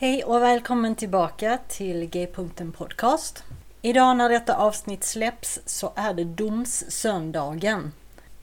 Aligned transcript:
Hej 0.00 0.24
och 0.24 0.42
välkommen 0.42 0.94
tillbaka 0.94 1.58
till 1.68 2.04
G-punkten 2.04 2.72
Podcast. 2.72 3.44
Idag 3.82 4.16
när 4.16 4.28
detta 4.28 4.56
avsnitt 4.56 5.04
släpps 5.04 5.60
så 5.66 5.92
är 5.96 6.14
det 6.14 6.24
domssöndagen. 6.24 7.92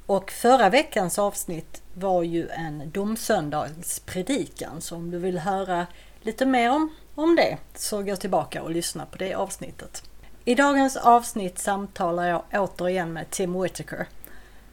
Och 0.06 0.32
förra 0.32 0.70
veckans 0.70 1.20
avsnitt 1.20 1.82
var 1.94 2.24
ju 2.24 2.50
en 2.50 2.92
domsöndagspredikan 2.92 4.82
så 4.82 4.96
om 4.96 5.12
du 5.12 5.18
vill 5.18 5.38
höra 5.38 5.88
lite 6.22 6.46
mer 6.46 6.72
om, 6.72 6.90
om 7.16 7.36
det 7.36 7.58
så 7.76 8.04
gå 8.04 8.16
tillbaka 8.16 8.64
och 8.64 8.72
lyssna 8.72 9.06
på 9.06 9.18
det 9.18 9.34
avsnittet. 9.34 10.04
I 10.46 10.56
dagens 10.56 10.98
avsnitt 10.98 11.60
samtalar 11.60 12.28
jag 12.28 12.44
återigen 12.54 13.14
med 13.14 13.30
Tim 13.30 13.62
Whitaker. 13.62 14.08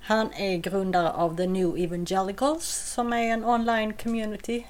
Han 0.00 0.32
är 0.32 0.56
grundare 0.56 1.10
av 1.10 1.36
The 1.36 1.46
New 1.46 1.78
Evangelicals 1.78 2.64
som 2.94 3.12
är 3.12 3.32
en 3.32 3.44
online 3.44 3.92
community 3.92 4.64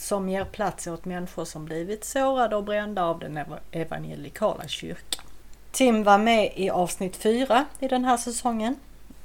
som 0.00 0.28
ger 0.28 0.44
plats 0.44 0.86
åt 0.86 1.04
människor 1.04 1.44
som 1.44 1.64
blivit 1.64 2.04
sårade 2.04 2.56
och 2.56 2.64
brända 2.64 3.04
av 3.04 3.18
den 3.18 3.44
evangelikala 3.70 4.68
kyrkan. 4.68 5.24
Tim 5.70 6.04
var 6.04 6.18
med 6.18 6.52
i 6.56 6.70
avsnitt 6.70 7.16
4 7.16 7.64
i 7.78 7.88
den 7.88 8.04
här 8.04 8.16
säsongen 8.16 8.76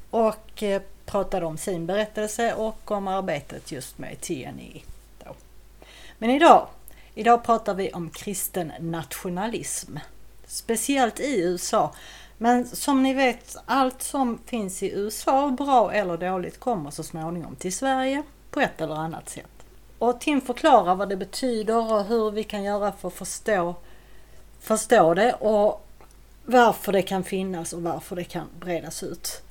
och 0.09 0.63
eh, 0.63 0.81
pratade 1.06 1.46
om 1.46 1.58
sin 1.58 1.85
berättelse 1.85 2.53
och 2.53 2.91
om 2.91 3.08
arbetet 3.08 3.72
just 3.72 3.97
med 3.97 4.22
TNI. 4.22 4.84
Då. 5.24 5.35
Men 6.18 6.29
idag, 6.29 6.68
idag 7.13 7.44
pratar 7.44 7.74
vi 7.74 7.91
om 7.91 8.09
kristen 8.09 8.72
nationalism. 8.79 9.97
Speciellt 10.47 11.19
i 11.19 11.41
USA. 11.41 11.94
Men 12.38 12.68
som 12.68 13.03
ni 13.03 13.13
vet, 13.13 13.58
allt 13.66 14.02
som 14.02 14.40
finns 14.46 14.84
i 14.84 14.91
USA, 14.91 15.50
bra 15.50 15.94
eller 15.94 16.18
dåligt, 16.18 16.59
kommer 16.59 16.91
så 16.91 17.03
småningom 17.03 17.56
till 17.56 17.75
Sverige 17.75 18.24
på 18.52 18.59
ett 18.59 18.81
eller 18.81 18.96
annat 18.96 19.29
sätt. 19.29 19.59
Och 20.00 20.22
Tim 20.22 20.42
förklarar 20.42 20.96
vad 20.96 21.10
det 21.10 21.16
betyder 21.16 21.92
och 21.94 22.06
hur 22.06 22.32
vi 22.32 22.44
kan 22.44 22.64
göra 22.64 22.92
för 22.92 23.08
att 23.08 23.14
förstå, 23.14 23.76
förstå 24.60 25.14
det 25.14 25.34
och 25.34 25.86
varför 26.46 26.92
det 26.92 27.02
kan 27.02 27.24
finnas 27.24 27.74
och 27.74 27.82
varför 27.82 28.16
det 28.16 28.24
kan 28.24 28.48
bredas 28.59 29.04
ut. 29.04 29.42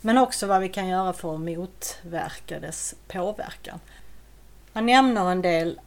Men 0.00 0.18
också 0.18 0.46
vad 0.46 0.60
vi 0.60 0.68
kan 0.68 0.88
göra 0.88 1.12
för 1.12 1.34
att 1.34 1.40
motverka 1.40 2.60
dess 2.60 2.94
påverkan. 3.08 3.80
Han 4.72 4.86
nämner 4.86 5.30
en 5.30 5.42
del 5.42 5.80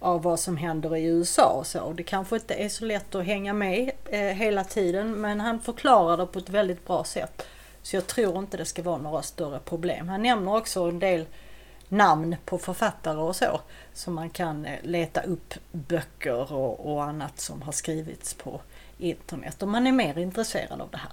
av 0.00 0.22
vad 0.22 0.40
som 0.40 0.56
händer 0.56 0.96
i 0.96 1.04
USA 1.04 1.48
och 1.48 1.66
så. 1.66 1.92
Det 1.92 2.02
kanske 2.02 2.36
inte 2.36 2.54
är 2.54 2.68
så 2.68 2.84
lätt 2.84 3.14
att 3.14 3.24
hänga 3.24 3.52
med 3.52 3.90
eh, 4.04 4.20
hela 4.20 4.64
tiden 4.64 5.20
men 5.20 5.40
han 5.40 5.60
förklarar 5.60 6.16
det 6.16 6.26
på 6.26 6.38
ett 6.38 6.48
väldigt 6.48 6.86
bra 6.86 7.04
sätt. 7.04 7.46
Så 7.82 7.96
jag 7.96 8.06
tror 8.06 8.38
inte 8.38 8.56
det 8.56 8.64
ska 8.64 8.82
vara 8.82 8.98
några 8.98 9.22
större 9.22 9.58
problem. 9.58 10.08
Han 10.08 10.22
nämner 10.22 10.56
också 10.56 10.82
en 10.82 10.98
del 10.98 11.26
namn 11.96 12.36
på 12.44 12.58
författare 12.58 13.18
och 13.18 13.36
så. 13.36 13.60
Så 13.92 14.10
man 14.10 14.30
kan 14.30 14.66
eh, 14.66 14.78
leta 14.82 15.20
upp 15.20 15.54
böcker 15.72 16.52
och, 16.52 16.92
och 16.92 17.04
annat 17.04 17.40
som 17.40 17.62
har 17.62 17.72
skrivits 17.72 18.34
på 18.34 18.60
internet 18.98 19.62
om 19.62 19.70
man 19.70 19.86
är 19.86 19.92
mer 19.92 20.18
intresserad 20.18 20.80
av 20.80 20.90
det 20.90 20.98
här. 20.98 21.12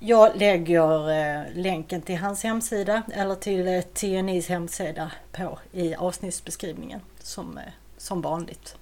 Jag 0.00 0.36
lägger 0.36 1.10
eh, 1.10 1.44
länken 1.54 2.02
till 2.02 2.16
hans 2.16 2.42
hemsida 2.42 3.02
eller 3.12 3.34
till 3.34 3.68
eh, 3.68 3.80
TNIs 3.80 4.48
hemsida 4.48 5.12
på 5.32 5.58
i 5.72 5.94
avsnittsbeskrivningen 5.94 7.00
som, 7.20 7.58
eh, 7.58 7.64
som 7.96 8.20
vanligt. 8.20 8.76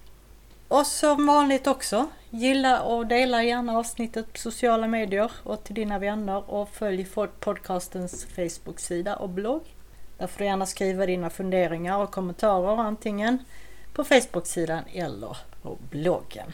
Och 0.67 0.87
som 0.87 1.27
vanligt 1.27 1.67
också, 1.67 2.07
gilla 2.29 2.81
och 2.81 3.07
dela 3.07 3.43
gärna 3.43 3.77
avsnittet 3.77 4.33
på 4.33 4.39
sociala 4.39 4.87
medier 4.87 5.31
och 5.43 5.63
till 5.63 5.75
dina 5.75 5.99
vänner 5.99 6.49
och 6.49 6.69
följ 6.69 7.07
podcastens 7.39 8.25
Facebook-sida 8.25 9.15
och 9.15 9.29
blogg. 9.29 9.61
Där 10.17 10.27
får 10.27 10.39
du 10.39 10.45
gärna 10.45 10.65
skriva 10.65 11.05
dina 11.05 11.29
funderingar 11.29 11.97
och 11.97 12.11
kommentarer 12.11 12.77
antingen 12.77 13.39
på 13.93 14.03
Facebook-sidan 14.03 14.83
eller 14.93 15.37
på 15.61 15.77
bloggen. 15.89 16.51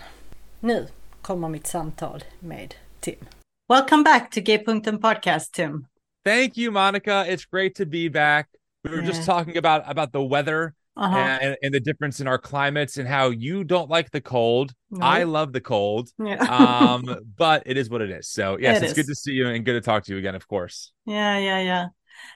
Nu 0.60 0.88
kommer 1.22 1.50
mitt 1.50 1.68
samtal 1.68 2.24
med 2.40 2.74
Tim. 3.00 3.26
Welcome 3.70 4.04
back 4.04 4.32
to 4.32 4.40
G-Punkten 4.42 5.02
Podcast, 5.02 5.54
Tim. 5.54 5.86
Thank 6.26 6.58
you, 6.58 6.72
Monica. 6.72 7.12
It's 7.12 7.46
great 7.52 7.76
to 7.76 7.86
be 7.86 8.10
back. 8.10 8.48
We 8.84 8.90
were 8.90 9.00
yeah. 9.00 9.10
just 9.10 9.26
talking 9.26 9.58
about 9.58 9.84
about 9.88 10.12
the 10.12 10.28
weather 10.30 10.74
uh-huh. 10.98 11.18
and, 11.42 11.58
and, 11.64 11.74
the 11.74 11.80
difference 11.80 12.24
in 12.24 12.28
our 12.28 12.38
climates 12.38 12.98
and 12.98 13.08
how 13.08 13.30
you 13.30 13.64
don't 13.64 13.90
like 13.90 14.12
the 14.12 14.22
cold. 14.22 14.74
No. 14.92 15.06
I 15.06 15.24
love 15.24 15.54
the 15.54 15.62
cold. 15.62 16.10
Yeah. 16.20 16.36
um, 16.36 17.16
but 17.38 17.64
it 17.66 17.78
is 17.78 17.90
what 17.90 18.02
it 18.02 18.10
is. 18.10 18.28
So 18.28 18.58
yes, 18.60 18.78
it 18.78 18.84
it's 18.84 18.92
is. 18.92 18.96
good 18.98 19.08
to 19.08 19.16
see 19.16 19.32
you 19.32 19.48
and 19.48 19.66
good 19.66 19.74
to 19.74 19.82
talk 19.82 20.04
to 20.04 20.14
you 20.14 20.20
again, 20.20 20.36
of 20.36 20.48
course. 20.48 20.92
Yeah, 21.06 21.38
yeah, 21.38 21.60
yeah. 21.60 21.88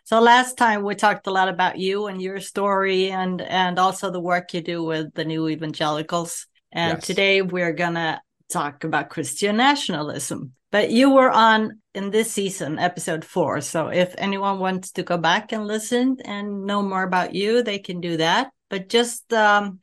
So 0.04 0.20
last 0.20 0.58
time 0.58 0.84
we 0.84 0.96
talked 0.96 1.28
a 1.28 1.32
lot 1.32 1.50
about 1.50 1.78
you 1.78 2.08
and 2.08 2.22
your 2.22 2.40
story 2.40 3.12
and 3.12 3.42
and 3.42 3.80
also 3.80 4.12
the 4.12 4.20
work 4.20 4.54
you 4.54 4.62
do 4.62 4.84
with 4.84 5.14
the 5.14 5.26
new 5.26 5.48
evangelicals. 5.48 6.48
And 6.72 6.98
yes. 6.98 7.06
today 7.06 7.42
we're 7.42 7.74
gonna 7.74 8.22
talk 8.50 8.84
about 8.84 9.10
Christian 9.10 9.58
nationalism. 9.58 10.54
But 10.72 10.92
you 10.92 11.12
were 11.12 11.32
on 11.32 11.82
in 11.94 12.12
this 12.12 12.32
season, 12.32 12.78
episode 12.78 13.24
four. 13.24 13.62
So 13.62 13.88
if 13.88 14.14
anyone 14.18 14.60
wants 14.60 14.92
to 14.94 15.04
go 15.04 15.18
back 15.18 15.52
and 15.52 15.66
listen 15.66 16.18
and 16.26 16.66
know 16.66 16.82
more 16.82 17.04
about 17.04 17.34
you, 17.34 17.64
they 17.64 17.80
can 17.80 18.02
do 18.02 18.18
that. 18.18 18.52
But 18.70 18.90
just 18.90 19.32
um, 19.32 19.80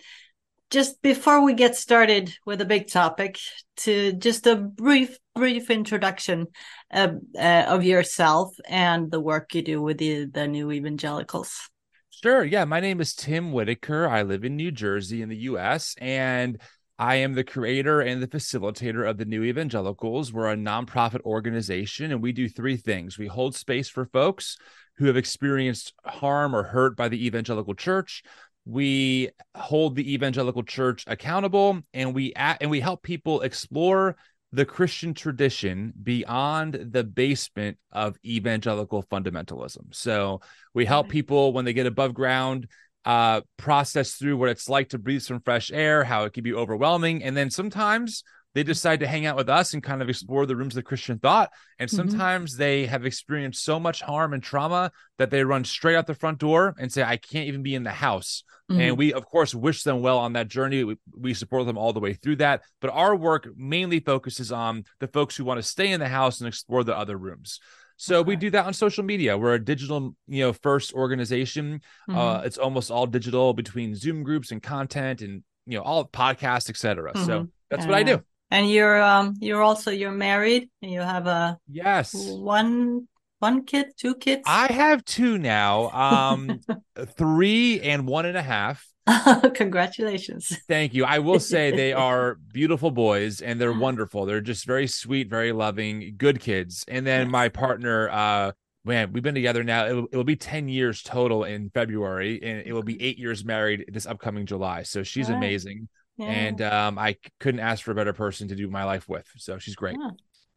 just 0.71 1.01
before 1.03 1.43
we 1.43 1.55
get 1.55 1.77
started 1.77 2.35
with 2.45 2.61
a 2.61 2.67
big 2.67 2.89
topic, 2.89 3.39
to 3.77 4.13
just 4.13 4.47
a 4.47 4.57
brief 4.57 5.19
brief 5.35 5.71
introduction 5.71 6.47
of, 6.91 7.19
uh, 7.37 7.65
of 7.67 7.85
yourself 7.85 8.55
and 8.69 9.11
the 9.11 9.21
work 9.21 9.55
you 9.55 9.63
do 9.63 9.83
with 9.83 9.99
the, 9.99 10.27
the 10.27 10.47
new 10.47 10.71
evangelicals. 10.71 11.69
Sure. 12.11 12.45
Yeah. 12.45 12.65
My 12.65 12.81
name 12.81 13.01
is 13.01 13.15
Tim 13.15 13.53
Whitaker. 13.53 14.09
I 14.09 14.23
live 14.23 14.45
in 14.45 14.57
New 14.57 14.71
Jersey 14.71 15.21
in 15.21 15.29
the 15.29 15.37
US. 15.37 15.95
And 16.01 16.61
I 16.99 17.17
am 17.17 17.35
the 17.35 17.43
creator 17.43 18.01
and 18.01 18.23
the 18.23 18.29
facilitator 18.29 19.09
of 19.09 19.19
the 19.19 19.25
New 19.25 19.43
Evangelicals. 19.43 20.33
We're 20.33 20.53
a 20.53 20.57
nonprofit 20.57 21.23
organization 21.23 22.13
and 22.13 22.23
we 22.23 22.31
do 22.31 22.49
three 22.49 22.77
things. 22.77 23.19
We 23.19 23.27
hold 23.27 23.57
space 23.57 23.89
for 23.89 24.07
folks 24.07 24.57
who 24.99 25.07
have 25.07 25.17
experienced 25.17 25.93
harm 26.05 26.55
or 26.55 26.63
hurt 26.63 26.97
by 26.97 27.09
the 27.09 27.27
evangelical 27.27 27.75
church. 27.75 28.23
We 28.65 29.31
hold 29.57 29.97
the 29.97 30.15
evangelical 30.15 30.63
church 30.63 31.05
accountable 31.09 31.81
and 31.93 32.15
we 32.15 32.33
and 32.37 32.71
we 32.71 32.81
help 32.81 33.03
people 33.03 33.41
explore 33.41 34.17
the 34.55 34.65
Christian 34.65 35.15
tradition 35.15 35.93
beyond 36.01 36.75
the 36.75 37.03
basement 37.03 37.77
of 37.91 38.17
evangelical 38.25 39.03
fundamentalism. 39.03 39.93
So 39.93 40.41
we 40.73 40.85
help 40.85 41.09
people 41.09 41.53
when 41.53 41.65
they 41.65 41.73
get 41.73 41.87
above 41.87 42.15
ground 42.15 42.69
uh, 43.05 43.41
process 43.57 44.13
through 44.13 44.37
what 44.37 44.49
it's 44.49 44.69
like 44.69 44.91
to 44.91 44.99
breathe 44.99 45.23
some 45.23 45.41
fresh 45.41 45.73
air, 45.73 46.05
how 46.05 46.25
it 46.25 46.33
can 46.33 46.45
be 46.45 46.55
overwhelming. 46.55 47.25
And 47.25 47.37
then 47.37 47.51
sometimes 47.51 48.23
they 48.55 48.63
decide 48.63 49.01
to 49.01 49.07
hang 49.07 49.27
out 49.27 49.37
with 49.37 49.49
us 49.49 49.75
and 49.75 49.83
kind 49.83 50.01
of 50.01 50.09
explore 50.09 50.47
the 50.47 50.57
rooms 50.57 50.75
of 50.75 50.77
the 50.77 50.83
Christian 50.83 51.19
thought. 51.19 51.51
And 51.79 51.91
mm-hmm. 51.91 51.97
sometimes 51.97 52.53
mm-hmm. 52.53 52.61
they 52.61 52.87
have 52.87 53.05
experienced 53.05 53.65
so 53.65 53.81
much 53.81 54.01
harm 54.01 54.33
and 54.33 54.43
trauma 54.43 54.93
that 55.19 55.31
they 55.31 55.45
run 55.45 55.65
straight 55.65 55.97
out 55.97 56.07
the 56.07 56.15
front 56.15 56.39
door 56.39 56.75
and 56.79 56.93
say, 56.93 57.03
I 57.03 57.17
can't 57.17 57.49
even 57.49 57.63
be 57.63 57.75
in 57.75 57.83
the 57.83 57.91
house. 57.91 58.45
Mm-hmm. 58.71 58.81
And 58.81 58.99
we, 58.99 59.13
of 59.13 59.27
course, 59.27 59.55
wish 59.55 59.83
them 59.83 60.01
well 60.01 60.19
on 60.19 60.35
that 60.35 60.49
journey. 60.49 60.85
We, 60.85 60.97
we 61.13 61.35
support 61.35 61.67
them 61.67 61.77
all 61.77 61.93
the 61.93 62.01
way 62.01 62.15
through 62.15 62.37
that. 62.37 62.63
But 62.81 62.91
our 62.91 63.15
work 63.15 63.49
mainly 63.57 64.01
focuses 64.01 64.53
on 64.53 64.85
the 65.01 65.09
folks 65.09 65.37
who 65.37 65.45
want 65.45 65.59
to 65.59 65.69
stay 65.69 65.91
in 65.91 66.01
the 66.01 66.09
house 66.09 66.41
and 66.41 66.49
explore 66.49 66.85
the 66.85 66.97
other 66.97 67.17
rooms. 67.17 67.61
So 67.97 68.21
Okay. 68.21 68.29
we 68.29 68.37
do 68.37 68.51
that 68.51 68.67
on 68.67 68.73
social 68.73 69.05
media. 69.05 69.39
We're 69.39 69.55
a 69.55 69.65
digital, 69.65 70.17
you 70.27 70.45
know, 70.45 70.53
first 70.53 70.93
organization. 70.95 71.81
Mhm. 72.09 72.17
Uh, 72.17 72.43
it's 72.45 72.59
almost 72.59 72.91
all 72.91 73.07
digital 73.07 73.53
between 73.53 73.95
Zoom 73.95 74.23
groups 74.23 74.51
and 74.51 74.63
content 74.63 75.23
and 75.23 75.43
you 75.67 75.79
know 75.79 75.85
all 75.85 76.07
podcasts, 76.07 76.69
etc. 76.69 77.13
So 77.25 77.45
Mhm. 77.45 77.51
that's 77.71 77.87
what 77.87 77.95
I 77.95 78.03
do. 78.03 78.23
And 78.55 78.71
you're 78.71 79.03
um 79.03 79.35
you're 79.41 79.63
also 79.63 79.91
you're 79.91 80.13
married 80.13 80.71
and 80.81 80.89
you 80.89 81.01
have 81.01 81.27
a 81.27 81.59
Yes. 81.69 82.15
one 82.15 83.09
one 83.41 83.65
kid, 83.65 83.89
two 83.97 84.15
kids. 84.15 84.43
I 84.47 84.73
have 84.73 85.05
two 85.05 85.39
now, 85.39 85.91
um, 85.91 86.61
three 87.19 87.81
and 87.81 88.07
one 88.07 88.27
and 88.27 88.37
a 88.37 88.43
half. 88.43 88.87
Congratulations. 89.55 90.57
Thank 90.69 90.95
you. 90.95 91.05
I 91.05 91.19
will 91.19 91.41
say 91.41 91.73
they 91.73 91.93
are 92.09 92.37
beautiful 92.53 92.93
boys 92.93 93.41
and 93.41 93.61
they're 93.61 93.73
wonderful. 93.73 94.25
They're 94.25 94.41
just 94.41 94.67
very 94.67 94.87
sweet, 94.87 95.29
very 95.29 95.51
loving, 95.51 96.15
good 96.17 96.39
kids. 96.39 96.85
And 96.87 97.05
then 97.05 97.29
my 97.29 97.49
partner, 97.49 98.09
uh, 98.09 98.53
man, 98.85 99.13
we've 99.13 99.23
been 99.25 99.35
together 99.35 99.65
now. 99.65 99.87
It 99.87 99.93
will, 99.95 100.07
it 100.13 100.17
will 100.17 100.23
be 100.25 100.37
10 100.37 100.69
years 100.69 101.03
total 101.03 101.43
in 101.43 101.71
February, 101.71 102.41
and 102.41 102.63
it 102.65 102.73
will 102.73 102.85
be 102.85 103.03
eight 103.03 103.19
years 103.19 103.45
married 103.45 103.87
this 103.93 104.07
upcoming 104.07 104.47
July. 104.47 104.85
So 104.85 105.03
she's 105.03 105.29
right. 105.29 105.37
amazing. 105.37 105.89
Yeah. 106.17 106.27
And 106.27 106.63
um, 106.63 106.99
I 106.99 107.17
couldn't 107.41 107.61
ask 107.61 107.85
for 107.85 107.91
a 107.91 107.95
better 107.95 108.13
person 108.13 108.49
to 108.49 108.55
do 108.55 108.69
my 108.69 108.85
life 108.85 109.09
with. 109.09 109.27
So 109.37 109.59
she's 109.59 109.75
great. 109.75 109.97
Yeah. 110.01 110.11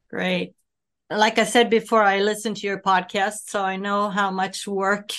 Great. 0.10 0.54
Like 1.10 1.40
I 1.40 1.46
said 1.46 1.70
before, 1.70 2.04
I 2.04 2.20
listen 2.20 2.54
to 2.54 2.68
your 2.68 2.82
podcast, 2.82 3.50
so 3.50 3.62
I 3.64 3.78
know 3.78 4.10
how 4.10 4.30
much 4.30 4.68
work 4.68 5.12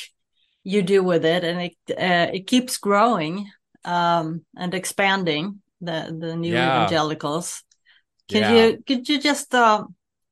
you 0.63 0.83
do 0.83 1.03
with 1.03 1.25
it, 1.25 1.45
and 1.45 1.63
it 1.63 1.77
uh, 1.91 2.31
it 2.33 2.47
keeps 2.47 2.77
growing 2.77 3.51
um, 3.85 4.45
and 4.57 4.75
expanding. 4.75 5.63
The 5.81 6.15
the 6.19 6.37
new 6.37 6.53
Yeah. 6.53 6.77
evangelicals. 6.77 7.63
Can 8.29 8.55
you 8.55 8.83
could 8.87 9.09
you 9.09 9.21
just 9.21 9.55
uh, 9.55 9.87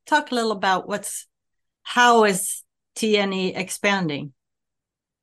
talk 0.05 0.31
a 0.31 0.35
little 0.35 0.53
about 0.53 0.89
what's 0.89 1.27
how 1.83 2.25
is 2.25 2.63
TNE 2.97 3.55
expanding 3.57 4.33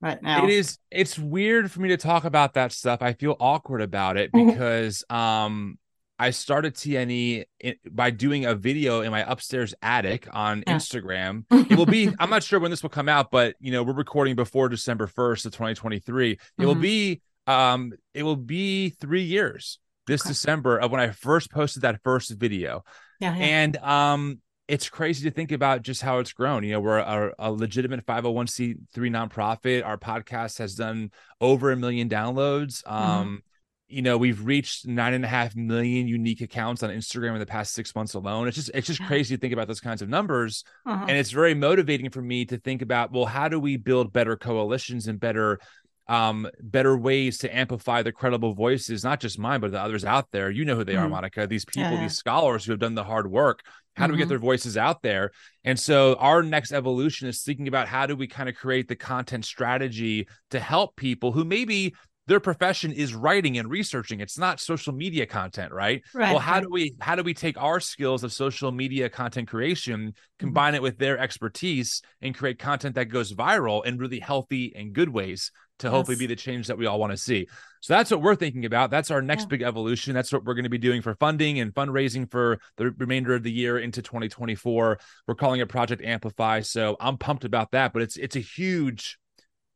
right 0.04 0.22
now? 0.22 0.44
It 0.44 0.50
is 0.50 0.78
it's 0.90 1.18
weird 1.18 1.70
for 1.70 1.80
me 1.80 1.88
to 1.88 1.96
talk 1.96 2.24
about 2.24 2.54
that 2.54 2.70
stuff. 2.72 3.02
I 3.02 3.12
feel 3.14 3.36
awkward 3.40 3.80
about 3.82 4.16
it 4.16 4.30
Mhm. 4.32 4.46
because 4.50 5.04
um 5.10 5.78
I 6.16 6.30
started 6.30 6.74
TNE 6.74 7.44
in, 7.58 7.74
by 7.90 8.10
doing 8.10 8.44
a 8.46 8.54
video 8.54 9.00
in 9.00 9.10
my 9.10 9.28
upstairs 9.28 9.74
attic 9.82 10.28
on 10.32 10.62
Yeah. 10.66 10.76
Instagram. 10.76 11.44
It 11.70 11.76
will 11.76 11.86
be 11.86 12.08
I'm 12.20 12.30
not 12.30 12.42
sure 12.44 12.60
when 12.60 12.70
this 12.70 12.82
will 12.82 12.90
come 12.90 13.08
out, 13.08 13.30
but 13.32 13.56
you 13.58 13.72
know, 13.72 13.82
we're 13.82 13.94
recording 13.94 14.36
before 14.36 14.68
December 14.68 15.06
1st 15.08 15.46
of 15.46 15.52
2023. 15.52 16.38
It 16.58 16.66
will 16.66 16.76
Mhm. 16.76 16.80
be 16.80 17.20
um 17.46 17.92
it 18.14 18.22
will 18.22 18.36
be 18.36 18.90
3 18.90 19.22
years 19.22 19.78
this 20.06 20.22
Okay. 20.22 20.28
December 20.30 20.78
of 20.78 20.90
when 20.92 21.00
I 21.00 21.10
first 21.10 21.50
posted 21.50 21.82
that 21.82 22.00
first 22.04 22.30
video. 22.30 22.84
yeah, 23.20 23.34
yeah. 23.36 23.44
And 23.44 23.76
um, 23.78 24.40
it's 24.66 24.88
crazy 24.88 25.28
to 25.28 25.34
think 25.34 25.52
about 25.52 25.82
just 25.82 26.00
how 26.02 26.18
it's 26.18 26.32
grown. 26.32 26.64
You 26.64 26.72
know, 26.72 26.80
we're 26.80 26.98
a, 26.98 27.32
a 27.38 27.52
legitimate 27.52 28.06
501c3 28.06 28.78
nonprofit. 28.94 29.84
Our 29.84 29.98
podcast 29.98 30.58
has 30.58 30.74
done 30.74 31.10
over 31.40 31.70
a 31.70 31.76
million 31.76 32.08
downloads. 32.08 32.82
Um, 32.90 33.42
you 33.88 34.00
know, 34.00 34.16
we've 34.16 34.44
reached 34.44 34.86
nine 34.86 35.12
and 35.12 35.24
a 35.24 35.28
half 35.28 35.54
million 35.54 36.08
unique 36.08 36.40
accounts 36.40 36.82
on 36.82 36.90
Instagram 36.90 37.34
in 37.34 37.38
the 37.38 37.46
past 37.46 37.74
six 37.74 37.94
months 37.94 38.14
alone. 38.14 38.48
It's 38.48 38.56
just 38.56 38.70
it's 38.72 38.86
just 38.86 39.02
crazy 39.04 39.36
to 39.36 39.40
think 39.40 39.52
about 39.52 39.68
those 39.68 39.80
kinds 39.80 40.00
of 40.00 40.08
numbers. 40.08 40.64
Uh-huh. 40.86 41.04
And 41.06 41.18
it's 41.18 41.30
very 41.30 41.54
motivating 41.54 42.10
for 42.10 42.22
me 42.22 42.46
to 42.46 42.58
think 42.58 42.80
about, 42.80 43.12
well, 43.12 43.26
how 43.26 43.48
do 43.48 43.60
we 43.60 43.76
build 43.76 44.12
better 44.12 44.36
coalitions 44.36 45.06
and 45.06 45.20
better 45.20 45.60
um 46.06 46.46
better 46.60 46.96
ways 46.96 47.38
to 47.38 47.56
amplify 47.56 48.02
the 48.02 48.12
credible 48.12 48.52
voices 48.54 49.02
not 49.04 49.20
just 49.20 49.38
mine 49.38 49.60
but 49.60 49.70
the 49.72 49.80
others 49.80 50.04
out 50.04 50.26
there 50.32 50.50
you 50.50 50.64
know 50.64 50.76
who 50.76 50.84
they 50.84 50.96
are 50.96 51.06
Mhm. 51.06 51.12
monica 51.12 51.46
these 51.46 51.64
people 51.64 51.96
Yeah, 51.96 52.02
these 52.02 52.16
scholars 52.16 52.64
who 52.64 52.72
have 52.72 52.78
done 52.80 52.94
the 52.94 53.04
hard 53.04 53.30
work 53.30 53.60
how 53.96 54.06
do 54.06 54.12
we 54.12 54.18
get 54.18 54.26
Mhm. 54.26 54.30
their 54.30 54.38
voices 54.38 54.76
out 54.76 55.02
there 55.02 55.30
and 55.64 55.80
so 55.80 56.14
our 56.16 56.42
next 56.42 56.72
evolution 56.72 57.26
is 57.28 57.42
thinking 57.42 57.68
about 57.68 57.88
how 57.88 58.06
do 58.06 58.16
we 58.16 58.26
kind 58.26 58.48
of 58.48 58.54
create 58.54 58.86
the 58.88 58.96
content 58.96 59.44
strategy 59.46 60.28
to 60.50 60.60
help 60.60 60.94
people 60.96 61.32
who 61.32 61.44
maybe 61.44 61.94
their 62.26 62.40
profession 62.40 62.90
is 62.90 63.14
writing 63.14 63.58
and 63.58 63.70
researching 63.70 64.20
it's 64.20 64.38
not 64.38 64.58
social 64.60 64.92
media 64.94 65.26
content 65.26 65.72
right 65.72 66.02
right. 66.14 66.30
well 66.30 66.38
how 66.38 66.58
do 66.60 66.68
we 66.70 66.94
how 67.00 67.14
do 67.14 67.22
we 67.22 67.34
take 67.34 67.56
our 67.60 67.80
skills 67.80 68.24
of 68.24 68.32
social 68.32 68.70
media 68.72 69.08
content 69.08 69.48
creation 69.48 70.12
Mm-hmm. 70.40 70.46
combine 70.46 70.74
it 70.74 70.82
with 70.82 70.98
their 70.98 71.16
expertise 71.18 72.02
and 72.20 72.34
create 72.34 72.58
content 72.58 72.96
that 72.96 73.04
goes 73.06 73.32
viral 73.32 73.84
in 73.86 73.96
really 73.98 74.18
healthy 74.20 74.74
and 74.74 74.92
good 74.92 75.08
ways 75.08 75.52
to 75.80 75.90
hopefully 75.90 76.14
Yes. 76.14 76.20
be 76.20 76.26
the 76.26 76.36
change 76.36 76.66
that 76.68 76.78
we 76.78 76.86
all 76.86 76.98
want 76.98 77.10
to 77.12 77.16
see 77.16 77.46
so 77.80 77.92
that's 77.94 78.10
what 78.10 78.22
we're 78.22 78.34
thinking 78.36 78.64
about 78.64 78.90
that's 78.90 79.10
our 79.10 79.20
next 79.22 79.42
Yeah. 79.44 79.48
big 79.48 79.62
evolution 79.62 80.14
that's 80.14 80.32
what 80.32 80.44
we're 80.44 80.54
going 80.54 80.64
to 80.64 80.70
be 80.70 80.78
doing 80.78 81.02
for 81.02 81.14
funding 81.14 81.58
and 81.60 81.74
fundraising 81.74 82.30
for 82.30 82.58
the 82.76 82.90
remainder 82.92 83.34
of 83.34 83.42
the 83.42 83.52
year 83.52 83.78
into 83.78 84.00
2024 84.02 84.98
we're 85.26 85.34
calling 85.34 85.60
it 85.60 85.68
project 85.68 86.02
amplify 86.02 86.60
so 86.60 86.96
i'm 87.00 87.18
pumped 87.18 87.44
about 87.44 87.70
that 87.72 87.92
but 87.92 88.02
it's 88.02 88.16
it's 88.16 88.36
a 88.36 88.40
huge 88.40 89.18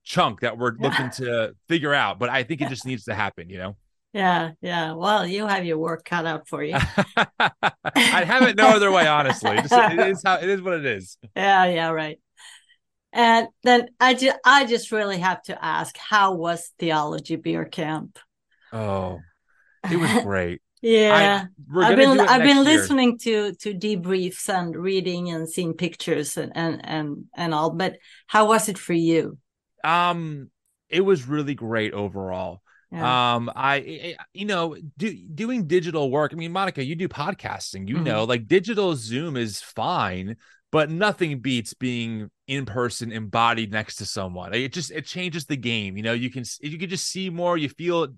chunk 0.05 0.41
that 0.41 0.56
we're 0.56 0.75
Yeah. 0.79 0.89
looking 0.89 1.11
to 1.11 1.55
figure 1.69 1.93
out 1.95 2.19
but 2.19 2.29
i 2.29 2.43
think 2.45 2.61
it 2.61 2.69
just 2.69 2.87
needs 2.87 3.05
to 3.05 3.15
happen 3.15 3.50
you 3.50 3.59
know 3.59 3.77
Yeah, 4.15 4.53
yeah. 4.62 4.95
Well, 4.95 5.27
you 5.27 5.47
have 5.47 5.67
your 5.67 5.77
work 5.77 6.03
cut 6.05 6.25
out 6.25 6.49
for 6.49 6.62
you. 6.65 6.75
I'd 7.39 8.25
have 8.25 8.43
it 8.49 8.56
no 8.56 8.69
other 8.69 8.91
way, 8.91 9.06
honestly. 9.06 9.55
Just, 9.56 9.71
it 9.73 10.00
is 10.00 10.23
how 10.25 10.37
it 10.37 10.49
is 10.49 10.62
what 10.62 10.73
it 10.75 10.87
is. 10.87 11.19
Yeah, 11.37 11.67
yeah, 11.67 11.91
right. 11.91 12.19
And 13.13 13.49
then 13.63 13.89
I 13.99 14.15
just, 14.15 14.37
I 14.45 14.67
just 14.67 14.93
really 14.93 15.19
have 15.19 15.43
to 15.45 15.65
ask, 15.65 15.97
how 15.97 16.35
was 16.35 16.71
theology 16.79 17.37
beer 17.37 17.65
camp? 17.65 18.19
Oh, 18.73 19.21
it 19.89 19.97
was 19.97 20.13
great. 20.23 20.61
yeah, 20.83 21.47
We're 21.71 21.83
I've 21.83 21.97
been 21.97 22.21
I've 22.21 22.43
been 22.43 22.57
year. 22.57 22.65
listening 22.65 23.19
to 23.19 23.55
to 23.55 23.75
debriefs 23.75 24.49
and 24.49 24.77
reading 24.77 25.31
and 25.31 25.49
seeing 25.49 25.75
pictures 25.75 26.37
and 26.37 26.53
and 26.55 26.81
and 26.85 27.25
and 27.37 27.55
all. 27.55 27.71
But 27.71 27.99
how 28.27 28.47
was 28.47 28.69
it 28.69 28.79
for 28.79 28.93
you? 28.93 29.39
Um, 29.85 30.51
it 30.89 31.01
was 31.01 31.27
really 31.27 31.55
great 31.55 31.93
overall. 31.93 32.63
Yeah. 32.91 33.35
Um, 33.35 33.51
I, 33.55 33.75
I- 33.77 34.17
you 34.33 34.47
know, 34.47 34.77
do, 34.97 35.15
doing 35.35 35.67
digital 35.67 36.11
work. 36.11 36.33
I 36.33 36.37
mean, 36.37 36.53
Monica, 36.53 36.85
you 36.85 36.95
do 36.95 37.09
podcasting. 37.09 37.88
You 37.88 37.97
Mhm. 37.97 38.05
know, 38.05 38.25
like 38.25 38.47
digital 38.49 38.95
Zoom 38.97 39.37
is 39.37 39.61
fine, 39.61 40.37
but 40.71 40.91
nothing 40.91 41.41
beats 41.41 41.75
being 41.75 42.31
in 42.47 42.67
person, 42.67 43.13
embodied 43.13 43.73
next 43.73 43.97
to 43.97 44.07
someone. 44.07 44.55
It 44.55 44.73
just 44.73 44.91
it 44.91 45.07
changes 45.07 45.47
the 45.47 45.57
game. 45.57 45.97
You 45.97 46.03
know, 46.03 46.13
you 46.13 46.31
can 46.31 46.45
you 46.61 46.79
can 46.79 46.89
just 46.91 47.09
see 47.09 47.31
more. 47.31 47.57
You 47.57 47.69
feel 47.69 48.09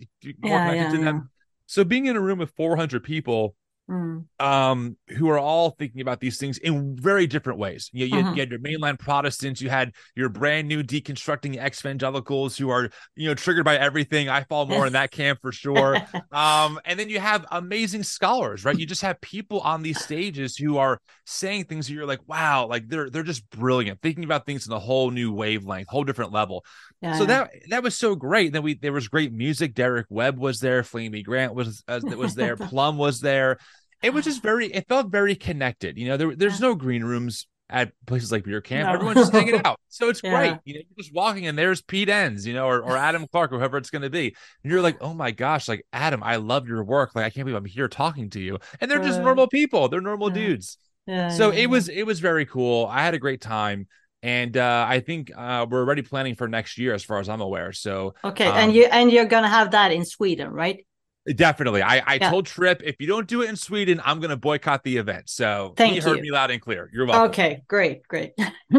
more 0.40 0.60
Yeah, 0.60 0.60
connected 0.60 0.90
yeah, 0.90 0.90
to 0.90 0.98
them. 0.98 1.30
So 1.66 1.84
being 1.84 2.06
in 2.06 2.16
a 2.16 2.20
room 2.20 2.38
with 2.38 2.50
400 2.56 3.02
people 3.04 3.54
Mm. 3.90 4.26
um 4.38 4.96
who 5.08 5.28
are 5.30 5.38
all 5.38 5.70
thinking 5.70 6.00
about 6.00 6.20
these 6.20 6.38
things 6.38 6.58
in 6.58 6.94
very 6.96 7.26
different 7.26 7.58
ways 7.58 7.90
you, 7.92 8.06
you, 8.06 8.14
Mhm. 8.22 8.34
you 8.36 8.40
had 8.40 8.50
your 8.50 8.60
mainline 8.60 8.96
protestants 8.96 9.60
you 9.60 9.68
had 9.68 9.92
your 10.14 10.28
brand 10.28 10.68
new 10.68 10.84
deconstructing 10.84 11.56
evangelicals 11.56 12.56
who 12.56 12.70
are 12.70 12.88
you 13.16 13.26
know 13.26 13.34
triggered 13.34 13.64
by 13.64 13.76
everything 13.76 14.28
i 14.28 14.44
fall 14.44 14.66
more 14.66 14.86
in 14.86 14.92
that 14.92 15.10
camp 15.20 15.40
for 15.42 15.50
sure 15.50 15.96
um 16.30 16.78
and 16.84 17.00
then 17.00 17.08
you 17.08 17.18
have 17.18 17.44
amazing 17.50 18.04
scholars 18.04 18.64
right 18.64 18.78
you 18.78 18.86
just 18.86 19.02
have 19.02 19.20
people 19.20 19.58
on 19.60 19.82
these 19.82 20.00
stages 20.00 20.56
who 20.56 20.76
are 20.78 21.00
saying 21.26 21.64
things 21.64 21.88
that 21.88 21.94
you're 21.94 22.06
like 22.06 22.20
wow 22.28 22.68
like 22.68 22.88
they're 22.88 23.10
they're 23.10 23.24
just 23.24 23.48
brilliant 23.50 24.00
thinking 24.02 24.22
about 24.22 24.46
things 24.46 24.68
in 24.68 24.72
a 24.72 24.78
whole 24.78 25.10
new 25.10 25.32
wavelength 25.32 25.88
whole 25.88 26.04
different 26.04 26.30
level 26.30 26.64
yeah, 27.02 27.16
so 27.16 27.24
that 27.24 27.50
that 27.70 27.82
was 27.82 27.96
so 27.96 28.14
great. 28.14 28.52
Then 28.52 28.62
we 28.62 28.74
there 28.74 28.92
was 28.92 29.08
great 29.08 29.32
music. 29.32 29.72
Derek 29.72 30.04
Webb 30.10 30.38
was 30.38 30.60
there. 30.60 30.82
Flamy 30.82 31.22
Grant 31.22 31.54
was 31.54 31.82
uh, 31.88 31.98
was 32.04 32.34
there. 32.34 32.56
Plum 32.58 32.98
was 32.98 33.20
there. 33.20 33.56
It 34.02 34.12
was 34.14 34.24
just 34.24 34.42
very. 34.42 34.66
It 34.72 34.86
felt 34.88 35.10
very 35.10 35.34
connected. 35.34 35.98
You 35.98 36.08
know, 36.08 36.16
there 36.16 36.34
there's 36.36 36.60
no 36.60 36.74
green 36.74 37.04
rooms 37.04 37.46
at 37.68 37.92
places 38.06 38.32
like 38.32 38.42
beer 38.44 38.60
camp. 38.60 38.88
No. 38.88 38.94
Everyone's 38.94 39.18
just 39.18 39.32
hanging 39.32 39.60
out. 39.64 39.78
So 39.88 40.08
it's 40.08 40.20
Yeah. 40.24 40.30
great. 40.36 40.56
You 40.64 40.74
know, 40.74 40.80
you're 40.88 40.96
just 41.04 41.14
walking 41.14 41.46
and 41.46 41.56
there's 41.56 41.82
Pete 41.82 42.08
Enns, 42.08 42.44
you 42.46 42.52
know, 42.52 42.66
or, 42.66 42.82
or 42.82 42.96
Adam 42.96 43.26
Clark, 43.30 43.52
or 43.52 43.58
whoever 43.58 43.76
it's 43.76 43.90
going 43.90 44.02
to 44.02 44.10
be. 44.10 44.34
And 44.64 44.72
you're 44.72 44.82
like, 44.82 44.96
oh 45.00 45.14
my 45.14 45.30
gosh, 45.30 45.68
like 45.68 45.84
Adam, 45.92 46.20
I 46.24 46.36
love 46.36 46.66
your 46.66 46.82
work. 46.82 47.14
Like 47.14 47.26
I 47.26 47.30
can't 47.30 47.44
believe 47.44 47.56
I'm 47.56 47.64
here 47.64 47.86
talking 47.88 48.28
to 48.30 48.40
you. 48.40 48.58
And 48.80 48.90
they're 48.90 48.98
just 48.98 49.20
normal 49.20 49.46
people. 49.46 49.88
They're 49.88 50.00
normal 50.00 50.28
Yeah. 50.28 50.34
dudes 50.34 50.78
Yeah, 51.06 51.28
so 51.28 51.50
it 51.52 51.66
was 51.66 51.88
it 51.88 52.02
was 52.04 52.20
very 52.20 52.44
cool 52.46 52.86
i 52.86 53.02
had 53.02 53.14
a 53.14 53.18
great 53.18 53.40
time 53.40 53.88
and 54.22 54.56
uh 54.56 54.84
i 54.88 55.00
think 55.00 55.30
uh 55.34 55.66
we're 55.68 55.80
already 55.80 56.02
planning 56.02 56.34
for 56.34 56.46
next 56.46 56.76
year 56.78 56.92
as 56.94 57.02
far 57.02 57.18
as 57.20 57.28
i'm 57.28 57.40
aware 57.40 57.72
so 57.72 58.14
okay. 58.22 58.46
um, 58.46 58.56
and 58.56 58.74
you 58.74 58.84
and 58.84 59.10
you're 59.10 59.24
gonna 59.24 59.48
have 59.48 59.70
that 59.72 59.92
in 59.92 60.04
Sweden, 60.04 60.50
right? 60.50 60.86
Definitely 61.36 61.82
i 61.82 61.98
i 62.06 62.14
Yeah. 62.14 62.30
told 62.30 62.46
Tripp 62.46 62.82
if 62.82 62.96
you 62.98 63.06
don't 63.06 63.26
do 63.26 63.42
it 63.42 63.50
in 63.50 63.56
sweden 63.56 64.00
i'm 64.04 64.20
gonna 64.20 64.38
boycott 64.38 64.82
the 64.84 64.96
event 64.96 65.28
so 65.28 65.74
Thank 65.76 65.94
he 65.94 66.00
heard 66.00 66.16
you. 66.16 66.22
me 66.22 66.30
loud 66.30 66.50
and 66.50 66.60
clear 66.62 66.90
you're 66.92 67.06
welcome 67.06 67.30
Okay, 67.30 67.62
great, 67.68 68.06
great. 68.08 68.32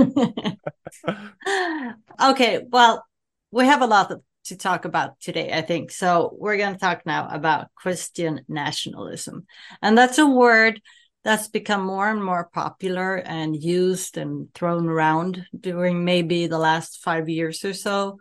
okay, 2.21 2.61
well, 2.69 3.05
we 3.51 3.65
have 3.65 3.81
a 3.81 3.87
lot 3.87 4.11
of- 4.11 4.21
to 4.45 4.57
talk 4.57 4.85
about 4.85 5.19
today, 5.19 5.51
I 5.53 5.61
think. 5.61 5.91
So 5.91 6.35
we're 6.35 6.57
going 6.57 6.73
to 6.73 6.79
talk 6.79 7.05
now 7.05 7.27
about 7.29 7.67
Christian 7.75 8.41
nationalism. 8.47 9.45
And 9.83 9.95
that's 9.95 10.17
a 10.17 10.25
word 10.25 10.81
that's 11.23 11.47
become 11.47 11.85
more 11.85 12.09
and 12.09 12.23
more 12.23 12.49
popular 12.51 13.17
and 13.17 13.55
used 13.55 14.17
and 14.17 14.51
thrown 14.55 14.87
around 14.87 15.45
during 15.57 16.03
maybe 16.03 16.47
the 16.47 16.57
last 16.57 17.03
five 17.03 17.29
years 17.29 17.63
or 17.63 17.73
so. 17.73 18.17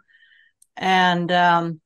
And 0.77 1.33
um, 1.33 1.81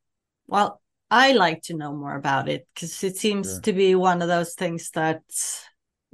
well, 0.48 0.80
I 1.14 1.30
like 1.32 1.62
to 1.62 1.76
know 1.76 1.94
more 1.94 2.16
about 2.16 2.48
it 2.48 2.66
because 2.74 3.04
it 3.04 3.16
seems 3.16 3.46
Sure. 3.48 3.60
to 3.60 3.72
be 3.72 3.94
one 3.94 4.20
of 4.20 4.26
those 4.26 4.54
things 4.54 4.90
that's 4.90 5.62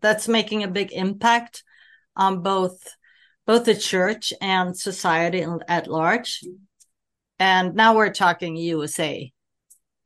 that's 0.02 0.28
making 0.28 0.62
a 0.62 0.68
big 0.68 0.92
impact 0.92 1.64
on 2.16 2.42
both 2.42 2.76
both 3.46 3.64
the 3.64 3.74
church 3.74 4.34
and 4.42 4.76
society 4.76 5.42
at 5.68 5.86
large. 5.88 6.44
And 7.38 7.74
now 7.74 7.94
we're 7.94 8.12
talking 8.12 8.56
USA. 8.56 9.32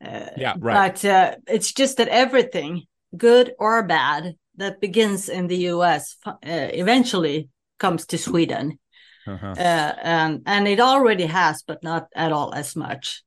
Uh, 0.03 0.29
yeah, 0.37 0.55
right. 0.59 0.93
But 0.93 1.05
uh, 1.05 1.35
it's 1.45 1.73
just 1.73 1.97
that 1.97 2.07
everything, 2.07 2.83
good 3.17 3.53
or 3.59 3.83
bad, 3.83 4.35
that 4.55 4.79
begins 4.79 5.27
in 5.27 5.47
the 5.47 5.71
US 5.73 6.15
uh, 6.25 6.33
eventually 6.71 7.49
comes 7.79 8.05
to 8.07 8.17
Sweden. 8.17 8.79
Uh-huh. 9.27 9.55
Uh, 9.57 9.93
and 10.03 10.41
and 10.45 10.67
it 10.67 10.79
already 10.79 11.25
has, 11.25 11.63
but 11.67 11.83
not 11.83 12.07
at 12.15 12.31
all 12.31 12.53
as 12.53 12.75
much. 12.75 13.24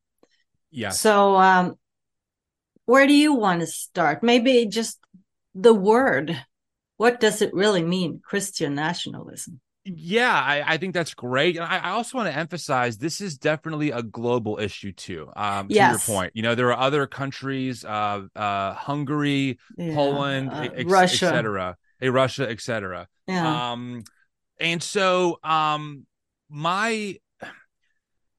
Yeah. 0.70 0.90
So, 0.90 1.36
um, 1.36 1.74
where 2.84 3.06
do 3.06 3.14
you 3.14 3.34
want 3.34 3.60
to 3.60 3.66
start? 3.66 4.22
Maybe 4.22 4.66
just 4.66 4.98
the 5.54 5.74
word. 5.74 6.36
What 6.96 7.20
does 7.20 7.42
it 7.42 7.54
really 7.54 7.84
mean, 7.84 8.20
Christian 8.24 8.74
nationalism? 8.74 9.60
Yeah, 9.84 10.32
I, 10.32 10.74
I, 10.74 10.76
think 10.76 10.92
that's 10.92 11.14
great. 11.14 11.56
And 11.56 11.64
I, 11.64 11.78
I, 11.78 11.90
also 11.90 12.18
want 12.18 12.28
to 12.30 12.36
emphasize 12.36 12.98
this 12.98 13.20
is 13.20 13.38
definitely 13.38 13.90
a 13.90 14.02
global 14.02 14.58
issue 14.58 14.92
too. 14.92 15.30
Um, 15.34 15.68
to 15.68 15.74
yes. 15.74 16.06
your 16.08 16.16
point, 16.16 16.32
you 16.34 16.42
know, 16.42 16.54
there 16.54 16.70
are 16.72 16.78
other 16.78 17.06
countries, 17.06 17.84
uh, 17.84 18.22
uh, 18.36 18.74
Hungary, 18.74 19.58
yeah. 19.78 19.94
Poland, 19.94 20.50
uh, 20.50 20.68
ex- 20.74 20.90
Russia, 20.90 21.26
etc., 21.26 21.76
a 22.02 22.10
Russia, 22.10 22.48
etc. 22.48 23.08
Yeah. 23.26 23.72
Um, 23.72 24.04
and 24.60 24.82
so, 24.82 25.38
um, 25.42 26.06
my 26.50 27.16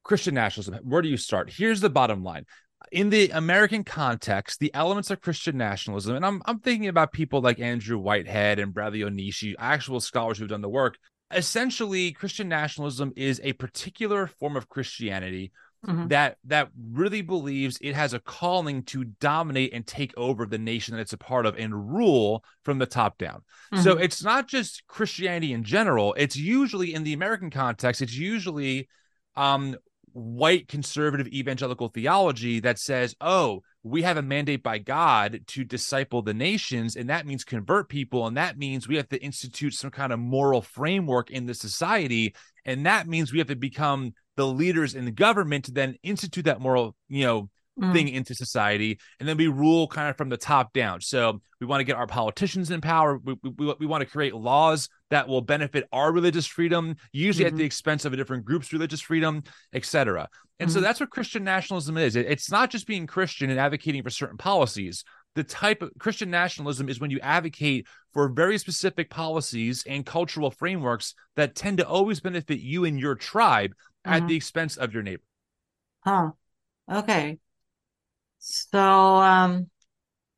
Christian 0.10 0.34
nationalism. 0.34 0.74
Where 0.84 1.04
do 1.04 1.08
you 1.08 1.18
start? 1.18 1.54
Here's 1.56 1.82
the 1.82 1.90
bottom 1.90 2.24
line 2.24 2.46
in 2.92 3.12
the 3.12 3.30
American 3.30 3.84
context, 3.84 4.60
the 4.60 4.74
elements 4.74 5.12
of 5.12 5.22
Christian 5.22 5.56
nationalism, 5.56 6.16
and 6.16 6.26
I'm 6.26 6.42
I'm 6.46 6.60
thinking 6.60 6.88
about 6.88 7.12
people 7.12 7.42
like 7.42 7.60
Andrew 7.60 8.00
Whitehead 8.00 8.58
and 8.58 8.74
Bradley 8.74 9.02
Onishi, 9.02 9.54
actual 9.60 10.00
scholars 10.00 10.40
who've 10.40 10.50
done 10.50 10.62
the 10.62 10.68
work. 10.68 10.98
Essentially, 11.32 12.12
Christian 12.12 12.50
nationalism 12.50 13.14
is 13.16 13.40
a 13.44 13.54
particular 13.54 14.26
form 14.26 14.58
of 14.58 14.68
Christianity 14.68 15.52
mm-hmm. 15.86 16.08
that 16.08 16.38
that 16.46 16.70
really 16.92 17.22
believes 17.22 17.78
it 17.80 17.94
has 17.94 18.16
a 18.16 18.20
calling 18.20 18.82
to 18.86 19.04
dominate 19.04 19.76
and 19.76 19.86
take 19.86 20.12
over 20.18 20.48
the 20.48 20.58
nation 20.58 20.96
that 20.96 21.02
it's 21.02 21.14
a 21.14 21.20
part 21.20 21.46
of 21.46 21.56
and 21.56 21.94
rule 21.94 22.44
from 22.66 22.80
the 22.80 22.88
top 22.88 23.20
down. 23.20 23.44
Mm-hmm. 23.72 23.84
So 23.84 23.98
it's 23.98 24.24
not 24.24 24.48
just 24.48 24.88
Christianity 24.88 25.54
in 25.54 25.64
general. 25.64 26.16
It's 26.18 26.36
usually 26.36 26.96
in 26.96 27.04
the 27.04 27.14
American 27.14 27.52
context. 27.52 28.02
It's 28.02 28.18
usually 28.18 28.90
um, 29.36 29.76
white 30.14 30.68
conservative 30.68 31.28
evangelical 31.28 31.88
theology 31.88 32.60
that 32.60 32.80
says, 32.80 33.16
oh, 33.22 33.62
we 33.84 34.02
have 34.02 34.18
a 34.18 34.22
mandate 34.22 34.64
by 34.64 34.78
God 34.78 35.42
to 35.48 35.64
disciple 35.64 36.22
the 36.22 36.34
nations, 36.34 36.96
and 36.96 37.10
that 37.10 37.26
means 37.26 37.44
convert 37.44 37.90
people, 37.90 38.28
and 38.28 38.38
that 38.38 38.58
means 38.58 38.88
we 38.88 38.98
have 38.98 39.10
to 39.10 39.24
institute 39.24 39.74
some 39.74 39.92
kind 39.92 40.12
of 40.12 40.20
moral 40.20 40.62
framework 40.62 41.32
in 41.32 41.46
the 41.46 41.54
society, 41.54 42.36
and 42.66 42.86
that 42.86 43.08
means 43.08 43.32
we 43.32 43.40
have 43.40 43.48
to 43.48 43.56
become 43.56 44.14
the 44.36 44.48
leaders 44.48 44.96
in 44.96 45.06
the 45.06 45.12
government 45.12 45.66
to 45.66 45.72
then 45.72 45.96
institute 46.04 46.46
that 46.46 46.62
moral, 46.62 46.96
you 47.08 47.26
know, 47.26 47.50
mm. 47.80 47.94
thing 47.94 48.10
into 48.10 48.36
society, 48.36 49.00
and 49.20 49.28
then 49.28 49.38
we 49.38 49.48
rule 49.48 49.88
kind 49.88 50.10
of 50.10 50.18
from 50.18 50.30
the 50.30 50.38
top 50.38 50.74
down. 50.74 51.02
So 51.02 51.42
we 51.60 51.68
want 51.68 51.82
to 51.82 51.86
get 51.86 51.96
our 51.96 52.08
politicians 52.08 52.72
in 52.72 52.82
power. 52.82 53.18
We, 53.18 53.36
we, 53.44 53.76
we 53.80 53.86
want 53.86 54.02
to 54.02 54.10
create 54.10 54.36
laws 54.36 54.90
that 55.10 55.28
will 55.28 55.42
benefit 55.42 55.88
our 55.92 56.12
religious 56.12 56.46
freedom, 56.46 56.96
usually 57.12 57.46
mm-hmm. 57.46 57.54
at 57.54 57.58
the 57.58 57.64
mm-hmm. 57.64 57.66
expense 57.66 58.06
of 58.06 58.14
a 58.14 58.18
different 58.18 58.46
group's 58.46 58.72
religious 58.74 59.02
freedom, 59.02 59.44
etc. 59.74 60.30
And 60.60 60.70
mm-hmm. 60.70 60.76
so 60.76 60.82
that's 60.82 61.00
what 61.00 61.10
Christian 61.10 61.44
nationalism 61.44 61.98
is. 61.98 62.16
It's 62.16 62.52
not 62.52 62.70
just 62.70 62.88
being 62.88 63.08
Christian 63.08 63.50
and 63.50 63.60
advocating 63.60 64.04
for 64.04 64.10
certain 64.10 64.38
policies. 64.38 65.04
The 65.36 65.44
type 65.44 65.82
of 65.82 65.92
Christian 66.00 66.30
nationalism 66.30 66.90
is 66.90 67.00
when 67.00 67.12
you 67.12 67.20
advocate 67.22 67.88
for 68.14 68.30
very 68.30 68.58
specific 68.58 69.10
policies 69.10 69.84
and 69.88 70.06
cultural 70.06 70.52
frameworks 70.52 71.14
that 71.36 71.56
tend 71.56 71.78
to 71.78 71.88
always 71.88 72.20
benefit 72.20 72.60
you 72.60 72.86
and 72.86 73.00
your 73.00 73.16
tribe 73.16 73.72
mm-hmm. 73.72 74.14
at 74.14 74.28
the 74.28 74.36
expense 74.36 74.78
of 74.78 74.94
your 74.94 75.04
neighbor. 75.04 75.24
Huh. 76.04 76.32
Okay. 76.92 77.38
So, 78.40 78.82
um, 78.82 79.70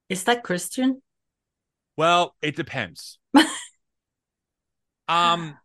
is 0.10 0.24
that 0.26 0.44
Christian? 0.44 1.02
Well, 1.96 2.36
it 2.42 2.56
depends. 2.56 3.20
um, 5.12 5.58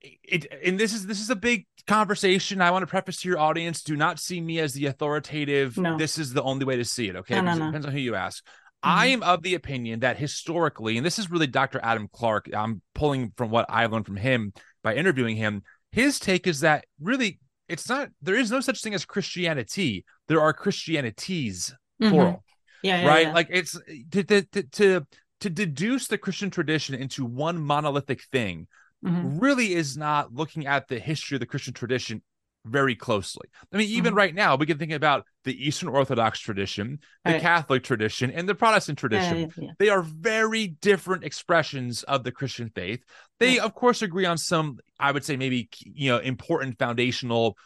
it 0.00 0.46
and 0.64 0.78
this 0.78 0.92
is 0.92 1.06
this 1.06 1.20
is 1.20 1.30
a 1.30 1.36
big 1.36 1.66
conversation. 1.86 2.60
I 2.60 2.70
want 2.70 2.82
to 2.82 2.86
preface 2.86 3.20
to 3.20 3.28
your 3.28 3.38
audience: 3.38 3.82
do 3.82 3.96
not 3.96 4.18
see 4.18 4.40
me 4.40 4.58
as 4.60 4.72
the 4.72 4.86
authoritative. 4.86 5.76
No. 5.76 5.96
This 5.98 6.18
is 6.18 6.32
the 6.32 6.42
only 6.42 6.64
way 6.64 6.76
to 6.76 6.84
see 6.84 7.08
it. 7.08 7.16
Okay, 7.16 7.40
no, 7.40 7.54
no, 7.54 7.64
it 7.64 7.66
depends 7.66 7.86
on 7.86 7.92
who 7.92 7.98
you 7.98 8.14
ask. 8.14 8.44
Mm-hmm. 8.44 8.98
I 8.98 9.06
am 9.06 9.22
of 9.22 9.42
the 9.42 9.54
opinion 9.54 10.00
that 10.00 10.18
historically, 10.18 10.96
and 10.96 11.04
this 11.04 11.18
is 11.18 11.30
really 11.30 11.46
Dr. 11.46 11.80
Adam 11.82 12.08
Clark. 12.12 12.48
I'm 12.54 12.82
pulling 12.94 13.32
from 13.36 13.50
what 13.50 13.66
I 13.68 13.86
learned 13.86 14.06
from 14.06 14.16
him 14.16 14.52
by 14.82 14.94
interviewing 14.94 15.36
him. 15.36 15.62
His 15.92 16.18
take 16.18 16.46
is 16.46 16.60
that 16.60 16.84
really 17.00 17.38
it's 17.68 17.88
not 17.88 18.08
there 18.22 18.36
is 18.36 18.50
no 18.50 18.60
such 18.60 18.82
thing 18.82 18.94
as 18.94 19.04
Christianity. 19.04 20.04
There 20.28 20.40
are 20.40 20.52
Christianities, 20.52 21.74
mm-hmm. 22.00 22.12
plural. 22.12 22.44
Yeah, 22.82 23.02
yeah, 23.02 23.08
right. 23.08 23.26
Yeah. 23.26 23.32
Like 23.32 23.48
it's 23.50 23.78
to, 24.12 24.22
to 24.24 24.42
to 24.42 25.06
to 25.40 25.50
deduce 25.50 26.08
the 26.08 26.18
Christian 26.18 26.50
tradition 26.50 26.94
into 26.94 27.24
one 27.24 27.58
monolithic 27.58 28.22
thing 28.32 28.68
mm-hmm. 29.06 29.38
really 29.38 29.74
is 29.74 29.96
not 29.96 30.34
looking 30.34 30.66
at 30.66 30.88
the 30.88 30.98
history 30.98 31.36
of 31.36 31.40
the 31.40 31.46
Christian 31.46 31.74
tradition 31.74 32.22
very 32.64 32.96
closely. 32.96 33.48
I 33.72 33.76
mean, 33.76 33.88
even 33.88 34.10
mm-hmm. 34.10 34.18
right 34.18 34.34
now, 34.34 34.56
we 34.56 34.66
can 34.66 34.78
think 34.78 34.92
about 34.92 35.24
the 35.44 35.66
Eastern 35.66 35.88
Orthodox 35.88 36.40
tradition, 36.40 36.98
the 37.24 37.32
right. 37.32 37.40
Catholic 37.40 37.84
tradition, 37.84 38.30
and 38.30 38.48
the 38.48 38.54
Protestant 38.54 38.98
tradition. 38.98 39.38
Yeah, 39.38 39.46
yeah, 39.56 39.64
yeah. 39.64 39.70
They 39.78 39.88
are 39.88 40.02
very 40.02 40.68
different 40.68 41.24
expressions 41.24 42.02
of 42.02 42.24
the 42.24 42.32
Christian 42.32 42.70
faith. 42.74 43.04
They, 43.38 43.58
of 43.58 43.74
course, 43.74 44.02
agree 44.02 44.24
on 44.24 44.38
some, 44.38 44.78
I 44.98 45.12
would 45.12 45.24
say, 45.24 45.36
maybe 45.36 45.68
you 45.84 46.10
know, 46.10 46.18
important 46.18 46.78
foundational 46.78 47.56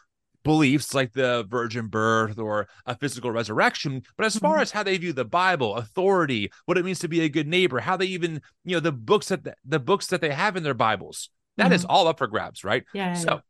beliefs 0.42 0.94
like 0.94 1.12
the 1.12 1.44
virgin 1.48 1.88
birth 1.88 2.38
or 2.38 2.68
a 2.86 2.96
physical 2.96 3.30
resurrection 3.30 4.02
but 4.16 4.26
as 4.26 4.36
far 4.36 4.54
mm-hmm. 4.54 4.62
as 4.62 4.70
how 4.70 4.82
they 4.82 4.96
view 4.96 5.12
the 5.12 5.24
bible 5.24 5.76
authority 5.76 6.50
what 6.64 6.78
it 6.78 6.84
means 6.84 6.98
to 6.98 7.08
be 7.08 7.20
a 7.20 7.28
good 7.28 7.46
neighbor 7.46 7.78
how 7.78 7.96
they 7.96 8.06
even 8.06 8.40
you 8.64 8.74
know 8.74 8.80
the 8.80 8.92
books 8.92 9.28
that 9.28 9.44
the, 9.44 9.54
the 9.64 9.78
books 9.78 10.06
that 10.06 10.20
they 10.20 10.30
have 10.30 10.56
in 10.56 10.62
their 10.62 10.74
bibles 10.74 11.30
that 11.56 11.64
mm-hmm. 11.64 11.74
is 11.74 11.84
all 11.84 12.08
up 12.08 12.18
for 12.18 12.26
grabs 12.26 12.64
right 12.64 12.84
yeah, 12.94 13.14
so 13.14 13.40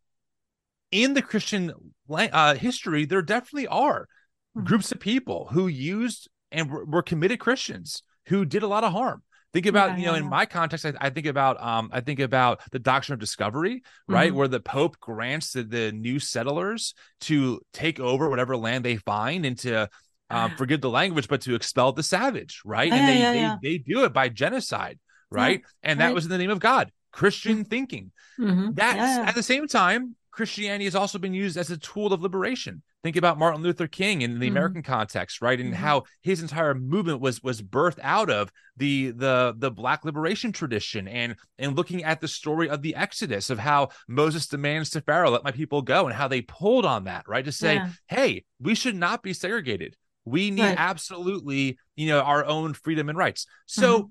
in 0.91 1.15
the 1.15 1.23
christian 1.23 1.73
uh, 2.11 2.55
history 2.55 3.05
there 3.05 3.23
definitely 3.23 3.69
are 3.69 4.09
mm-hmm. 4.57 4.67
groups 4.67 4.91
of 4.91 4.99
people 4.99 5.49
who 5.53 5.69
used 5.69 6.29
and 6.51 6.71
were, 6.71 6.85
were 6.85 7.03
committed 7.03 7.39
christians 7.39 8.03
who 8.27 8.45
did 8.45 8.63
a 8.63 8.69
lot 8.69 8.85
of 8.85 8.93
harm 8.93 9.23
Think 9.53 9.67
about, 9.67 9.91
yeah, 9.91 9.97
you 9.97 10.07
know, 10.07 10.13
yeah, 10.13 10.21
in 10.21 10.29
my 10.29 10.47
context, 10.47 10.87
I, 10.87 10.93
I, 11.01 11.11
think 11.11 11.27
about 11.27 11.61
um, 11.61 11.91
I 11.93 12.01
think 12.01 12.21
about 12.21 12.61
the 12.71 12.79
doctrine 12.79 13.15
of 13.15 13.19
discovery, 13.19 13.83
right? 14.07 14.29
Mm-hmm. 14.29 14.39
Where 14.39 14.49
the 14.49 14.61
Pope 14.61 15.01
grants 15.01 15.53
the, 15.53 15.65
the 15.65 15.91
new 15.91 16.21
settlers 16.21 16.95
to 17.23 17.61
take 17.73 17.99
over 17.99 18.31
whatever 18.31 18.57
land 18.57 18.85
they 18.85 18.97
find 18.97 19.45
and 19.45 19.59
to 19.59 19.89
um, 20.31 20.53
forgive 20.57 20.81
the 20.81 20.91
language, 20.91 21.27
but 21.27 21.41
to 21.43 21.57
expel 21.57 21.93
the 21.93 22.05
savage, 22.05 22.63
right? 22.65 22.93
and 22.93 23.09
they, 23.09 23.21
they 23.21 23.57
they 23.61 23.79
do 23.79 24.05
it 24.05 24.13
by 24.13 24.29
genocide, 24.29 25.01
right? 25.31 25.63
and 25.83 25.99
that 25.99 26.07
right. 26.07 26.15
was 26.15 26.25
in 26.25 26.31
the 26.31 26.39
name 26.39 26.51
of 26.51 26.61
God, 26.61 26.93
Christian 27.11 27.59
mm-hmm. 27.59 27.63
thinking. 27.63 28.13
Mm-hmm. 28.39 28.75
That's 28.75 29.29
at 29.29 29.35
the 29.35 29.43
same 29.43 29.67
time, 29.67 30.15
Christianity 30.41 30.87
has 30.87 30.95
also 30.95 31.19
been 31.19 31.35
used 31.35 31.59
as 31.59 31.71
a 31.71 31.77
tool 31.77 32.15
of 32.15 32.23
liberation. 32.23 32.83
Think 33.03 33.17
about 33.17 33.39
Martin 33.39 33.63
Luther 33.63 33.87
King 33.87 34.23
in 34.23 34.39
the 34.39 34.47
mm-hmm. 34.47 34.57
American 34.57 34.83
context, 34.83 35.43
right? 35.43 35.61
And 35.61 35.75
mm-hmm. 35.75 35.83
how 35.83 36.05
his 36.23 36.41
entire 36.41 36.73
movement 36.73 37.21
was 37.21 37.43
was 37.43 37.61
birthed 37.61 37.99
out 38.03 38.31
of 38.31 38.51
the 38.79 39.11
the 39.11 39.55
the 39.59 39.71
black 39.71 40.03
liberation 40.03 40.51
tradition 40.51 41.07
and 41.09 41.37
and 41.59 41.77
looking 41.77 42.05
at 42.05 42.23
the 42.23 42.29
story 42.29 42.71
of 42.71 42.81
the 42.81 42.95
Exodus 42.95 43.51
of 43.51 43.59
how 43.59 43.91
Moses 44.09 44.47
demands 44.47 44.89
to 44.91 45.03
Pharaoh, 45.03 45.29
let 45.29 45.45
my 45.45 45.53
people 45.53 45.83
go, 45.83 46.07
and 46.07 46.17
how 46.17 46.27
they 46.27 46.41
pulled 46.41 46.87
on 46.87 47.05
that, 47.05 47.29
right? 47.29 47.45
To 47.45 47.53
say, 47.53 47.75
yeah. 47.75 47.91
hey, 48.09 48.45
we 48.59 48.75
should 48.75 48.97
not 48.97 49.23
be 49.23 49.35
segregated. 49.35 49.95
We 50.25 50.51
need 50.51 50.63
right. 50.63 50.81
absolutely, 50.81 51.79
you 51.97 52.09
know, 52.09 52.21
our 52.21 52.47
own 52.47 52.73
freedom 52.73 53.11
and 53.11 53.19
rights. 53.19 53.45
So 53.67 53.99
mm-hmm 53.99 54.07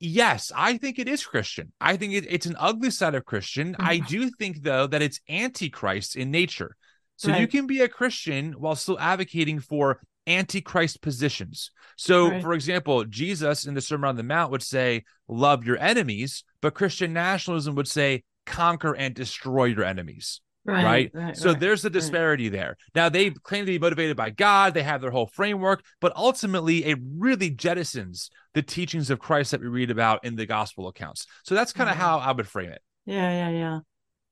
yes, 0.00 0.52
I 0.54 0.76
think 0.76 0.98
it 0.98 1.08
is 1.08 1.24
Christian. 1.24 1.72
I 1.80 1.96
think 1.96 2.14
it, 2.14 2.26
it's 2.28 2.46
an 2.46 2.56
ugly 2.58 2.90
side 2.90 3.14
of 3.14 3.24
Christian. 3.24 3.72
Mm-hmm. 3.72 3.86
I 3.86 3.98
do 3.98 4.30
think, 4.30 4.62
though, 4.62 4.86
that 4.86 5.02
it's 5.02 5.20
antichrist 5.28 6.16
in 6.16 6.30
nature. 6.30 6.76
So 7.16 7.30
right. 7.30 7.40
you 7.40 7.48
can 7.48 7.66
be 7.66 7.80
a 7.80 7.88
Christian 7.88 8.52
while 8.52 8.76
still 8.76 8.98
advocating 8.98 9.58
for 9.58 10.00
antichrist 10.28 11.02
positions. 11.02 11.72
So, 11.96 12.30
right. 12.30 12.42
for 12.42 12.52
example, 12.52 13.04
Jesus 13.04 13.66
in 13.66 13.74
the 13.74 13.80
Sermon 13.80 14.10
on 14.10 14.16
the 14.16 14.22
Mount 14.22 14.52
would 14.52 14.62
say, 14.62 15.04
Love 15.26 15.64
your 15.64 15.78
enemies, 15.78 16.44
but 16.60 16.74
Christian 16.74 17.12
nationalism 17.12 17.74
would 17.74 17.88
say, 17.88 18.22
Conquer 18.46 18.94
and 18.94 19.14
destroy 19.14 19.64
your 19.64 19.84
enemies. 19.84 20.40
Right. 20.68 20.84
right? 20.84 21.10
right 21.14 21.36
so 21.36 21.52
right, 21.52 21.60
there's 21.60 21.86
a 21.86 21.90
disparity 21.90 22.50
there. 22.50 22.76
Now 22.94 23.08
they 23.08 23.30
claim 23.30 23.64
to 23.64 23.72
be 23.72 23.78
motivated 23.78 24.18
by 24.18 24.28
God, 24.28 24.74
they 24.74 24.82
have 24.82 25.00
their 25.00 25.10
whole 25.10 25.26
framework, 25.26 25.82
but 25.98 26.14
ultimately 26.14 26.84
it 26.84 26.98
really 27.16 27.50
jettisons 27.50 28.28
the 28.52 28.60
teachings 28.60 29.08
of 29.08 29.18
Christ 29.18 29.52
that 29.52 29.62
we 29.62 29.68
read 29.68 29.90
about 29.90 30.26
in 30.26 30.36
the 30.36 30.44
gospel 30.44 30.86
accounts. 30.86 31.26
So 31.42 31.54
that's 31.54 31.72
kind 31.72 31.88
of 31.88 31.96
yeah. 31.96 32.02
how 32.02 32.18
I 32.18 32.32
would 32.32 32.46
frame 32.46 32.70
it. 32.70 32.82
Yeah, 33.06 33.30
yeah, 33.30 33.50
yeah. 33.50 33.78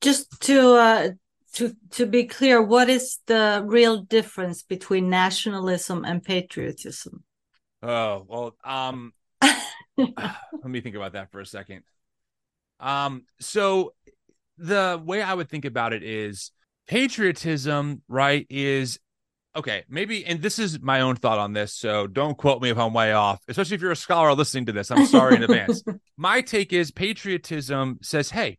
Just 0.03 0.39
to 0.43 0.75
uh 0.75 1.09
to 1.55 1.75
to 1.93 2.05
be 2.05 2.25
clear, 2.25 2.61
what 2.61 2.91
is 2.91 3.19
the 3.27 3.63
real 3.65 4.03
difference 4.03 4.63
between 4.63 5.09
nationalism 5.09 6.05
and 6.05 6.23
patriotism? 6.23 7.25
Oh, 7.83 8.27
well, 8.29 8.57
um 8.63 9.15
let 9.97 10.65
me 10.65 10.83
think 10.83 10.97
about 10.97 11.15
that 11.15 11.33
for 11.33 11.41
a 11.41 11.47
second. 11.47 11.83
Um 12.79 13.25
so 13.41 13.95
the 14.59 15.01
way 15.05 15.23
I 15.23 15.35
would 15.35 15.49
think 15.49 15.65
about 15.65 15.93
it 15.93 16.03
is 16.03 16.51
patriotism, 16.87 18.03
right, 18.09 18.47
is 18.49 18.99
okay, 19.57 19.85
maybe, 19.89 20.25
and 20.27 20.43
this 20.43 20.59
is 20.59 20.81
my 20.81 21.01
own 21.01 21.17
thought 21.17 21.39
on 21.39 21.55
this, 21.55 21.73
so 21.73 22.07
don't 22.07 22.37
quote 22.37 22.61
me 22.61 22.69
if 22.69 22.79
I'm 22.79 22.93
way 22.93 23.13
off, 23.13 23.41
especially 23.49 23.77
if 23.77 23.81
you're 23.81 23.91
a 23.91 23.97
scholar 23.97 24.35
listening 24.35 24.67
to 24.67 24.73
this. 24.73 24.91
I'm 24.91 25.07
sorry 25.07 25.37
in 25.37 25.43
advance. 25.43 25.83
My 26.19 26.43
take 26.43 26.73
is 26.73 26.91
patriotism 26.91 27.99
says, 28.03 28.31
hey, 28.31 28.59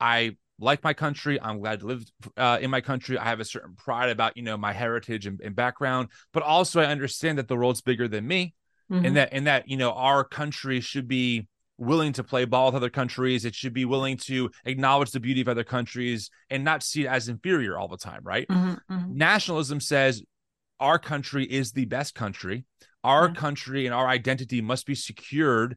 I 0.00 0.36
like 0.58 0.82
my 0.84 0.92
country. 0.94 1.40
I'm 1.40 1.58
glad 1.58 1.80
to 1.80 1.86
live 1.86 2.04
uh, 2.36 2.58
in 2.60 2.70
my 2.70 2.80
country. 2.80 3.18
I 3.18 3.24
have 3.24 3.40
a 3.40 3.44
certain 3.44 3.74
pride 3.76 4.10
about, 4.10 4.36
you 4.36 4.42
know, 4.42 4.56
my 4.56 4.72
heritage 4.72 5.26
and, 5.26 5.40
and 5.40 5.56
background, 5.56 6.08
but 6.32 6.42
also 6.42 6.80
I 6.80 6.86
understand 6.86 7.38
that 7.38 7.48
the 7.48 7.56
world's 7.56 7.80
bigger 7.80 8.08
than 8.08 8.26
me 8.26 8.54
mm-hmm. 8.90 9.04
and 9.04 9.16
that, 9.16 9.30
and 9.32 9.46
that, 9.46 9.68
you 9.68 9.76
know, 9.76 9.92
our 9.92 10.24
country 10.24 10.80
should 10.80 11.08
be 11.08 11.48
willing 11.80 12.12
to 12.12 12.22
play 12.22 12.44
ball 12.44 12.66
with 12.66 12.76
other 12.76 12.90
countries. 12.90 13.44
It 13.44 13.54
should 13.54 13.72
be 13.72 13.86
willing 13.86 14.18
to 14.18 14.50
acknowledge 14.64 15.10
the 15.10 15.18
beauty 15.18 15.40
of 15.40 15.48
other 15.48 15.64
countries 15.64 16.30
and 16.50 16.62
not 16.62 16.82
see 16.82 17.04
it 17.04 17.08
as 17.08 17.28
inferior 17.28 17.78
all 17.78 17.88
the 17.88 17.96
time, 17.96 18.20
right? 18.22 18.46
Mm-hmm, 18.48 18.94
mm-hmm. 18.94 19.16
Nationalism 19.16 19.80
says 19.80 20.22
our 20.78 20.98
country 20.98 21.44
is 21.44 21.72
the 21.72 21.86
best 21.86 22.14
country. 22.14 22.64
Our 23.02 23.28
yeah. 23.28 23.34
country 23.34 23.86
and 23.86 23.94
our 23.94 24.06
identity 24.06 24.60
must 24.60 24.86
be 24.86 24.94
secured 24.94 25.76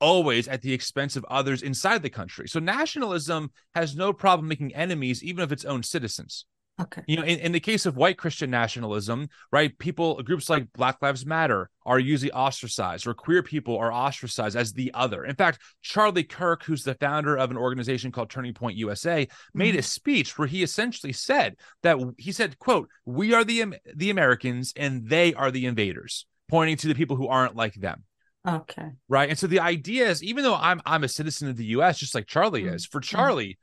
always 0.00 0.48
at 0.48 0.62
the 0.62 0.72
expense 0.72 1.16
of 1.16 1.24
others 1.30 1.62
inside 1.62 2.02
the 2.02 2.10
country. 2.10 2.48
So 2.48 2.58
nationalism 2.58 3.50
has 3.74 3.96
no 3.96 4.12
problem 4.12 4.48
making 4.48 4.74
enemies, 4.74 5.22
even 5.22 5.42
of 5.42 5.52
its 5.52 5.64
own 5.64 5.82
citizens. 5.82 6.44
Okay. 6.78 7.02
You 7.06 7.16
know, 7.16 7.22
in, 7.22 7.38
in 7.38 7.52
the 7.52 7.60
case 7.60 7.86
of 7.86 7.96
white 7.96 8.18
Christian 8.18 8.50
nationalism, 8.50 9.28
right, 9.50 9.76
people, 9.78 10.22
groups 10.22 10.50
like 10.50 10.70
Black 10.74 11.00
Lives 11.00 11.24
Matter 11.24 11.70
are 11.86 11.98
usually 11.98 12.32
ostracized, 12.32 13.06
or 13.06 13.14
queer 13.14 13.42
people 13.42 13.78
are 13.78 13.92
ostracized 13.92 14.56
as 14.56 14.72
the 14.72 14.90
other. 14.92 15.24
In 15.24 15.36
fact, 15.36 15.60
Charlie 15.80 16.24
Kirk, 16.24 16.64
who's 16.64 16.84
the 16.84 16.94
founder 16.94 17.36
of 17.36 17.50
an 17.50 17.56
organization 17.56 18.12
called 18.12 18.28
Turning 18.28 18.52
Point 18.52 18.76
USA, 18.76 19.26
made 19.54 19.70
mm-hmm. 19.70 19.78
a 19.78 19.82
speech 19.82 20.36
where 20.36 20.48
he 20.48 20.62
essentially 20.62 21.14
said 21.14 21.56
that 21.82 21.96
he 22.18 22.30
said, 22.30 22.58
quote, 22.58 22.90
we 23.06 23.32
are 23.32 23.44
the, 23.44 23.76
the 23.94 24.10
Americans 24.10 24.74
and 24.76 25.08
they 25.08 25.32
are 25.32 25.50
the 25.50 25.64
invaders, 25.64 26.26
pointing 26.48 26.76
to 26.78 26.88
the 26.88 26.94
people 26.94 27.16
who 27.16 27.28
aren't 27.28 27.56
like 27.56 27.74
them. 27.74 28.04
Okay. 28.46 28.90
Right. 29.08 29.28
And 29.28 29.38
so 29.38 29.46
the 29.46 29.60
idea 29.60 30.08
is 30.08 30.22
even 30.22 30.44
though 30.44 30.54
I'm 30.54 30.80
I'm 30.86 31.02
a 31.02 31.08
citizen 31.08 31.48
of 31.48 31.56
the 31.56 31.64
US, 31.66 31.98
just 31.98 32.14
like 32.14 32.28
Charlie 32.28 32.62
mm-hmm. 32.62 32.74
is, 32.74 32.86
for 32.86 33.00
Charlie, 33.00 33.58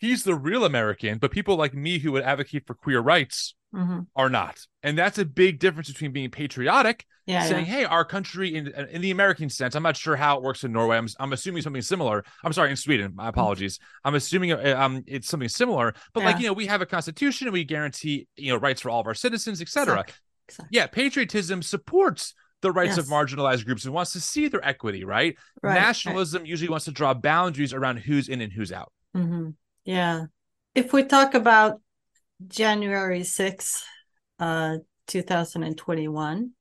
he's 0.00 0.24
the 0.24 0.34
real 0.34 0.64
American, 0.64 1.18
but 1.18 1.30
people 1.30 1.56
like 1.56 1.74
me 1.74 1.98
who 1.98 2.12
would 2.12 2.24
advocate 2.24 2.66
for 2.66 2.74
queer 2.74 3.00
rights 3.00 3.54
mm-hmm. 3.74 4.00
are 4.16 4.30
not. 4.30 4.58
And 4.82 4.98
that's 4.98 5.18
a 5.18 5.24
big 5.24 5.60
difference 5.60 5.88
between 5.88 6.10
being 6.10 6.30
patriotic, 6.30 7.04
yeah, 7.26 7.44
saying, 7.44 7.66
yeah. 7.66 7.72
"Hey, 7.72 7.84
our 7.84 8.04
country 8.04 8.54
in 8.54 8.68
in 8.68 9.02
the 9.02 9.10
American 9.10 9.48
sense." 9.50 9.74
I'm 9.74 9.82
not 9.82 9.96
sure 9.96 10.16
how 10.16 10.38
it 10.38 10.42
works 10.42 10.64
in 10.64 10.72
Norway. 10.72 10.96
I'm 10.96 11.06
I'm 11.20 11.32
assuming 11.32 11.62
something 11.62 11.82
similar. 11.82 12.24
I'm 12.42 12.52
sorry, 12.52 12.70
in 12.70 12.76
Sweden. 12.76 13.12
My 13.14 13.24
mm-hmm. 13.24 13.28
apologies. 13.28 13.78
I'm 14.04 14.14
assuming 14.14 14.52
uh, 14.52 14.74
um 14.76 15.04
it's 15.06 15.28
something 15.28 15.48
similar. 15.48 15.94
But 16.14 16.20
yeah. 16.20 16.26
like 16.26 16.40
you 16.40 16.46
know, 16.46 16.54
we 16.54 16.66
have 16.66 16.82
a 16.82 16.86
constitution 16.86 17.46
and 17.46 17.52
we 17.52 17.64
guarantee 17.64 18.26
you 18.36 18.52
know 18.52 18.58
rights 18.58 18.80
for 18.80 18.90
all 18.90 19.00
of 19.00 19.06
our 19.06 19.14
citizens, 19.14 19.60
etc. 19.60 20.04
Yeah, 20.70 20.86
patriotism 20.88 21.62
supports 21.62 22.34
the 22.62 22.72
rights 22.72 22.96
yes. 22.96 22.98
of 22.98 23.06
marginalized 23.06 23.64
groups 23.64 23.84
and 23.84 23.94
wants 23.94 24.12
to 24.12 24.20
see 24.20 24.48
their 24.48 24.66
equity. 24.66 25.04
Right. 25.04 25.36
right 25.62 25.74
Nationalism 25.74 26.42
right. 26.42 26.48
usually 26.48 26.68
wants 26.68 26.86
to 26.86 26.90
draw 26.90 27.14
boundaries 27.14 27.72
around 27.72 27.98
who's 27.98 28.28
in 28.28 28.40
and 28.40 28.52
who's 28.52 28.72
out. 28.72 28.92
Mm-hmm. 29.16 29.50
Yeah. 29.90 30.26
If 30.76 30.92
we 30.92 31.02
talk 31.02 31.34
about 31.34 31.80
January 32.46 33.22
6th, 33.22 33.82
uh, 34.38 34.76
2021. 35.08 36.52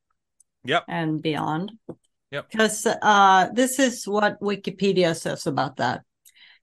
Yep. 0.65 0.84
And 0.88 1.22
beyond. 1.22 1.72
Yep. 2.32 2.50
Because 2.50 2.88
uh, 2.88 3.50
this 3.54 3.78
is 3.78 4.08
what 4.08 4.42
Wikipedia 4.42 5.15
says 5.15 5.46
about 5.46 5.78
that. 5.78 6.02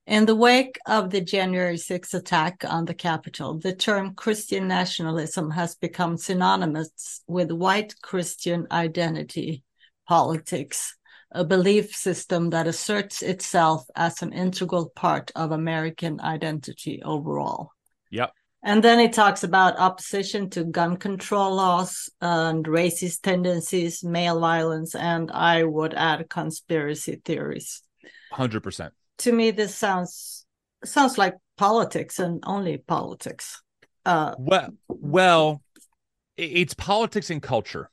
In 0.07 0.27
the 0.27 0.35
wake 0.35 0.79
of 0.87 1.11
the 1.11 1.21
January 1.21 1.77
6th 1.77 2.15
attack 2.15 2.65
on 2.67 2.85
the 2.85 2.95
Capitol, 2.95 3.59
the 3.59 3.75
term 3.75 4.15
Christian 4.15 4.67
nationalism 4.67 5.51
has 5.53 5.77
become 5.77 6.17
synonymous 6.17 7.23
with 7.29 7.53
white 7.53 7.95
Christian 8.03 8.67
identity 8.73 9.63
politics 10.09 10.97
a 11.33 11.45
belief 11.45 11.95
system 11.95 12.51
that 12.51 12.67
asserts 12.67 13.23
itself 13.23 13.87
as 13.95 14.23
an 14.23 14.33
integral 14.33 14.89
part 14.91 15.33
of 15.35 15.53
American 15.53 16.21
identity 16.21 17.03
overall. 17.03 17.71
Yep. 18.11 18.33
And 18.63 18.83
then 18.83 18.99
it 18.99 19.13
talks 19.13 19.45
about 19.45 19.79
opposition 19.79 20.51
to 20.51 20.65
gun 20.65 20.97
control 20.97 21.55
laws 21.55 22.11
and 22.21 22.65
racist 22.65 23.21
tendencies, 23.23 24.03
male 24.03 24.41
violence, 24.41 24.95
and 24.95 25.31
I 25.31 25.63
would 25.63 25.95
add 25.95 26.29
conspiracy 26.29 27.21
theories. 27.25 27.83
100%. 28.33 28.91
To 29.19 29.33
me, 29.33 29.51
this 29.51 29.75
sounds 29.75 30.47
sounds 30.85 31.17
like 31.17 31.35
politics 31.57 32.19
and 32.19 32.43
only 32.47 32.79
politics. 32.79 33.63
Uh, 34.05 34.35
well, 34.39 34.71
well, 34.89 35.63
it's 36.37 36.75
politics 36.75 37.31
and 37.31 37.43
culture. 37.43 37.91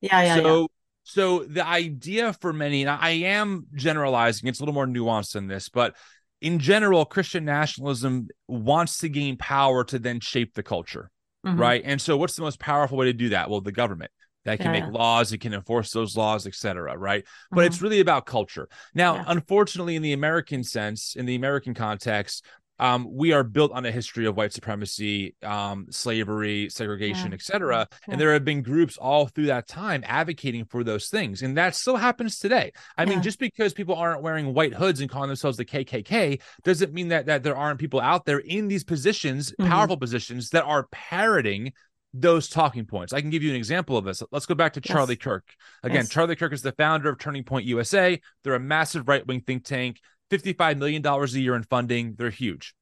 Yeah, 0.00 0.22
yeah. 0.22 0.34
So 0.36 0.60
yeah. 0.60 0.66
So 1.02 1.40
the 1.40 1.66
idea 1.66 2.32
for 2.34 2.52
many, 2.52 2.82
and 2.82 2.90
I 2.90 3.10
am 3.10 3.66
generalizing, 3.74 4.48
it's 4.48 4.60
a 4.60 4.62
little 4.62 4.74
more 4.74 4.86
nuanced 4.86 5.32
than 5.32 5.46
this, 5.46 5.68
but 5.68 5.96
in 6.40 6.58
general, 6.58 7.04
Christian 7.04 7.44
nationalism 7.44 8.28
wants 8.48 8.98
to 8.98 9.08
gain 9.08 9.36
power 9.36 9.84
to 9.84 9.98
then 9.98 10.20
shape 10.20 10.54
the 10.54 10.62
culture. 10.62 11.10
Mm-hmm. 11.46 11.60
Right. 11.60 11.82
And 11.84 12.00
so 12.00 12.16
what's 12.16 12.36
the 12.36 12.42
most 12.42 12.58
powerful 12.58 12.98
way 12.98 13.06
to 13.06 13.12
do 13.12 13.30
that? 13.30 13.48
Well, 13.48 13.60
the 13.60 13.72
government 13.72 14.10
that 14.44 14.58
can 14.58 14.74
yeah, 14.74 14.80
make 14.80 14.92
laws, 14.92 15.32
it 15.32 15.38
can 15.38 15.52
enforce 15.52 15.90
those 15.90 16.16
laws, 16.16 16.46
etc. 16.46 16.96
Right. 16.96 17.24
Mm-hmm. 17.24 17.56
But 17.56 17.64
it's 17.66 17.82
really 17.82 18.00
about 18.00 18.26
culture. 18.26 18.68
Now, 18.94 19.16
yeah. 19.16 19.24
unfortunately, 19.26 19.96
in 19.96 20.02
the 20.02 20.12
American 20.12 20.64
sense, 20.64 21.14
in 21.16 21.26
the 21.26 21.34
American 21.34 21.74
context, 21.74 22.44
um, 22.80 23.06
we 23.12 23.32
are 23.32 23.44
built 23.44 23.72
on 23.72 23.84
a 23.84 23.92
history 23.92 24.24
of 24.24 24.38
white 24.38 24.54
supremacy, 24.54 25.36
um, 25.42 25.86
slavery, 25.90 26.70
segregation, 26.70 27.28
yeah. 27.28 27.34
etc. 27.34 27.86
Yeah. 27.90 28.12
And 28.12 28.20
there 28.20 28.32
have 28.32 28.44
been 28.44 28.62
groups 28.62 28.96
all 28.96 29.26
through 29.26 29.46
that 29.46 29.68
time 29.68 30.02
advocating 30.06 30.64
for 30.64 30.82
those 30.82 31.08
things, 31.08 31.42
and 31.42 31.58
that 31.58 31.74
still 31.74 31.96
happens 31.96 32.38
today. 32.38 32.72
I 32.96 33.02
yeah. 33.02 33.10
mean, 33.10 33.22
just 33.22 33.38
because 33.38 33.74
people 33.74 33.94
aren't 33.94 34.22
wearing 34.22 34.54
white 34.54 34.72
hoods 34.72 35.00
and 35.00 35.10
calling 35.10 35.28
themselves 35.28 35.58
the 35.58 35.66
KKK 35.66 36.40
doesn't 36.64 36.94
mean 36.94 37.08
that 37.08 37.26
that 37.26 37.42
there 37.42 37.56
aren't 37.56 37.78
people 37.78 38.00
out 38.00 38.24
there 38.24 38.38
in 38.38 38.66
these 38.66 38.82
positions, 38.82 39.52
mm-hmm. 39.52 39.70
powerful 39.70 39.98
positions, 39.98 40.48
that 40.50 40.64
are 40.64 40.88
parroting 40.90 41.74
those 42.14 42.48
talking 42.48 42.86
points. 42.86 43.12
I 43.12 43.20
can 43.20 43.28
give 43.28 43.42
you 43.42 43.50
an 43.50 43.56
example 43.56 43.98
of 43.98 44.06
this. 44.06 44.22
Let's 44.32 44.46
go 44.46 44.54
back 44.54 44.72
to 44.72 44.80
Charlie 44.80 45.14
yes. 45.14 45.22
Kirk. 45.22 45.44
Again, 45.82 45.96
yes. 45.96 46.08
Charlie 46.08 46.34
Kirk 46.34 46.54
is 46.54 46.62
the 46.62 46.72
founder 46.72 47.10
of 47.10 47.18
Turning 47.18 47.44
Point 47.44 47.66
USA. 47.66 48.18
They're 48.42 48.54
a 48.54 48.60
massive 48.60 49.06
right 49.06 49.24
wing 49.26 49.42
think 49.42 49.64
tank. 49.64 50.00
$55 50.30 50.78
million 50.78 51.04
a 51.04 51.26
year 51.26 51.54
in 51.54 51.62
funding. 51.64 52.14
They're 52.16 52.30
huge. 52.30 52.74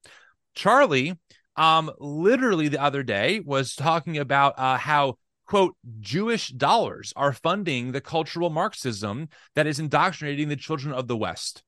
Charlie, 0.55 1.17
um, 1.55 1.91
literally 1.99 2.67
the 2.67 2.81
other 2.81 3.03
day 3.03 3.41
was 3.43 3.75
talking 3.75 4.17
about 4.17 4.57
uh, 4.57 4.77
how 4.77 5.17
quote 5.45 5.75
Jewish 5.99 6.49
dollars 6.49 7.11
are 7.15 7.33
funding 7.33 7.91
the 7.91 8.01
cultural 8.01 8.49
Marxism 8.49 9.29
that 9.55 9.67
is 9.67 9.79
indoctrinating 9.79 10.47
the 10.47 10.55
children 10.55 10.93
of 10.93 11.07
the 11.07 11.17
West. 11.17 11.63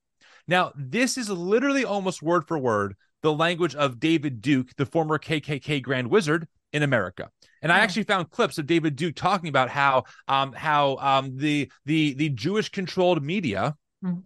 Now, 0.46 0.72
this 0.76 1.18
is 1.18 1.28
literally 1.28 1.84
almost 1.84 2.22
word 2.22 2.46
for 2.46 2.58
word 2.58 2.94
the 3.22 3.32
language 3.32 3.74
of 3.74 4.00
David 4.00 4.40
Duke, 4.40 4.70
the 4.76 4.86
former 4.86 5.18
KKK 5.18 5.82
Grand 5.82 6.08
Wizard 6.08 6.48
in 6.72 6.82
America. 6.82 7.30
And 7.60 7.70
I 7.70 7.78
actually 7.78 8.02
found 8.04 8.30
clips 8.30 8.58
of 8.58 8.66
David 8.66 8.96
Duke 8.96 9.14
talking 9.14 9.48
about 9.48 9.68
how 9.68 10.04
um, 10.26 10.52
how 10.52 10.96
um, 10.96 11.36
the 11.36 11.70
the 11.84 12.14
the 12.14 12.30
Jewish 12.30 12.70
controlled 12.70 13.22
media 13.22 13.76
mm-hmm 14.04 14.18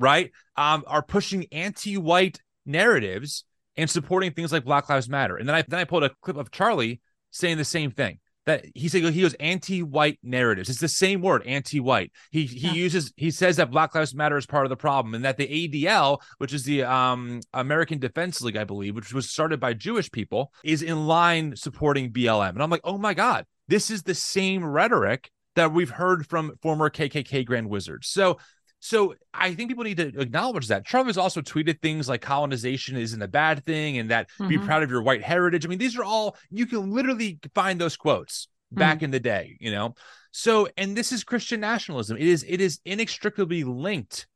right, 0.00 0.32
um, 0.56 0.82
are 0.86 1.02
pushing 1.02 1.46
anti-white 1.52 2.40
narratives 2.66 3.44
and 3.76 3.88
supporting 3.88 4.32
things 4.32 4.52
like 4.52 4.64
Black 4.64 4.88
Lives 4.88 5.08
Matter. 5.08 5.36
And 5.36 5.48
then 5.48 5.54
I 5.54 5.62
then 5.68 5.78
I 5.78 5.84
pulled 5.84 6.04
a 6.04 6.10
clip 6.22 6.36
of 6.36 6.50
Charlie 6.50 7.00
saying 7.30 7.58
the 7.58 7.64
same 7.64 7.90
thing. 7.90 8.18
That 8.46 8.64
he 8.74 8.88
said 8.88 9.02
he 9.02 9.20
goes 9.20 9.34
anti-white 9.34 10.18
narratives. 10.22 10.70
It's 10.70 10.80
the 10.80 10.88
same 10.88 11.20
word, 11.20 11.42
anti-white. 11.46 12.10
He 12.30 12.46
he 12.46 12.68
yeah. 12.68 12.72
uses 12.72 13.12
he 13.16 13.30
says 13.30 13.58
that 13.58 13.70
Black 13.70 13.94
Lives 13.94 14.14
Matter 14.14 14.38
is 14.38 14.46
part 14.46 14.64
of 14.64 14.70
the 14.70 14.76
problem, 14.76 15.14
and 15.14 15.24
that 15.24 15.36
the 15.36 15.46
ADL, 15.46 16.18
which 16.38 16.54
is 16.54 16.64
the 16.64 16.82
um, 16.84 17.40
American 17.52 17.98
Defense 17.98 18.40
League, 18.40 18.56
I 18.56 18.64
believe, 18.64 18.96
which 18.96 19.12
was 19.12 19.30
started 19.30 19.60
by 19.60 19.74
Jewish 19.74 20.10
people, 20.10 20.52
is 20.64 20.82
in 20.82 21.06
line 21.06 21.54
supporting 21.54 22.12
BLM. 22.12 22.50
And 22.50 22.62
I'm 22.62 22.70
like, 22.70 22.80
oh 22.82 22.96
my 22.96 23.12
god, 23.12 23.44
this 23.68 23.90
is 23.90 24.02
the 24.02 24.14
same 24.14 24.64
rhetoric 24.64 25.30
that 25.56 25.72
we've 25.72 25.90
heard 25.90 26.26
from 26.26 26.56
former 26.62 26.88
KKK 26.88 27.44
Grand 27.44 27.68
Wizards. 27.68 28.08
So 28.08 28.38
so 28.80 29.14
I 29.32 29.54
think 29.54 29.68
people 29.68 29.84
need 29.84 29.98
to 29.98 30.20
acknowledge 30.20 30.68
that. 30.68 30.86
Trump 30.86 31.06
has 31.06 31.18
also 31.18 31.42
tweeted 31.42 31.80
things 31.80 32.08
like 32.08 32.22
colonization 32.22 32.96
isn't 32.96 33.22
a 33.22 33.28
bad 33.28 33.64
thing 33.66 33.98
and 33.98 34.10
that 34.10 34.28
mm-hmm. 34.30 34.48
be 34.48 34.58
proud 34.58 34.82
of 34.82 34.90
your 34.90 35.02
white 35.02 35.22
heritage. 35.22 35.66
I 35.66 35.68
mean, 35.68 35.78
these 35.78 35.98
are 35.98 36.04
all 36.04 36.36
you 36.50 36.66
can 36.66 36.90
literally 36.90 37.38
find 37.54 37.78
those 37.78 37.96
quotes 37.96 38.48
back 38.72 38.96
mm-hmm. 38.96 39.04
in 39.06 39.10
the 39.10 39.20
day, 39.20 39.56
you 39.60 39.70
know. 39.70 39.94
So, 40.32 40.68
and 40.78 40.96
this 40.96 41.12
is 41.12 41.24
Christian 41.24 41.60
nationalism. 41.60 42.16
It 42.16 42.26
is 42.26 42.44
it 42.48 42.60
is 42.60 42.80
inextricably 42.86 43.64
linked 43.64 44.26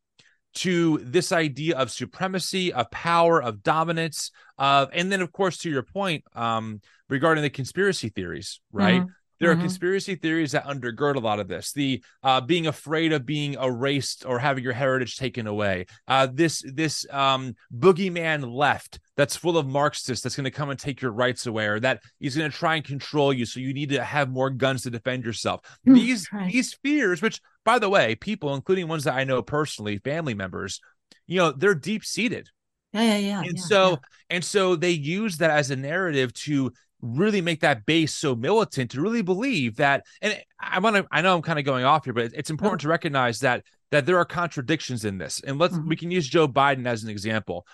to 0.57 0.99
this 1.03 1.33
idea 1.33 1.77
of 1.79 1.91
supremacy, 1.91 2.73
of 2.73 2.91
power, 2.91 3.43
of 3.43 3.63
dominance, 3.63 4.31
of 4.59 4.91
and 4.93 5.11
then 5.11 5.23
of 5.23 5.33
course 5.33 5.57
to 5.59 5.71
your 5.71 5.83
point 5.83 6.23
um 6.35 6.83
regarding 7.09 7.43
the 7.43 7.51
conspiracy 7.51 8.11
theories, 8.11 8.61
right? 8.73 9.01
Mm-hmm 9.01 9.11
There 9.45 9.55
Mhm. 9.55 9.59
are 9.59 9.61
conspiracy 9.61 10.15
theories 10.15 10.53
that 10.53 10.65
undergird 10.65 11.17
a 11.17 11.21
lot 11.21 11.39
of 11.39 11.49
this. 11.49 11.73
The 11.73 12.03
uh, 12.23 12.41
being 12.41 12.67
afraid 12.67 13.13
of 13.13 13.27
being 13.27 13.55
erased 13.55 14.25
or 14.25 14.39
having 14.39 14.65
your 14.65 14.73
heritage 14.73 15.17
taken 15.17 15.47
away. 15.47 15.85
Uh, 16.09 16.29
this 16.33 16.65
this 16.67 17.05
um, 17.11 17.55
boogeyman 17.77 18.51
left 18.55 19.01
that's 19.17 19.37
full 19.37 19.59
of 19.59 19.67
Marxists 19.67 20.23
that's 20.23 20.35
going 20.35 20.45
to 20.45 20.51
come 20.51 20.71
and 20.71 20.79
take 20.79 21.03
your 21.03 21.13
rights 21.13 21.47
away, 21.47 21.67
or 21.67 21.79
that 21.81 22.01
he's 22.19 22.37
going 22.37 22.51
to 22.51 22.57
try 22.57 22.77
and 22.77 22.85
control 22.85 23.33
you, 23.33 23.45
so 23.45 23.61
you 23.61 23.75
need 23.75 23.91
to 23.91 24.03
have 24.03 24.31
more 24.31 24.49
guns 24.49 24.83
to 24.85 24.91
defend 24.91 25.25
yourself. 25.25 25.61
Hmm, 25.85 25.95
These 25.95 26.27
right. 26.33 26.51
these 26.51 26.73
fears, 26.83 27.21
which 27.21 27.41
by 27.65 27.79
the 27.79 27.91
way, 27.91 28.15
people, 28.15 28.55
including 28.55 28.89
ones 28.89 29.05
that 29.05 29.15
I 29.15 29.25
know 29.25 29.43
personally, 29.43 29.99
family 29.99 30.35
members, 30.35 30.81
you 31.27 31.37
know, 31.39 31.53
they're 31.53 31.75
deep 31.75 32.05
seated 32.05 32.49
Yeah, 32.93 33.03
yeah, 33.03 33.17
yeah. 33.19 33.41
and 33.41 33.57
yeah, 33.57 33.63
so 33.65 33.91
yeah. 33.91 33.97
and 34.31 34.45
so 34.45 34.77
they 34.77 34.91
use 34.91 35.37
that 35.39 35.51
as 35.51 35.71
a 35.71 35.77
narrative 35.77 36.33
to 36.33 36.73
really 37.05 37.43
make 37.43 37.61
that 37.61 37.85
base 37.85 38.15
so 38.15 38.35
militant 38.35 38.91
to 38.91 39.01
really 39.01 39.21
believe 39.21 39.77
that 39.77 40.03
and 40.23 40.41
i 40.59 40.79
want 40.79 40.97
to 40.97 41.07
i 41.13 41.21
know 41.21 41.35
i'm 41.37 41.43
kind 41.43 41.59
of 41.59 41.65
going 41.67 41.85
off 41.85 42.05
here 42.05 42.15
but 42.15 42.31
it's 42.35 42.49
important 42.49 42.81
to 42.81 42.89
recognize 42.89 43.41
that 43.41 43.63
that 43.91 44.07
there 44.07 44.17
are 44.17 44.25
contradictions 44.25 45.05
in 45.05 45.19
this 45.19 45.41
and 45.47 45.59
let's 45.59 45.75
Mhm. 45.77 45.87
we 45.87 45.97
can 45.97 46.11
use 46.11 46.27
joe 46.27 46.49
biden 46.49 46.87
as 46.87 47.03
an 47.05 47.11
example 47.11 47.67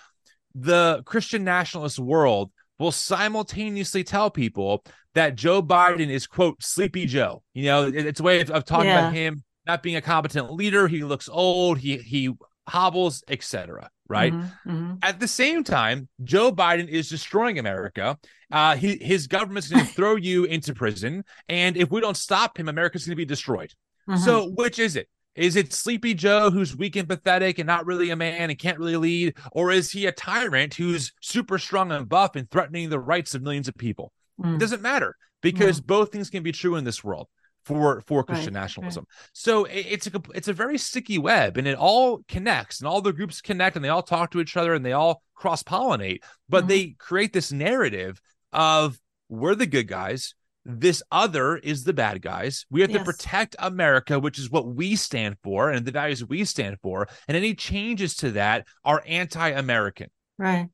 the 0.53 1.01
christian 1.05 1.45
nationalist 1.45 1.97
world 1.97 2.51
will 2.77 2.91
simultaneously 2.91 4.03
tell 4.03 4.29
people 4.29 4.83
that 5.13 5.35
joe 5.35 5.61
biden 5.61 6.09
is 6.09 6.27
quote 6.27 6.61
sleepy 6.61 7.05
joe 7.05 7.41
you 7.53 7.63
know 7.63 7.87
it- 7.87 8.05
it's 8.05 8.19
a 8.19 8.23
way 8.23 8.41
of, 8.41 8.51
of 8.51 8.65
talking 8.65 8.87
Yeah. 8.89 8.99
about 8.99 9.13
him 9.13 9.43
not 9.65 9.81
being 9.81 9.95
a 9.95 10.01
competent 10.01 10.51
leader 10.51 10.87
he 10.89 11.03
looks 11.05 11.29
old 11.31 11.77
he 11.77 11.97
he 11.99 12.31
hobbles 12.67 13.23
etc 13.29 13.89
right 14.11 14.33
Mhm, 14.33 14.51
mhm. 14.67 14.97
at 15.01 15.19
the 15.19 15.27
same 15.27 15.63
time, 15.63 16.07
Joe 16.23 16.51
Biden 16.51 16.87
is 16.87 17.09
destroying 17.09 17.57
America. 17.57 18.17
Uh, 18.51 18.75
he, 18.75 18.97
his 18.97 19.27
government's 19.27 19.69
going 19.69 19.85
to 19.87 19.93
throw 19.93 20.15
you 20.17 20.43
into 20.45 20.73
prison, 20.73 21.23
and 21.47 21.77
if 21.77 21.89
we 21.89 22.01
don't 22.01 22.17
stop 22.17 22.59
him, 22.59 22.67
America's 22.69 23.05
going 23.05 23.13
to 23.13 23.15
be 23.15 23.25
destroyed. 23.25 23.73
Mhm. 24.09 24.19
So, 24.19 24.49
which 24.49 24.77
is 24.77 24.95
it? 24.95 25.07
Is 25.35 25.55
it 25.55 25.71
Sleepy 25.71 26.13
Joe 26.13 26.51
who's 26.51 26.75
weak 26.75 26.97
and 26.97 27.07
pathetic 27.07 27.57
and 27.57 27.65
not 27.65 27.85
really 27.85 28.09
a 28.09 28.15
man 28.17 28.49
and 28.49 28.59
can't 28.59 28.77
really 28.77 28.97
lead, 28.97 29.35
or 29.53 29.71
is 29.71 29.89
he 29.91 30.05
a 30.05 30.11
tyrant 30.11 30.73
who's 30.73 31.13
super 31.21 31.57
strong 31.57 31.91
and 31.93 32.09
buff 32.09 32.35
and 32.35 32.51
threatening 32.51 32.89
the 32.89 32.99
rights 32.99 33.33
of 33.33 33.41
millions 33.41 33.69
of 33.69 33.75
people? 33.77 34.11
Mm. 34.39 34.55
It 34.55 34.59
doesn't 34.59 34.81
matter 34.81 35.15
because 35.41 35.79
both 35.79 36.11
things 36.11 36.29
can 36.29 36.43
be 36.43 36.51
true 36.51 36.75
in 36.75 36.83
this 36.83 37.01
world 37.03 37.27
for 37.65 38.01
for 38.07 38.23
Christian 38.23 38.53
Right, 38.53 38.59
right. 38.59 38.63
nationalism. 38.63 39.05
So 39.33 39.65
it- 39.65 39.85
it's 39.89 40.07
a 40.07 40.21
it's 40.33 40.47
a 40.47 40.53
very 40.53 40.77
sticky 40.77 41.17
web, 41.17 41.57
and 41.57 41.67
it 41.67 41.77
all 41.77 42.23
connects, 42.27 42.79
and 42.79 42.87
all 42.87 43.01
the 43.01 43.13
groups 43.13 43.41
connect, 43.41 43.75
and 43.75 43.85
they 43.85 43.89
all 43.89 44.03
talk 44.03 44.31
to 44.31 44.41
each 44.41 44.57
other, 44.57 44.73
and 44.73 44.85
they 44.85 44.93
all 44.93 45.23
cross 45.35 45.63
pollinate. 45.63 46.23
But 46.49 46.65
Mhm. 46.65 46.67
they 46.67 46.87
create 46.99 47.33
this 47.33 47.51
narrative 47.51 48.21
of 48.51 48.99
we're 49.29 49.55
the 49.55 49.65
good 49.67 49.87
guys. 49.87 50.33
This 50.63 51.01
other 51.11 51.57
is 51.57 51.85
the 51.85 51.93
bad 51.93 52.21
guys. 52.21 52.65
We 52.69 52.81
have 52.81 52.91
to 52.91 53.03
protect 53.03 53.55
America, 53.57 54.19
which 54.19 54.37
is 54.37 54.51
what 54.51 54.67
we 54.67 54.95
stand 54.95 55.37
for 55.43 55.71
and 55.71 55.85
the 55.87 55.91
values 55.91 56.23
we 56.23 56.45
stand 56.45 56.77
for. 56.83 57.07
And 57.27 57.35
any 57.35 57.55
changes 57.55 58.15
to 58.17 58.31
that 58.33 58.67
are 58.83 59.03
anti-American. 59.07 60.09
right. 60.37 60.69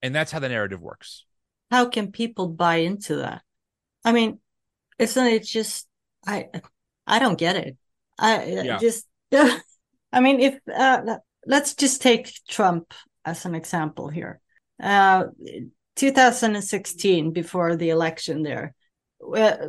And 0.00 0.14
that's 0.14 0.30
how 0.32 0.38
the 0.40 0.48
narrative 0.48 0.80
works. 0.80 1.24
How 1.70 1.88
can 1.88 2.12
people 2.12 2.48
buy 2.48 2.76
into 2.76 3.16
that? 3.16 3.42
I 4.04 4.12
mean, 4.12 4.40
isn't 4.98 5.26
it 5.26 5.44
just 5.44 5.88
I 6.26 6.48
I 7.06 7.18
don't 7.18 7.38
get 7.38 7.56
it. 7.56 7.76
I 8.18 8.44
Yeah. 8.44 8.78
just 8.78 9.06
I 9.32 10.20
mean, 10.20 10.40
if 10.40 10.58
uh, 10.72 11.16
let's 11.46 11.74
just 11.74 12.02
take 12.02 12.32
Trump 12.48 12.92
as 13.24 13.44
an 13.46 13.54
example 13.54 14.08
here. 14.08 14.40
Uh, 14.82 15.24
2016, 15.96 17.32
before 17.32 17.76
the 17.76 17.90
election, 17.90 18.42
there, 18.42 18.74
uh, 19.36 19.68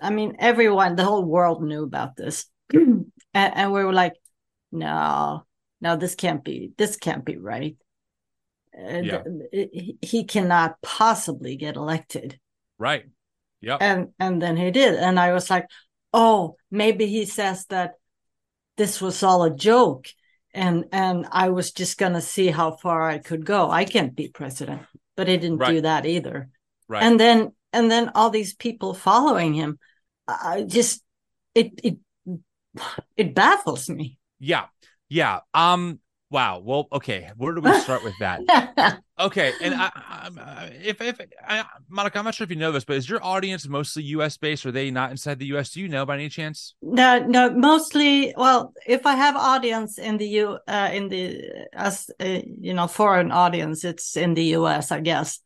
I 0.00 0.10
mean, 0.10 0.36
everyone, 0.38 0.96
the 0.96 1.04
whole 1.04 1.24
world 1.24 1.62
knew 1.62 1.82
about 1.84 2.16
this, 2.16 2.46
and, 2.72 3.04
and 3.34 3.72
we 3.72 3.84
were 3.84 3.92
like, 3.92 4.14
no, 4.72 5.44
no, 5.80 5.96
this 5.96 6.14
can't 6.14 6.42
be, 6.44 6.72
this 6.78 6.96
can't 6.96 7.24
be 7.24 7.36
right. 7.36 7.76
Uh, 8.76 9.02
Yeah. 9.02 9.22
th- 9.52 9.96
he- 10.02 10.24
cannot 10.24 10.80
possibly 10.82 11.56
get 11.56 11.76
elected 11.76 12.40
Right. 12.78 13.04
Yep. 13.60 13.78
and 13.80 14.08
and 14.18 14.42
then 14.42 14.56
he 14.56 14.70
did 14.70 14.94
and 14.94 15.18
i 15.18 15.32
was 15.32 15.48
like 15.48 15.66
oh 16.14 16.56
maybe 16.70 17.06
he 17.06 17.26
says 17.26 17.66
that 17.66 17.94
this 18.76 19.00
was 19.00 19.22
all 19.22 19.42
a 19.42 19.54
joke 19.54 20.06
and 20.54 20.86
and 20.92 21.26
i 21.30 21.50
was 21.50 21.72
just 21.72 21.98
gonna 21.98 22.22
see 22.22 22.46
how 22.46 22.70
far 22.70 23.02
i 23.02 23.18
could 23.18 23.44
go 23.44 23.70
i 23.70 23.84
can't 23.84 24.14
be 24.14 24.28
president 24.28 24.82
but 25.16 25.28
he 25.28 25.36
didn't 25.36 25.62
do 25.64 25.82
that 25.82 26.06
either 26.06 26.48
right. 26.88 27.02
and 27.02 27.20
then 27.20 27.52
and 27.72 27.90
then 27.90 28.10
all 28.14 28.30
these 28.30 28.54
people 28.54 28.94
following 28.94 29.52
him 29.52 29.78
i 30.26 30.62
just 30.62 31.02
it 31.54 31.72
it 31.82 31.98
it 33.16 33.34
baffles 33.34 33.90
me 33.90 34.16
Yeah. 34.44 34.66
Yeah. 35.08 35.40
Um. 35.52 36.00
Wow. 36.34 36.62
Well. 36.64 36.88
Okay. 36.92 37.30
Where 37.36 37.54
do 37.54 37.60
we 37.60 37.72
start 37.78 38.02
with 38.02 38.18
that? 38.18 38.40
Okay. 39.16 39.52
And 39.62 39.74
I, 39.76 39.92
I, 39.94 40.70
if 40.82 41.00
if 41.00 41.20
I, 41.46 41.64
Monica, 41.88 42.18
I'm 42.18 42.24
not 42.24 42.34
sure 42.34 42.44
if 42.44 42.50
you 42.50 42.56
know 42.56 42.72
this, 42.72 42.84
but 42.84 42.96
is 42.96 43.08
your 43.08 43.24
audience 43.24 43.68
mostly 43.68 44.02
U.S. 44.18 44.36
based? 44.36 44.66
Or 44.66 44.70
are 44.70 44.72
they 44.72 44.90
not 44.90 45.12
inside 45.12 45.38
the 45.38 45.46
U.S.? 45.46 45.70
Do 45.70 45.80
you 45.80 45.86
know 45.86 46.04
by 46.04 46.14
any 46.14 46.28
chance? 46.28 46.74
No, 46.82 47.20
no, 47.20 47.50
mostly. 47.50 48.34
Well, 48.36 48.72
if 48.84 49.06
I 49.06 49.14
have 49.14 49.36
audience 49.36 49.98
in 49.98 50.16
the 50.16 50.26
U, 50.26 50.58
uh, 50.66 50.90
in 50.92 51.08
the 51.10 51.44
as 51.72 52.10
uh, 52.18 52.40
you 52.60 52.74
know, 52.74 52.88
foreign 52.88 53.30
audience, 53.30 53.84
it's 53.84 54.16
in 54.16 54.34
the 54.34 54.46
U.S. 54.58 54.90
I 54.90 54.98
guess. 54.98 55.38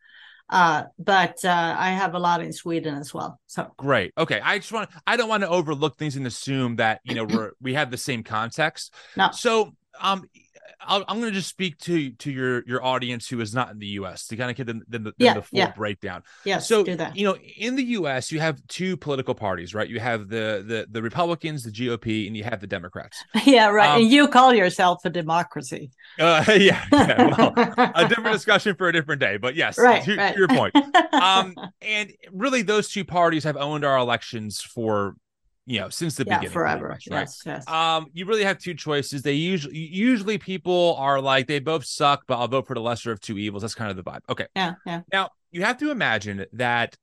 Uh, 0.49 0.85
but 0.99 1.37
uh, 1.45 1.77
I 1.79 1.91
have 1.91 2.15
a 2.15 2.19
lot 2.19 2.43
in 2.43 2.55
Sweden 2.55 2.95
as 2.95 3.13
well. 3.13 3.39
So 3.49 3.71
Great. 3.77 4.15
Okay. 4.17 4.41
I 4.43 4.61
just 4.61 4.73
want. 4.73 4.89
I 5.07 5.19
don't 5.19 5.29
want 5.29 5.43
to 5.43 5.49
overlook 5.51 5.99
things 5.99 6.17
and 6.17 6.27
assume 6.27 6.77
that 6.77 7.03
you 7.05 7.15
know 7.15 7.25
we're 7.25 7.51
we 7.61 7.75
have 7.75 7.91
the 7.91 7.99
same 7.99 8.23
context. 8.23 8.95
No. 9.15 9.29
So 9.31 9.75
um. 10.01 10.25
I'll, 10.81 11.05
I'm 11.09 11.21
going 11.21 11.33
to 11.33 11.39
just 11.39 11.49
speak 11.49 11.79
to 11.81 12.11
to 12.11 12.31
your 12.31 12.65
your 12.67 12.85
audience 12.85 13.29
who 13.29 13.41
is 13.41 13.55
not 13.55 13.71
in 13.71 13.79
the 13.79 13.87
U.S. 13.99 14.27
to 14.29 14.37
kind 14.37 14.51
of 14.51 14.57
get 14.57 14.67
the, 14.67 14.83
the, 14.89 14.99
the, 14.99 15.15
Yeah, 15.19 15.35
the 15.35 15.43
full 15.43 15.59
yeah. 15.59 15.73
breakdown. 15.73 16.23
yes, 16.45 16.69
so 16.69 16.85
you 16.87 17.25
know 17.25 17.37
in 17.57 17.77
the 17.77 17.85
us 17.85 18.31
you 18.31 18.41
have 18.41 18.61
two 18.69 18.97
political 18.97 19.35
parties 19.35 19.75
right 19.75 19.89
you 19.89 20.01
have 20.01 20.29
the 20.29 20.65
the 20.67 20.87
the 20.91 21.03
republicans 21.03 21.63
the 21.65 21.71
gop 21.71 22.27
and 22.27 22.37
you 22.37 22.45
have 22.45 22.61
the 22.61 22.67
democrats 22.67 23.23
yeah, 23.45 23.69
right. 23.69 23.91
um, 23.91 24.03
and 24.03 24.11
you 24.11 24.29
call 24.29 24.55
yourself 24.55 25.05
a 25.05 25.11
democracy, 25.11 25.91
uh 26.19 26.45
yeah, 26.49 26.85
yeah 26.93 27.35
well, 27.39 27.53
a 27.95 28.09
different 28.09 28.33
discussion 28.33 28.75
for 28.77 28.89
a 28.89 28.93
different 28.93 29.21
day 29.21 29.37
but 29.37 29.55
yes 29.55 29.79
Right, 29.79 30.03
to, 30.05 30.17
to 30.17 30.35
your 30.37 30.49
point 30.49 30.75
um 31.13 31.55
and 31.83 32.13
really 32.33 32.63
those 32.63 32.89
two 32.89 33.05
parties 33.05 33.45
have 33.45 33.57
owned 33.57 33.85
our 33.85 33.99
elections 33.99 34.61
for 34.61 35.15
you 35.69 35.79
know 35.79 35.89
since 35.91 36.17
the 36.17 36.25
yeah, 36.27 36.39
beginning 36.39 36.53
forever. 36.53 36.89
much, 36.89 37.07
right 37.11 37.21
Yes, 37.21 37.43
yes. 37.45 37.69
um 37.69 38.07
you 38.15 38.25
really 38.25 38.43
have 38.45 38.59
two 38.59 38.75
choices 38.75 39.21
they 39.23 39.35
usually 39.35 39.77
usually 39.77 40.39
people 40.39 40.97
are 40.99 41.21
like 41.21 41.47
they 41.47 41.59
both 41.59 41.85
suck 41.85 42.23
but 42.27 42.39
i'll 42.39 42.49
vote 42.49 42.67
for 42.67 42.75
the 42.75 42.81
lesser 42.81 43.13
of 43.13 43.21
two 43.21 43.37
evils 43.37 43.63
that's 43.63 43.75
kind 43.75 43.91
of 43.91 43.97
the 43.97 44.03
vibe 44.03 44.21
okay 44.31 44.47
yeah, 44.57 44.75
yeah. 44.87 45.03
Now, 45.13 45.29
you 45.51 45.63
have 45.63 45.77
to 45.79 45.91
imagine 45.91 46.47
that 46.55 46.97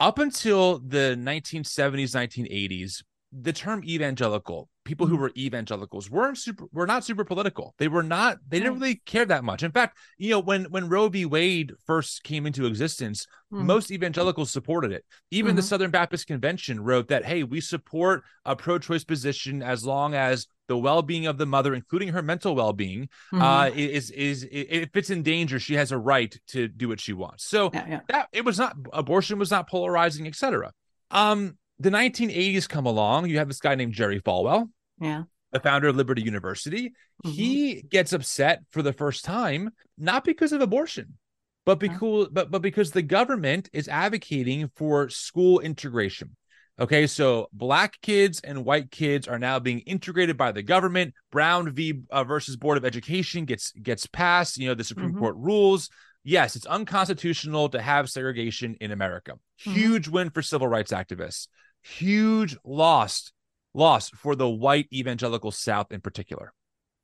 up 0.00 0.18
until 0.18 0.80
the 0.80 1.16
1970s, 1.18 2.14
1980s, 2.14 3.02
the 3.32 3.52
term 3.52 3.84
evangelical, 3.84 4.68
people 4.84 5.06
who 5.06 5.16
were 5.16 5.30
evangelicals 5.36 6.10
weren't 6.10 6.38
super 6.38 6.64
were 6.72 6.86
not 6.86 7.04
super 7.04 7.24
political. 7.24 7.74
They 7.78 7.88
were 7.88 8.02
not 8.02 8.38
they 8.48 8.58
didn't 8.58 8.74
really 8.74 8.96
care 9.06 9.24
that 9.24 9.44
much. 9.44 9.62
In 9.62 9.70
fact, 9.72 9.96
you 10.18 10.30
know, 10.30 10.40
when 10.40 10.64
when 10.66 10.88
Roe 10.88 11.08
v. 11.08 11.24
Wade 11.24 11.72
first 11.86 12.24
came 12.24 12.46
into 12.46 12.66
existence, 12.66 13.26
Mhm. 13.52 13.64
most 13.64 13.90
evangelicals 13.90 14.50
supported 14.50 14.92
it. 14.92 15.04
Even 15.30 15.56
the 15.56 15.62
Mhm. 15.62 15.66
Southern 15.66 15.90
Baptist 15.90 16.26
Convention 16.26 16.80
wrote 16.80 17.08
that, 17.08 17.24
hey, 17.24 17.42
we 17.44 17.60
support 17.60 18.24
a 18.44 18.56
pro-choice 18.56 19.04
position 19.04 19.62
as 19.62 19.84
long 19.84 20.14
as 20.14 20.46
the 20.68 20.76
well-being 20.78 21.26
of 21.26 21.38
the 21.38 21.46
mother, 21.46 21.74
including 21.74 22.08
her 22.08 22.22
mental 22.22 22.54
well-being, 22.54 23.08
Mhm. 23.32 23.40
uh, 23.42 23.70
is 23.74 24.10
is 24.10 24.46
if 24.50 24.96
it's 24.96 25.10
in 25.10 25.22
danger, 25.22 25.58
she 25.60 25.74
has 25.74 25.92
a 25.92 25.98
right 25.98 26.36
to 26.48 26.66
do 26.68 26.88
what 26.88 26.98
she 27.00 27.12
wants. 27.12 27.44
So 27.44 27.70
yeah, 27.72 27.86
yeah. 27.88 28.00
that 28.08 28.28
it 28.32 28.44
was 28.44 28.58
not 28.58 28.76
abortion 28.92 29.38
was 29.38 29.50
not 29.50 29.68
polarizing, 29.68 30.26
etc. 30.26 30.72
Um, 31.10 31.58
the 31.78 31.90
1980s 31.90 32.68
come 32.68 32.86
along. 32.86 33.28
You 33.28 33.38
have 33.38 33.48
this 33.48 33.60
guy 33.60 33.74
named 33.74 33.92
Jerry 33.94 34.20
Falwell, 34.20 34.70
Yeah. 35.00 35.24
the 35.52 35.60
founder 35.60 35.88
of 35.88 35.96
Liberty 35.96 36.22
University. 36.22 36.92
Mhm. 37.24 37.32
He 37.32 37.82
gets 37.82 38.12
upset 38.12 38.62
for 38.70 38.82
the 38.82 38.92
first 38.92 39.24
time, 39.24 39.70
not 39.98 40.24
because 40.24 40.52
of 40.52 40.60
abortion, 40.60 41.18
but 41.66 41.78
because 41.78 42.28
but 42.32 42.50
but 42.50 42.62
because 42.62 42.90
the 42.92 43.02
government 43.02 43.68
is 43.72 43.88
advocating 43.88 44.70
for 44.76 45.08
school 45.08 45.60
integration. 45.60 46.36
Okay, 46.80 47.06
so 47.06 47.48
black 47.52 48.00
kids 48.00 48.40
and 48.42 48.64
white 48.64 48.90
kids 48.90 49.28
are 49.28 49.38
now 49.38 49.58
being 49.58 49.80
integrated 49.80 50.36
by 50.38 50.52
the 50.52 50.62
government. 50.62 51.12
Brown 51.30 51.70
v 51.74 52.00
uh, 52.10 52.24
versus 52.24 52.56
Board 52.56 52.78
of 52.78 52.84
Education 52.84 53.44
gets 53.44 53.72
gets 53.72 54.06
passed. 54.06 54.56
You 54.56 54.68
know 54.68 54.74
the 54.74 54.82
Supreme 54.84 55.12
Mhm. 55.12 55.18
Court 55.18 55.36
rules. 55.36 55.90
Yes, 56.24 56.56
it's 56.56 56.66
unconstitutional 56.66 57.68
to 57.70 57.82
have 57.82 58.10
segregation 58.10 58.76
in 58.80 58.92
America. 58.92 59.34
Mhm. 59.64 59.72
Huge 59.72 60.08
win 60.08 60.30
for 60.30 60.42
civil 60.42 60.68
rights 60.68 60.92
activists. 60.92 61.48
Huge 61.82 62.56
loss 62.64 63.32
loss 63.74 64.10
for 64.10 64.36
the 64.36 64.48
white 64.48 64.86
evangelical 64.92 65.50
South 65.50 65.90
in 65.92 66.00
particular. 66.00 66.52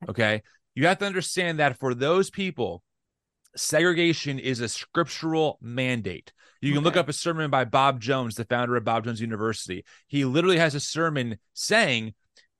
Okay, 0.07 0.43
you 0.75 0.85
have 0.85 0.99
to 0.99 1.05
understand 1.05 1.59
that 1.59 1.79
for 1.79 1.93
those 1.93 2.29
people 2.29 2.83
segregation 3.55 4.39
is 4.39 4.59
a 4.59 4.69
scriptural 4.69 5.57
mandate. 5.61 6.31
You 6.61 6.71
can 6.71 6.79
okay. 6.79 6.85
look 6.85 6.97
up 6.97 7.09
a 7.09 7.13
sermon 7.13 7.49
by 7.49 7.65
Bob 7.65 7.99
Jones, 7.99 8.35
the 8.35 8.45
founder 8.45 8.75
of 8.75 8.83
Bob 8.83 9.05
Jones 9.05 9.21
University. 9.21 9.85
He 10.07 10.25
literally 10.25 10.57
has 10.57 10.75
a 10.75 10.79
sermon 10.79 11.39
saying 11.53 12.13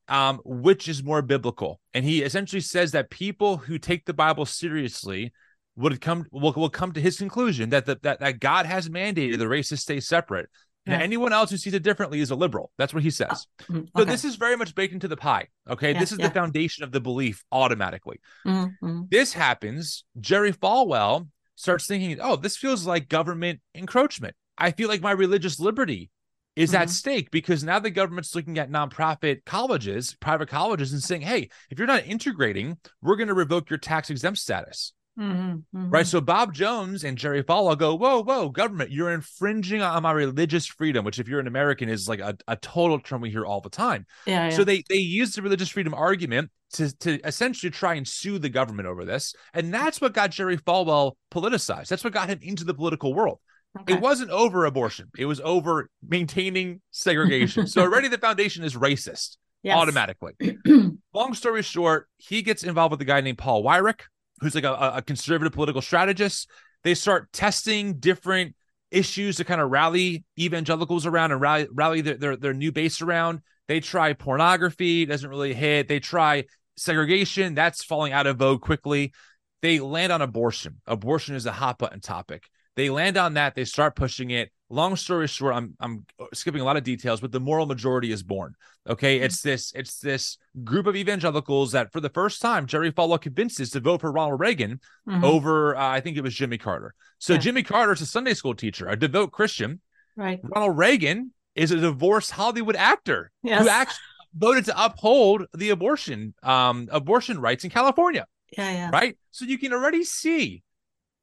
um, 0.09 0.41
which 0.43 0.87
is 0.87 1.03
more 1.03 1.21
biblical. 1.21 1.79
And 1.93 2.03
he 2.03 2.23
essentially 2.23 2.61
says 2.61 2.91
that 2.91 3.09
people 3.09 3.57
who 3.57 3.77
take 3.77 4.05
the 4.05 4.13
Bible 4.13 4.45
seriously 4.45 5.31
would 5.79 6.01
come 6.01 6.25
will, 6.31 6.53
will 6.53 6.69
come 6.69 6.91
to 6.91 7.01
his 7.01 7.17
conclusion 7.17 7.69
that, 7.69 7.85
the, 7.85 7.97
that 8.03 8.19
that 8.19 8.39
God 8.39 8.65
has 8.65 8.89
mandated 8.89 9.37
the 9.37 9.47
races 9.47 9.81
stay 9.81 9.99
separate. 9.99 10.49
Yeah. 10.85 10.93
And 10.93 11.03
anyone 11.03 11.33
else 11.33 11.51
who 11.51 11.57
sees 11.57 11.73
it 11.73 11.83
differently 11.83 12.19
is 12.19 12.31
a 12.31 12.35
liberal. 12.35 12.71
That's 12.77 12.93
what 12.93 13.03
he 13.03 13.09
says. 13.09 13.47
Oh, 13.69 13.75
okay. 13.75 13.89
So 13.97 14.05
this 14.05 14.25
is 14.25 14.35
very 14.35 14.55
much 14.55 14.75
baked 14.75 14.93
into 14.93 15.07
the 15.07 15.17
pie. 15.17 15.47
Okay. 15.69 15.93
Yeah, 15.93 15.99
this 15.99 16.11
is 16.11 16.19
yeah. 16.19 16.27
the 16.27 16.33
foundation 16.33 16.83
of 16.83 16.91
the 16.91 17.01
belief 17.01 17.43
automatically. 17.51 18.19
Mm-hmm. 18.45 19.03
This 19.09 19.33
happens. 19.33 20.03
Jerry 20.19 20.53
Falwell 20.53 21.27
starts 21.55 21.85
thinking, 21.85 22.19
oh, 22.21 22.35
this 22.37 22.57
feels 22.57 22.85
like 22.85 23.09
government 23.09 23.59
encroachment. 23.75 24.35
I 24.57 24.71
feel 24.71 24.89
like 24.89 25.01
my 25.01 25.11
religious 25.11 25.59
liberty 25.59 26.09
is 26.55 26.71
mm-hmm. 26.71 26.81
at 26.81 26.89
stake 26.89 27.29
because 27.31 27.63
now 27.63 27.79
the 27.79 27.91
government's 27.91 28.33
looking 28.33 28.57
at 28.57 28.71
nonprofit 28.71 29.45
colleges, 29.45 30.15
private 30.19 30.49
colleges, 30.49 30.93
and 30.93 31.03
saying, 31.03 31.21
hey, 31.21 31.49
if 31.69 31.77
you're 31.77 31.87
not 31.87 32.05
integrating, 32.05 32.77
we're 33.01 33.15
going 33.15 33.27
to 33.27 33.33
revoke 33.33 33.69
your 33.69 33.79
tax 33.79 34.09
exempt 34.09 34.39
status. 34.39 34.93
Mm-hmm, 35.19 35.77
mm-hmm. 35.77 35.89
Right. 35.89 36.07
So 36.07 36.21
Bob 36.21 36.53
Jones 36.53 37.03
and 37.03 37.17
Jerry 37.17 37.43
Falwell 37.43 37.77
go, 37.77 37.95
whoa, 37.95 38.23
whoa, 38.23 38.49
government, 38.49 38.91
you're 38.91 39.11
infringing 39.11 39.81
on 39.81 40.03
my 40.03 40.11
religious 40.11 40.65
freedom, 40.65 41.03
which 41.03 41.19
if 41.19 41.27
you're 41.27 41.41
an 41.41 41.47
American 41.47 41.89
is 41.89 42.07
like 42.07 42.19
a, 42.19 42.37
a 42.47 42.55
total 42.55 42.99
term 42.99 43.21
we 43.21 43.29
hear 43.29 43.45
all 43.45 43.59
the 43.59 43.69
time. 43.69 44.05
Yeah, 44.25 44.49
yeah. 44.49 44.55
So 44.55 44.63
they 44.63 44.83
they 44.87 44.95
use 44.95 45.35
the 45.35 45.41
religious 45.41 45.69
freedom 45.69 45.93
argument 45.93 46.51
to, 46.73 46.95
to 46.99 47.19
essentially 47.25 47.69
try 47.69 47.95
and 47.95 48.07
sue 48.07 48.39
the 48.39 48.49
government 48.49 48.87
over 48.87 49.03
this. 49.03 49.33
And 49.53 49.73
that's 49.73 49.99
what 49.99 50.13
got 50.13 50.31
Jerry 50.31 50.57
Falwell 50.57 51.13
politicized. 51.31 51.87
That's 51.87 52.03
what 52.03 52.13
got 52.13 52.29
him 52.29 52.39
into 52.41 52.63
the 52.63 52.73
political 52.73 53.13
world. 53.13 53.39
Okay. 53.81 53.93
It 53.93 54.01
wasn't 54.01 54.31
over 54.31 54.65
abortion. 54.65 55.09
It 55.17 55.25
was 55.25 55.41
over 55.41 55.89
maintaining 56.07 56.81
segregation. 56.91 57.67
so 57.67 57.81
already 57.81 58.07
the 58.07 58.17
foundation 58.17 58.63
is 58.63 58.75
racist 58.75 59.37
yes. 59.63 59.77
automatically. 59.77 60.33
Long 61.13 61.33
story 61.33 61.61
short, 61.61 62.07
he 62.17 62.41
gets 62.41 62.63
involved 62.63 62.91
with 62.91 63.01
a 63.01 63.05
guy 63.05 63.21
named 63.21 63.37
Paul 63.37 63.63
Weyrich 63.63 64.01
who's 64.41 64.55
like 64.55 64.63
a, 64.63 64.93
a 64.95 65.01
conservative 65.01 65.53
political 65.53 65.81
strategist. 65.81 66.49
They 66.83 66.93
start 66.93 67.31
testing 67.33 67.99
different 67.99 68.55
issues 68.91 69.37
to 69.37 69.43
kind 69.43 69.61
of 69.61 69.69
rally 69.69 70.23
evangelicals 70.39 71.05
around 71.05 71.31
and 71.31 71.41
rally, 71.41 71.67
rally 71.71 72.01
their, 72.01 72.15
their, 72.15 72.35
their 72.35 72.53
new 72.53 72.71
base 72.71 73.01
around. 73.01 73.41
They 73.67 73.79
try 73.79 74.13
pornography, 74.13 75.05
doesn't 75.05 75.29
really 75.29 75.53
hit. 75.53 75.87
They 75.87 75.99
try 75.99 76.45
segregation, 76.75 77.53
that's 77.53 77.83
falling 77.83 78.13
out 78.13 78.27
of 78.27 78.37
vogue 78.37 78.61
quickly. 78.61 79.13
They 79.61 79.79
land 79.79 80.11
on 80.11 80.21
abortion. 80.21 80.81
Abortion 80.87 81.35
is 81.35 81.45
a 81.45 81.51
hot 81.51 81.77
button 81.77 81.99
topic. 81.99 82.49
They 82.79 82.89
land 82.89 83.17
on 83.17 83.33
that. 83.33 83.55
They 83.55 83.65
start 83.65 83.97
pushing 83.97 84.29
it. 84.29 84.53
Long 84.69 84.95
story 84.95 85.27
short, 85.27 85.53
I'm 85.53 85.75
I'm 85.81 86.05
skipping 86.33 86.61
a 86.61 86.63
lot 86.63 86.77
of 86.77 86.83
details, 86.85 87.19
but 87.19 87.29
the 87.29 87.39
moral 87.41 87.65
majority 87.65 88.09
is 88.09 88.23
born. 88.23 88.53
Okay, 88.87 89.17
mm-hmm. 89.17 89.25
it's 89.25 89.41
this 89.41 89.73
it's 89.75 89.99
this 89.99 90.37
group 90.63 90.87
of 90.87 90.95
evangelicals 90.95 91.73
that 91.73 91.91
for 91.91 91.99
the 91.99 92.07
first 92.07 92.41
time 92.41 92.67
Jerry 92.67 92.89
Falwell 92.93 93.19
convinces 93.19 93.71
to 93.71 93.81
vote 93.81 93.99
for 93.99 94.13
Ronald 94.13 94.39
Reagan 94.39 94.79
mm-hmm. 95.05 95.25
over 95.25 95.75
uh, 95.75 95.89
I 95.89 95.99
think 95.99 96.15
it 96.15 96.23
was 96.23 96.33
Jimmy 96.33 96.57
Carter. 96.57 96.93
So 97.17 97.33
yeah. 97.33 97.39
Jimmy 97.39 97.63
Carter 97.63 97.91
is 97.91 97.99
a 97.99 98.05
Sunday 98.05 98.33
school 98.33 98.55
teacher, 98.55 98.87
a 98.87 98.95
devout 98.95 99.33
Christian. 99.33 99.81
Right. 100.15 100.39
Ronald 100.41 100.77
Reagan 100.77 101.33
is 101.55 101.71
a 101.71 101.75
divorced 101.75 102.31
Hollywood 102.31 102.77
actor 102.77 103.29
yes. 103.43 103.61
who 103.61 103.67
actually 103.67 103.99
voted 104.37 104.63
to 104.65 104.85
uphold 104.85 105.47
the 105.53 105.71
abortion 105.71 106.33
um 106.43 106.87
abortion 106.93 107.41
rights 107.41 107.65
in 107.65 107.71
California. 107.71 108.25
Yeah, 108.57 108.71
yeah. 108.71 108.89
Right. 108.89 109.17
So 109.31 109.43
you 109.43 109.57
can 109.57 109.73
already 109.73 110.05
see 110.05 110.63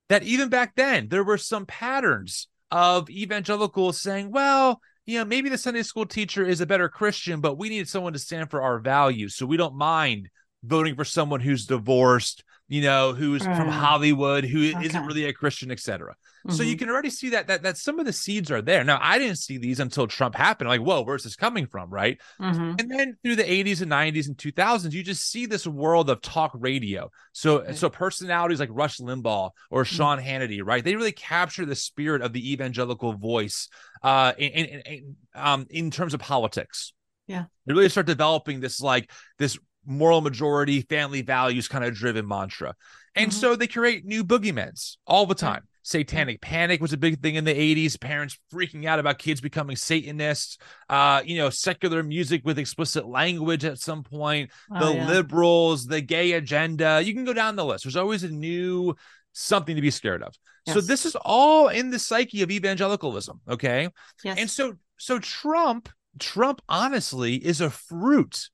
that 0.09 0.23
even 0.23 0.49
back 0.49 0.75
then 0.77 1.09
there 1.09 1.25
were 1.25 1.38
some 1.38 1.66
patterns 1.66 2.49
of 2.71 3.09
evangelicals 3.11 4.01
saying, 4.01 4.31
well, 4.31 4.81
you 5.05 5.19
know, 5.19 5.25
maybe 5.25 5.49
the 5.49 5.59
Sunday 5.59 5.83
school 5.83 6.07
teacher 6.07 6.45
is 6.45 6.61
a 6.61 6.66
better 6.66 6.88
Christian, 6.88 7.40
but 7.40 7.57
we 7.57 7.69
need 7.69 7.88
someone 7.88 8.12
to 8.12 8.19
stand 8.19 8.51
for 8.51 8.61
our 8.61 8.79
values. 8.79 9.37
So 9.37 9.47
we 9.47 9.57
don't 9.57 9.77
mind 9.77 10.29
voting 10.64 10.97
for 10.97 11.05
someone 11.05 11.40
who's 11.40 11.66
divorced, 11.66 12.42
you 12.69 12.83
know, 12.83 13.12
who's 13.12 13.45
from 13.45 13.69
mm. 13.69 13.71
Hollywood, 13.71 14.45
who 14.45 14.71
okay. 14.71 14.88
not 14.88 15.07
really 15.07 15.27
a 15.27 15.33
Christian, 15.33 15.71
etc. 15.71 16.16
Mm-hmm. 16.46 16.56
So 16.56 16.62
you 16.62 16.72
mm-hmm. 16.72 16.78
can 16.78 16.90
already 16.90 17.11
see 17.11 17.30
that 17.30 17.48
that 17.48 17.62
that 17.62 17.76
some 17.76 17.98
of 17.98 18.06
the 18.06 18.12
seeds 18.12 18.50
are 18.50 18.62
there. 18.62 18.85
Now, 18.85 18.98
I 19.00 19.18
didn't 19.18 19.38
see 19.38 19.59
these 19.59 19.80
until 19.80 20.06
Trump 20.06 20.35
happened. 20.35 20.68
Like, 20.68 20.80
whoa, 20.80 21.02
where's 21.02 21.24
this 21.24 21.37
coming 21.37 21.66
from, 21.66 21.90
right? 21.90 22.20
Mm-hmm. 22.40 22.74
And 22.78 22.90
then 22.90 23.16
through 23.22 23.37
the 23.37 23.44
80s 23.44 23.82
and 23.82 23.90
90s 23.90 24.26
and 24.28 24.37
2000s, 24.37 24.92
you 24.92 25.02
just 25.02 25.30
see 25.30 25.46
this 25.46 25.66
world 25.66 26.09
of 26.09 26.20
talk 26.22 26.52
radio. 26.54 27.11
So 27.32 27.62
right. 27.62 27.76
so 27.76 27.90
personalities 27.90 28.61
like 28.61 28.70
Rush 28.72 28.98
Limbaugh 28.98 29.50
or 29.70 29.82
mm-hmm. 29.82 29.96
Sean 29.96 30.18
Hannity, 30.18 30.61
right? 30.64 30.85
They 30.85 30.96
really 30.96 31.12
capture 31.12 31.66
the 31.66 31.76
spirit 31.76 32.22
of 32.22 32.32
the 32.32 32.52
evangelical 32.52 33.12
voice 33.12 33.68
uh 34.02 34.32
in, 34.38 34.50
in, 34.50 34.80
in 34.80 35.16
um 35.35 35.66
in 35.70 35.90
terms 35.90 36.14
of 36.14 36.20
politics. 36.20 36.92
Yeah. 37.26 37.44
They 37.66 37.72
really 37.72 37.88
start 37.88 38.06
developing 38.06 38.61
this 38.61 38.80
like 38.80 39.11
this 39.38 39.59
moral 39.87 40.20
majority, 40.20 40.82
family 40.82 41.22
values 41.22 41.68
kind 41.68 41.85
of 41.85 41.94
driven 41.94 42.26
mantra. 42.26 42.74
And 43.14 43.30
mm-hmm. 43.30 43.40
so 43.40 43.56
they 43.56 43.66
create 43.66 44.04
new 44.04 44.24
boogeymans 44.24 44.96
all 45.06 45.26
the 45.26 45.35
time. 45.35 45.62
Satanic 45.87 46.40
panic 46.40 46.81
was 46.81 46.92
a 46.92 46.96
big 46.96 47.22
thing 47.22 47.37
in 47.37 47.44
the 47.44 47.55
80s. 47.55 48.01
Parents 48.01 48.37
freaking 48.53 48.87
out 48.87 48.99
about 48.99 49.20
kids 49.20 49.40
becoming 49.40 49.77
Satanists. 49.77 50.59
Uh, 50.88 51.22
you 51.25 51.37
know, 51.37 51.49
secular 51.49 52.03
music 52.03 52.42
with 52.44 52.59
explicit 52.59 53.07
language 53.07 53.64
at 53.64 53.79
some 53.79 54.03
point. 54.03 54.51
Oh, 54.75 54.85
the 54.85 54.96
yeah. 54.96 55.07
liberals, 55.07 55.87
the 55.87 56.01
gay 56.01 56.33
agenda. 56.33 57.01
You 57.01 57.14
can 57.14 57.25
go 57.25 57.33
down 57.33 57.55
the 57.55 57.64
list. 57.64 57.85
There's 57.85 57.94
always 57.94 58.25
a 58.25 58.29
new 58.29 58.96
something 59.33 59.77
to 59.77 59.81
be 59.81 59.92
scared 59.92 60.25
of. 60.25 60.35
Yes. 60.66 60.75
So 60.75 60.81
this 60.81 61.07
is 61.07 61.14
all 61.25 61.68
in 61.68 61.90
the 61.90 62.01
psyche 62.01 62.42
of 62.42 62.51
evangelicalism. 62.51 63.40
Okay. 63.49 63.88
Yes. 64.25 64.38
And 64.40 64.51
so 64.51 64.75
so 64.96 65.20
Trump, 65.20 65.88
Trump 66.18 66.62
honestly 66.68 67.37
is 67.37 67.61
a 67.61 67.70
fruit 67.70 68.49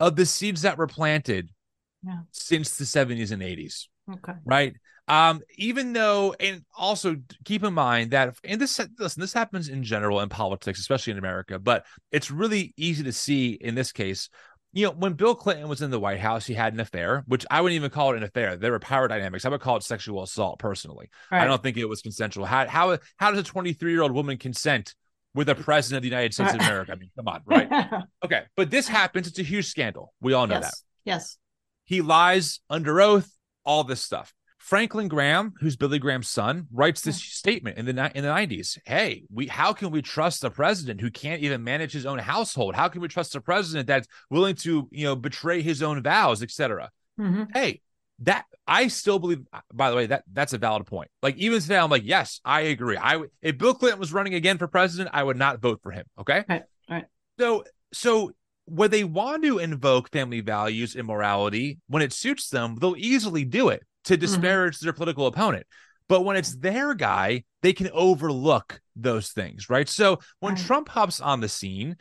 of 0.00 0.16
the 0.16 0.26
seeds 0.26 0.60
that 0.62 0.76
were 0.76 0.86
planted 0.86 1.48
yeah. 2.06 2.18
since 2.30 2.76
the 2.76 2.84
70s 2.84 3.32
and 3.32 3.40
80s. 3.40 3.86
Okay. 4.16 4.34
Right. 4.44 4.74
Um, 5.06 5.42
even 5.56 5.92
though, 5.92 6.34
and 6.40 6.64
also 6.76 7.16
keep 7.44 7.62
in 7.62 7.74
mind 7.74 8.12
that, 8.12 8.36
and 8.42 8.60
this 8.60 8.80
listen, 8.98 9.20
this 9.20 9.32
happens 9.32 9.68
in 9.68 9.82
general 9.82 10.20
in 10.20 10.28
politics, 10.30 10.80
especially 10.80 11.12
in 11.12 11.18
America, 11.18 11.58
but 11.58 11.84
it's 12.10 12.30
really 12.30 12.72
easy 12.76 13.04
to 13.04 13.12
see 13.12 13.52
in 13.52 13.74
this 13.74 13.92
case. 13.92 14.30
You 14.72 14.86
know, 14.86 14.92
when 14.92 15.12
Bill 15.12 15.36
Clinton 15.36 15.68
was 15.68 15.82
in 15.82 15.90
the 15.90 16.00
White 16.00 16.18
House, 16.18 16.46
he 16.46 16.54
had 16.54 16.72
an 16.72 16.80
affair, 16.80 17.22
which 17.28 17.46
I 17.48 17.60
wouldn't 17.60 17.76
even 17.76 17.90
call 17.90 18.12
it 18.12 18.16
an 18.16 18.24
affair. 18.24 18.56
There 18.56 18.72
were 18.72 18.80
power 18.80 19.06
dynamics. 19.06 19.44
I 19.44 19.50
would 19.50 19.60
call 19.60 19.76
it 19.76 19.84
sexual 19.84 20.22
assault 20.22 20.58
personally. 20.58 21.10
Right. 21.30 21.42
I 21.42 21.44
don't 21.44 21.62
think 21.62 21.76
it 21.76 21.84
was 21.84 22.00
consensual. 22.00 22.44
How 22.46 22.66
how 22.66 22.98
how 23.16 23.30
does 23.30 23.38
a 23.38 23.44
23 23.44 23.92
year 23.92 24.02
old 24.02 24.12
woman 24.12 24.36
consent 24.38 24.94
with 25.34 25.48
a 25.48 25.54
president 25.54 25.98
of 25.98 26.02
the 26.02 26.08
United 26.08 26.34
States 26.34 26.54
of 26.54 26.60
America? 26.60 26.92
I 26.92 26.96
mean, 26.96 27.10
come 27.14 27.28
on, 27.28 27.42
right? 27.44 28.02
okay, 28.24 28.42
but 28.56 28.70
this 28.70 28.88
happens. 28.88 29.28
It's 29.28 29.38
a 29.38 29.44
huge 29.44 29.66
scandal. 29.66 30.12
We 30.20 30.32
all 30.32 30.46
know 30.46 30.54
yes. 30.54 30.62
that. 30.62 30.74
Yes. 31.04 31.38
He 31.84 32.00
lies 32.00 32.60
under 32.70 33.00
oath. 33.00 33.30
All 33.66 33.84
this 33.84 34.00
stuff. 34.00 34.34
Franklin 34.64 35.08
Graham, 35.08 35.52
who's 35.60 35.76
Billy 35.76 35.98
Graham's 35.98 36.30
son, 36.30 36.68
writes 36.72 37.02
this 37.02 37.22
yeah. 37.22 37.32
statement 37.32 37.76
in 37.76 37.84
the 37.84 37.90
in 38.16 38.24
the 38.24 38.30
90s. 38.30 38.78
Hey, 38.86 39.24
we 39.30 39.46
how 39.46 39.74
can 39.74 39.90
we 39.90 40.00
trust 40.00 40.42
a 40.42 40.48
president 40.48 41.02
who 41.02 41.10
can't 41.10 41.42
even 41.42 41.62
manage 41.62 41.92
his 41.92 42.06
own 42.06 42.18
household? 42.18 42.74
How 42.74 42.88
can 42.88 43.02
we 43.02 43.08
trust 43.08 43.36
a 43.36 43.42
president 43.42 43.88
that's 43.88 44.08
willing 44.30 44.54
to, 44.56 44.88
you 44.90 45.04
know, 45.04 45.16
betray 45.16 45.60
his 45.60 45.82
own 45.82 46.02
vows, 46.02 46.42
etc.? 46.42 46.90
Mm-hmm. 47.20 47.42
Hey, 47.52 47.82
that 48.20 48.46
I 48.66 48.88
still 48.88 49.18
believe 49.18 49.40
by 49.70 49.90
the 49.90 49.96
way 49.96 50.06
that 50.06 50.24
that's 50.32 50.54
a 50.54 50.58
valid 50.58 50.86
point. 50.86 51.10
Like 51.22 51.36
even 51.36 51.60
today 51.60 51.76
I'm 51.76 51.90
like, 51.90 52.06
yes, 52.06 52.40
I 52.42 52.62
agree. 52.62 52.96
I 52.96 53.22
if 53.42 53.58
Bill 53.58 53.74
Clinton 53.74 54.00
was 54.00 54.14
running 54.14 54.32
again 54.32 54.56
for 54.56 54.66
president, 54.66 55.10
I 55.12 55.24
would 55.24 55.36
not 55.36 55.60
vote 55.60 55.80
for 55.82 55.92
him, 55.92 56.06
okay? 56.20 56.42
Right. 56.48 56.62
Right. 56.88 57.04
So 57.38 57.64
so 57.92 58.32
when 58.64 58.90
they 58.90 59.04
want 59.04 59.42
to 59.42 59.58
invoke 59.58 60.10
family 60.10 60.40
values 60.40 60.96
and 60.96 61.06
morality 61.06 61.80
when 61.88 62.00
it 62.00 62.14
suits 62.14 62.48
them, 62.48 62.78
they'll 62.80 62.96
easily 62.96 63.44
do 63.44 63.68
it 63.68 63.82
to 64.04 64.14
mm-hmm. 64.14 64.20
disparage 64.20 64.76
mm-hmm. 64.76 64.86
their 64.86 64.92
political 64.92 65.26
opponent. 65.26 65.66
But 66.08 66.22
when 66.22 66.36
it's 66.36 66.54
their 66.56 66.94
guy, 66.94 67.44
they 67.62 67.72
can 67.72 67.90
overlook 67.92 68.80
those 68.94 69.30
things, 69.32 69.70
right? 69.70 69.88
So 69.88 70.18
when 70.40 70.54
right. 70.54 70.64
Trump 70.64 70.88
hops 70.88 71.20
on 71.20 71.40
the 71.40 71.48
scene, 71.48 71.96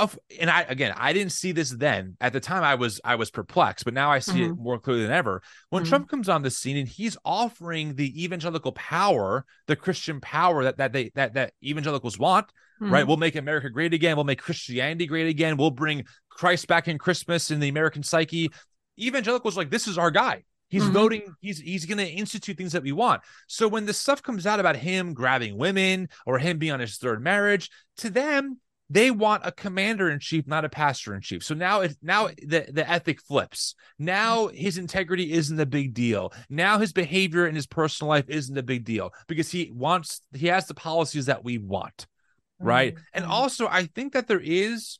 of 0.00 0.18
and 0.40 0.48
I 0.50 0.62
again 0.62 0.94
I 0.96 1.12
didn't 1.12 1.32
see 1.32 1.52
this 1.52 1.70
then. 1.70 2.16
At 2.20 2.32
the 2.32 2.40
time 2.40 2.64
I 2.64 2.74
was 2.74 3.00
I 3.04 3.16
was 3.16 3.30
perplexed, 3.30 3.84
but 3.84 3.94
now 3.94 4.10
I 4.10 4.18
see 4.18 4.40
mm-hmm. 4.40 4.52
it 4.52 4.58
more 4.58 4.78
clearly 4.78 5.02
than 5.02 5.12
ever. 5.12 5.42
When 5.68 5.82
mm-hmm. 5.82 5.88
Trump 5.90 6.08
comes 6.08 6.28
on 6.28 6.42
the 6.42 6.50
scene 6.50 6.78
and 6.78 6.88
he's 6.88 7.18
offering 7.24 7.94
the 7.94 8.24
evangelical 8.24 8.72
power, 8.72 9.44
the 9.66 9.76
Christian 9.76 10.20
power 10.20 10.64
that 10.64 10.78
that 10.78 10.92
they 10.92 11.10
that 11.16 11.34
that 11.34 11.52
evangelicals 11.62 12.18
want, 12.18 12.46
mm-hmm. 12.80 12.92
right? 12.92 13.06
We'll 13.06 13.18
make 13.18 13.36
America 13.36 13.68
great 13.68 13.92
again, 13.92 14.16
we'll 14.16 14.24
make 14.24 14.40
Christianity 14.40 15.06
great 15.06 15.28
again, 15.28 15.58
we'll 15.58 15.70
bring 15.70 16.04
Christ 16.30 16.66
back 16.66 16.88
in 16.88 16.96
Christmas 16.96 17.50
in 17.50 17.60
the 17.60 17.68
American 17.68 18.02
psyche. 18.02 18.50
Evangelicals 18.98 19.56
like 19.56 19.70
this 19.70 19.86
is 19.86 19.98
our 19.98 20.10
guy. 20.10 20.44
He's 20.70 20.84
mm-hmm. 20.84 20.92
voting. 20.92 21.36
He's 21.40 21.60
he's 21.60 21.84
going 21.84 21.98
to 21.98 22.08
institute 22.08 22.56
things 22.56 22.72
that 22.72 22.82
we 22.82 22.92
want. 22.92 23.22
So 23.48 23.68
when 23.68 23.86
the 23.86 23.92
stuff 23.92 24.22
comes 24.22 24.46
out 24.46 24.60
about 24.60 24.76
him 24.76 25.12
grabbing 25.12 25.58
women 25.58 26.08
or 26.24 26.38
him 26.38 26.58
being 26.58 26.72
on 26.72 26.80
his 26.80 26.96
third 26.96 27.22
marriage, 27.22 27.70
to 27.98 28.08
them, 28.08 28.58
they 28.88 29.10
want 29.10 29.46
a 29.46 29.52
commander 29.52 30.10
in 30.10 30.18
chief, 30.18 30.46
not 30.46 30.64
a 30.64 30.68
pastor 30.68 31.14
in 31.14 31.20
chief. 31.20 31.44
So 31.44 31.54
now 31.54 31.80
it 31.82 31.96
now 32.02 32.28
the, 32.28 32.66
the 32.72 32.88
ethic 32.88 33.20
flips. 33.20 33.74
Now 33.98 34.48
his 34.48 34.78
integrity 34.78 35.32
isn't 35.32 35.60
a 35.60 35.66
big 35.66 35.92
deal. 35.92 36.32
Now 36.48 36.78
his 36.78 36.92
behavior 36.92 37.46
in 37.46 37.54
his 37.54 37.66
personal 37.66 38.08
life 38.08 38.28
isn't 38.28 38.56
a 38.56 38.62
big 38.62 38.84
deal 38.84 39.12
because 39.28 39.50
he 39.50 39.70
wants 39.72 40.22
he 40.34 40.48
has 40.48 40.66
the 40.66 40.74
policies 40.74 41.26
that 41.26 41.44
we 41.44 41.58
want. 41.58 42.06
Right. 42.58 42.94
Mm-hmm. 42.94 43.04
And 43.14 43.24
also 43.24 43.68
I 43.68 43.86
think 43.86 44.12
that 44.12 44.26
there 44.26 44.42
is 44.42 44.98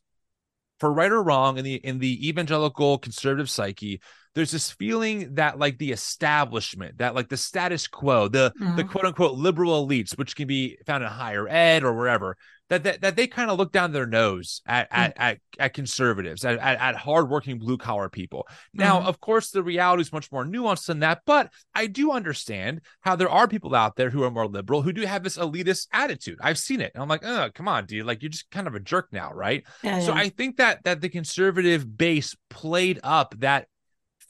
for 0.79 0.91
right 0.91 1.11
or 1.11 1.21
wrong 1.21 1.57
in 1.57 1.63
the 1.63 1.75
in 1.75 1.99
the 1.99 2.27
evangelical 2.29 2.97
conservative 2.97 3.49
psyche 3.49 4.01
there's 4.33 4.51
this 4.51 4.71
feeling 4.71 5.35
that 5.35 5.59
like 5.59 5.77
the 5.77 5.91
establishment 5.91 6.97
that 6.97 7.15
like 7.15 7.29
the 7.29 7.37
status 7.37 7.87
quo 7.87 8.27
the 8.27 8.53
mm-hmm. 8.59 8.75
the 8.75 8.83
quote 8.83 9.05
unquote 9.05 9.35
liberal 9.35 9.85
elites 9.85 10.17
which 10.17 10.35
can 10.35 10.47
be 10.47 10.77
found 10.85 11.03
in 11.03 11.09
higher 11.09 11.47
ed 11.47 11.83
or 11.83 11.93
wherever 11.93 12.37
that 12.69 12.83
that, 12.83 13.01
that 13.01 13.15
they 13.17 13.27
kind 13.27 13.51
of 13.51 13.57
look 13.57 13.71
down 13.71 13.91
their 13.91 14.05
nose 14.05 14.61
at 14.65 14.89
mm-hmm. 14.89 15.01
at, 15.01 15.13
at, 15.17 15.37
at 15.59 15.73
conservatives 15.73 16.45
at, 16.45 16.57
at, 16.59 16.79
at 16.79 16.95
hardworking 16.95 17.59
blue 17.59 17.77
collar 17.77 18.09
people 18.09 18.47
now 18.73 18.99
mm-hmm. 18.99 19.07
of 19.07 19.19
course 19.19 19.51
the 19.51 19.63
reality 19.63 20.01
is 20.01 20.13
much 20.13 20.31
more 20.31 20.45
nuanced 20.45 20.85
than 20.85 20.99
that 20.99 21.21
but 21.25 21.51
i 21.75 21.85
do 21.85 22.11
understand 22.11 22.81
how 23.01 23.15
there 23.15 23.29
are 23.29 23.47
people 23.47 23.75
out 23.75 23.95
there 23.95 24.09
who 24.09 24.23
are 24.23 24.31
more 24.31 24.47
liberal 24.47 24.81
who 24.81 24.93
do 24.93 25.05
have 25.05 25.23
this 25.23 25.37
elitist 25.37 25.87
attitude 25.91 26.37
i've 26.41 26.57
seen 26.57 26.79
it 26.79 26.91
and 26.93 27.03
i'm 27.03 27.09
like 27.09 27.25
oh 27.25 27.49
come 27.53 27.67
on 27.67 27.85
dude 27.85 28.05
like 28.05 28.21
you're 28.21 28.29
just 28.29 28.49
kind 28.51 28.67
of 28.67 28.75
a 28.75 28.79
jerk 28.79 29.09
now 29.11 29.31
right 29.33 29.65
yeah, 29.83 29.99
so 29.99 30.13
yeah. 30.13 30.19
i 30.19 30.29
think 30.29 30.57
that 30.57 30.83
that 30.83 31.01
the 31.01 31.09
conservative 31.09 31.97
base 31.97 32.35
played 32.49 32.99
up 33.03 33.35
that 33.39 33.67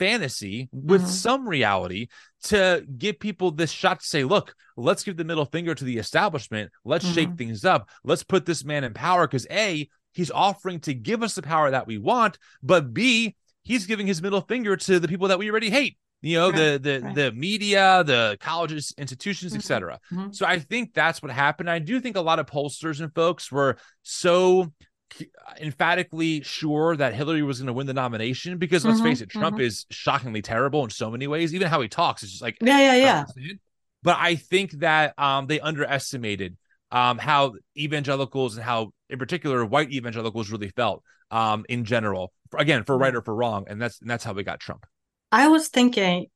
fantasy 0.01 0.67
with 0.73 1.01
mm-hmm. 1.01 1.11
some 1.11 1.47
reality 1.47 2.07
to 2.45 2.83
give 2.97 3.19
people 3.19 3.51
this 3.51 3.69
shot 3.69 3.99
to 3.99 4.05
say, 4.05 4.23
look, 4.23 4.55
let's 4.75 5.03
give 5.03 5.15
the 5.15 5.23
middle 5.23 5.45
finger 5.45 5.75
to 5.75 5.83
the 5.85 5.99
establishment. 5.99 6.71
Let's 6.83 7.05
mm-hmm. 7.05 7.13
shake 7.13 7.35
things 7.37 7.63
up. 7.63 7.87
Let's 8.03 8.23
put 8.23 8.47
this 8.47 8.65
man 8.65 8.83
in 8.83 8.95
power 8.95 9.27
because 9.27 9.45
A, 9.51 9.87
he's 10.11 10.31
offering 10.31 10.79
to 10.81 10.95
give 10.95 11.21
us 11.21 11.35
the 11.35 11.43
power 11.43 11.69
that 11.69 11.85
we 11.85 11.99
want, 11.99 12.39
but 12.63 12.95
B, 12.95 13.35
he's 13.61 13.85
giving 13.85 14.07
his 14.07 14.23
middle 14.23 14.41
finger 14.41 14.75
to 14.75 14.99
the 14.99 15.07
people 15.07 15.27
that 15.27 15.37
we 15.37 15.51
already 15.51 15.69
hate. 15.69 15.97
You 16.23 16.37
know, 16.37 16.49
right, 16.49 16.57
the 16.57 16.79
the 16.79 17.01
right. 17.01 17.15
the 17.15 17.31
media, 17.31 18.03
the 18.03 18.37
colleges, 18.39 18.93
institutions, 18.97 19.53
mm-hmm. 19.53 19.59
etc. 19.59 19.99
Mm-hmm. 20.11 20.31
So 20.31 20.45
I 20.45 20.59
think 20.59 20.93
that's 20.93 21.21
what 21.21 21.31
happened. 21.31 21.69
I 21.69 21.79
do 21.79 21.99
think 21.99 22.15
a 22.15 22.21
lot 22.21 22.37
of 22.37 22.45
pollsters 22.45 23.01
and 23.01 23.13
folks 23.13 23.51
were 23.51 23.77
so 24.03 24.71
emphatically 25.59 26.41
sure 26.41 26.95
that 26.95 27.13
Hillary 27.13 27.43
was 27.43 27.59
going 27.59 27.67
to 27.67 27.73
win 27.73 27.87
the 27.87 27.93
nomination 27.93 28.57
because 28.57 28.85
let's 28.85 28.99
mm-hmm, 28.99 29.07
face 29.07 29.21
it, 29.21 29.29
Trump 29.29 29.57
mm-hmm. 29.57 29.65
is 29.65 29.85
shockingly 29.89 30.41
terrible 30.41 30.83
in 30.83 30.89
so 30.89 31.09
many 31.09 31.27
ways. 31.27 31.53
Even 31.53 31.67
how 31.67 31.81
he 31.81 31.87
talks 31.87 32.23
is 32.23 32.31
just 32.31 32.41
like 32.41 32.57
yeah, 32.61 32.93
yeah, 32.93 33.25
yeah. 33.35 33.53
But 34.03 34.17
I 34.19 34.35
think 34.35 34.71
that 34.79 35.17
um, 35.19 35.47
they 35.47 35.59
underestimated 35.59 36.57
um, 36.91 37.17
how 37.17 37.53
evangelicals 37.77 38.55
and 38.55 38.63
how, 38.63 38.91
in 39.09 39.19
particular, 39.19 39.65
white 39.65 39.91
evangelicals 39.91 40.49
really 40.49 40.69
felt 40.69 41.03
um, 41.29 41.65
in 41.69 41.85
general. 41.85 42.33
Again, 42.57 42.83
for 42.83 42.97
right 42.97 43.15
or 43.15 43.21
for 43.21 43.33
wrong, 43.33 43.65
and 43.67 43.81
that's 43.81 44.01
and 44.01 44.09
that's 44.09 44.23
how 44.23 44.33
we 44.33 44.43
got 44.43 44.59
Trump. 44.59 44.85
I 45.31 45.47
was 45.47 45.69
thinking, 45.69 46.27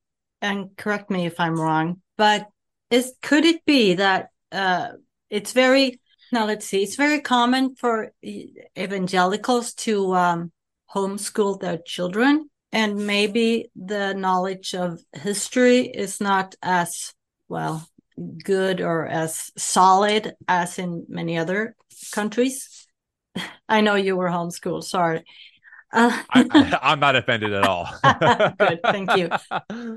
and 0.41 0.75
correct 0.77 1.09
me 1.09 1.25
if 1.25 1.39
I'm 1.39 1.59
wrong, 1.59 2.01
but 2.17 2.47
is 2.89 3.13
could 3.21 3.43
it 3.43 3.65
be 3.65 3.95
that 3.95 4.29
uh, 4.51 4.89
it's 5.29 5.51
very 5.51 5.99
now, 6.35 6.45
let's 6.45 6.65
see. 6.65 6.83
It's 6.83 6.97
very 6.97 7.21
common 7.21 7.75
for 7.75 8.11
evangelicals 8.77 9.73
to 9.85 10.13
um, 10.15 10.51
homeschool 10.93 11.61
their 11.61 11.77
children, 11.77 12.49
and 12.73 13.07
maybe 13.07 13.71
the 13.73 14.13
knowledge 14.13 14.75
of 14.75 14.99
history 15.13 15.87
is 15.87 16.19
not 16.19 16.53
as 16.61 17.13
well 17.47 17.87
good 18.43 18.81
or 18.81 19.07
as 19.07 19.49
solid 19.57 20.35
as 20.45 20.77
in 20.77 21.05
many 21.07 21.37
other 21.37 21.73
countries. 22.11 22.85
I 23.69 23.79
know 23.79 23.95
you 23.95 24.17
were 24.17 24.29
homeschooled. 24.29 24.83
Sorry. 24.83 25.23
Uh, 25.95 26.23
I, 26.29 26.81
am 26.91 26.99
not 26.99 27.15
offended 27.15 27.53
at 27.53 27.63
all. 27.63 27.87
Good, 28.59 28.81
thank 28.83 29.15
you. 29.15 29.29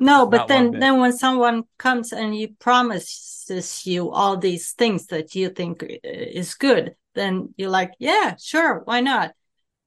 No, 0.00 0.26
but 0.26 0.38
not 0.38 0.48
then 0.48 0.70
then 0.78 1.00
when 1.00 1.12
someone 1.12 1.64
comes 1.76 2.12
and 2.12 2.36
you 2.36 2.48
promises 2.60 3.82
you 3.84 4.10
all 4.10 4.36
these 4.36 4.72
things 4.72 5.06
that 5.06 5.34
you 5.34 5.48
think 5.50 5.84
is 6.04 6.54
good, 6.54 6.94
then 7.14 7.52
you're 7.56 7.70
like, 7.70 7.92
yeah, 7.98 8.36
sure, 8.36 8.82
why 8.84 9.00
not? 9.00 9.32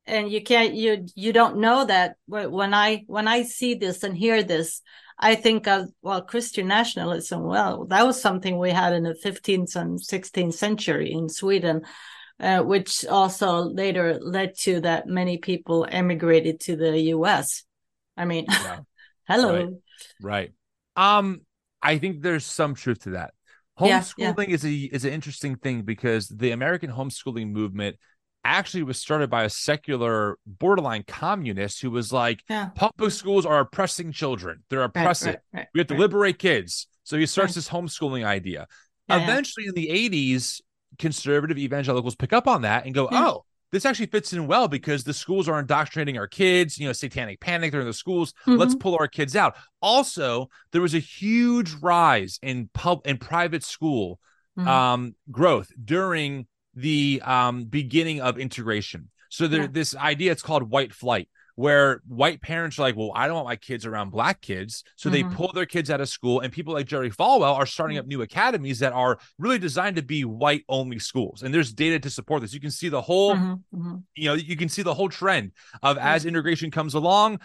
And 0.06 0.30
you 0.30 0.44
can't 0.44 0.74
you 0.74 1.06
you 1.16 1.32
don't 1.32 1.58
know 1.58 1.86
that 1.86 2.18
when 2.28 2.74
I 2.74 3.04
when 3.08 3.28
I 3.28 3.44
see 3.44 3.76
this 3.76 4.04
and 4.04 4.18
hear 4.18 4.44
this, 4.44 4.82
I 5.18 5.36
think 5.36 5.68
of 5.68 5.90
well 6.02 6.22
Christian 6.22 6.68
nationalism. 6.68 7.44
Well, 7.44 7.86
that 7.86 8.06
was 8.06 8.22
something 8.22 8.58
we 8.58 8.72
had 8.72 8.94
in 8.94 9.04
the 9.04 9.16
15th 9.24 9.76
and 9.78 10.00
16th 10.00 10.54
century 10.56 11.14
in 11.14 11.30
Sweden 11.30 11.84
uh, 12.42 12.64
which 12.64 13.06
also 13.06 13.62
later 13.62 14.18
led 14.20 14.58
to 14.58 14.82
that 14.82 15.08
many 15.08 15.38
people 15.38 15.88
emigrated 15.90 16.60
to 16.62 16.76
the 16.76 17.00
U.S. 17.00 17.64
I 18.18 18.26
mean, 18.26 18.46
yeah. 18.50 18.80
hello, 19.28 19.66
right. 20.22 20.52
right. 20.98 21.18
Um, 21.18 21.42
I 21.82 22.00
think 22.00 22.22
there's 22.22 22.46
some 22.46 22.74
truth 22.74 23.04
to 23.04 23.12
that. 23.12 23.34
Homeschooling 23.80 24.18
yeah, 24.18 24.34
yeah. 24.38 24.54
is 24.56 24.66
a 24.66 24.74
is 24.74 25.06
an 25.06 25.14
interesting 25.14 25.56
thing 25.56 25.84
because 25.84 26.28
the 26.28 26.52
American 26.52 26.92
homeschooling 26.92 27.52
movement 27.52 27.98
actually 28.44 28.84
was 28.84 29.00
started 29.00 29.30
by 29.30 29.44
a 29.44 29.50
secular 29.50 30.38
borderline 30.46 31.04
communist 31.08 31.82
who 31.82 31.92
was 31.92 32.12
like 32.12 32.44
yeah. 32.50 32.70
public 32.76 33.12
schools 33.12 33.46
are 33.46 33.60
oppressing 33.60 34.12
children 34.12 34.64
they're 34.68 34.82
oppressive 34.82 35.28
right, 35.28 35.40
right, 35.54 35.60
right, 35.60 35.68
we 35.76 35.80
have 35.80 35.88
to 35.88 35.94
liberate 35.94 36.40
kids 36.40 36.88
so 37.04 37.18
he 37.18 37.26
starts 37.28 37.54
this 37.54 37.70
homeschooling 37.70 38.26
idea 38.26 38.66
yeah, 39.08 39.24
eventually 39.24 39.68
in 39.68 39.76
the 39.76 39.88
80s 39.88 40.60
conservative 41.02 41.58
evangelicals 41.58 42.16
pick 42.16 42.32
up 42.32 42.48
on 42.48 42.62
that 42.62 42.86
and 42.86 42.94
go, 42.94 43.10
yeah. 43.12 43.28
oh, 43.28 43.46
this 43.72 43.86
actually 43.86 44.06
fits 44.06 44.34
in 44.34 44.48
well 44.48 44.68
because 44.68 45.04
the 45.04 45.14
schools 45.14 45.50
are 45.50 45.60
indoctrinating 45.60 46.18
our 46.18 46.28
kids, 46.28 46.78
you 46.78 46.86
know, 46.86 46.94
satanic 46.94 47.40
panic, 47.40 47.72
they're 47.72 47.82
in 47.82 47.88
the 47.88 47.94
schools. 47.94 48.34
Mm-hmm. 48.46 48.58
Let's 48.58 48.76
pull 48.76 48.96
our 48.96 49.08
kids 49.08 49.36
out. 49.36 49.56
Also, 49.82 50.50
there 50.72 50.82
was 50.82 50.94
a 50.94 51.00
huge 51.00 51.74
rise 51.82 52.40
in 52.42 52.70
pub 52.74 53.02
in 53.06 53.18
private 53.18 53.64
school 53.64 54.20
mm-hmm. 54.58 54.68
um, 54.68 55.16
growth 55.32 55.72
during 55.84 56.48
the 56.76 57.22
um, 57.26 57.66
beginning 57.66 58.22
of 58.22 58.38
integration. 58.38 59.10
So 59.30 59.48
there, 59.48 59.62
yeah. 59.62 59.68
this 59.72 59.96
idea, 59.96 60.32
it's 60.32 60.44
called 60.44 60.70
white 60.70 60.94
flight 60.94 61.30
where 61.62 62.02
white 62.08 62.42
parents 62.42 62.80
are 62.80 62.82
like, 62.82 62.96
well, 62.96 63.12
I 63.14 63.28
don't 63.28 63.36
want 63.36 63.48
my 63.48 63.56
kids 63.56 63.86
around 63.86 64.10
black 64.10 64.42
kids. 64.42 64.84
So 64.96 65.12
mm-hmm. 65.12 65.30
they 65.30 65.36
pull 65.36 65.52
their 65.54 65.68
kids 65.68 65.92
out 65.92 66.02
of 66.02 66.10
school. 66.10 66.40
And 66.40 66.52
people 66.52 66.74
like 66.74 66.88
Jerry 66.88 67.12
Falwell 67.12 67.56
are 67.56 67.68
starting 67.68 68.00
up 68.00 68.08
new 68.08 68.24
academies 68.24 68.80
that 68.80 68.94
are 68.94 69.20
really 69.38 69.60
designed 69.60 69.98
to 69.98 70.02
be 70.02 70.26
white 70.26 70.64
only 70.68 70.98
schools. 70.98 71.44
And 71.44 71.54
there's 71.54 71.72
data 71.72 72.00
to 72.00 72.10
support 72.10 72.42
this. 72.42 72.52
You 72.52 72.60
can 72.60 72.72
see 72.72 72.90
the 72.90 73.02
whole, 73.02 73.36
mm-hmm. 73.36 73.78
mm-hmm. 73.78 73.96
you 74.16 74.26
know, 74.26 74.34
you 74.34 74.58
can 74.58 74.70
see 74.70 74.82
the 74.82 74.96
whole 74.96 75.10
trend 75.10 75.52
of 75.84 76.00
as 76.00 76.26
integration 76.26 76.72
comes 76.72 76.96
along, 76.96 77.40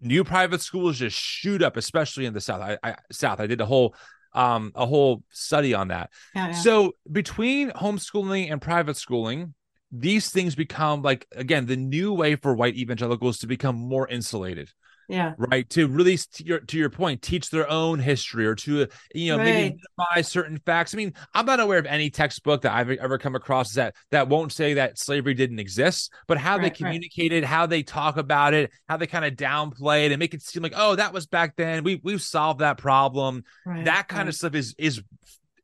new 0.00 0.24
private 0.24 0.62
schools 0.62 0.98
just 0.98 1.18
shoot 1.18 1.62
up, 1.62 1.76
especially 1.76 2.24
in 2.24 2.32
the 2.32 2.40
South. 2.40 2.62
I, 2.62 2.78
I 2.82 2.96
South, 3.12 3.38
I 3.38 3.46
did 3.46 3.60
a 3.60 3.66
whole 3.66 3.94
um 4.34 4.72
a 4.74 4.86
whole 4.86 5.22
study 5.28 5.74
on 5.74 5.88
that. 5.88 6.08
Yeah, 6.34 6.46
yeah. 6.46 6.52
So 6.54 6.92
between 7.10 7.70
homeschooling 7.70 8.50
and 8.50 8.62
private 8.62 8.96
schooling, 8.96 9.52
these 9.92 10.30
things 10.30 10.54
become 10.54 11.02
like 11.02 11.26
again 11.32 11.66
the 11.66 11.76
new 11.76 12.12
way 12.12 12.34
for 12.34 12.54
white 12.54 12.74
evangelicals 12.74 13.38
to 13.38 13.46
become 13.46 13.76
more 13.76 14.08
insulated 14.08 14.70
yeah. 15.12 15.34
right? 15.36 15.68
To 15.70 15.88
really 15.88 16.16
to 16.16 16.46
your, 16.46 16.60
to 16.60 16.78
your 16.78 16.90
point 16.90 17.22
teach 17.22 17.50
their 17.50 17.68
own 17.70 17.98
history 17.98 18.46
or 18.46 18.54
to 18.56 18.86
you 19.14 19.32
know 19.32 19.38
right. 19.38 19.44
maybe 19.44 19.76
minimize 19.98 20.28
certain 20.28 20.58
facts. 20.64 20.94
I 20.94 20.96
mean 20.96 21.12
i'm 21.34 21.46
not 21.46 21.60
aware 21.60 21.78
of 21.78 21.86
any 21.86 22.10
textbook 22.10 22.62
that 22.62 22.72
i've 22.72 22.90
ever 22.90 23.18
come 23.18 23.34
across 23.34 23.74
that 23.74 23.94
that 24.10 24.28
won't 24.28 24.52
say 24.52 24.74
that 24.74 24.98
slavery 24.98 25.34
didn't 25.34 25.58
exist 25.58 26.12
but 26.26 26.38
how 26.38 26.56
right, 26.56 26.62
they 26.62 26.70
communicate 26.70 27.32
right. 27.32 27.38
it 27.38 27.44
how 27.44 27.66
they 27.66 27.82
talk 27.82 28.16
about 28.16 28.54
it 28.54 28.70
how 28.88 28.96
they 28.96 29.06
kind 29.06 29.24
of 29.24 29.34
downplay 29.34 30.06
it 30.06 30.12
and 30.12 30.18
make 30.18 30.34
it 30.34 30.42
seem 30.42 30.62
like 30.62 30.74
oh 30.76 30.96
that 30.96 31.12
was 31.12 31.26
back 31.26 31.56
then. 31.56 31.84
We 31.84 32.00
we've 32.02 32.22
solved 32.22 32.60
that 32.60 32.78
problem. 32.78 33.44
That 33.66 34.08
kind 34.08 34.28
of 34.28 34.34
stuff 34.34 34.54
is 34.54 34.74
is 34.78 35.02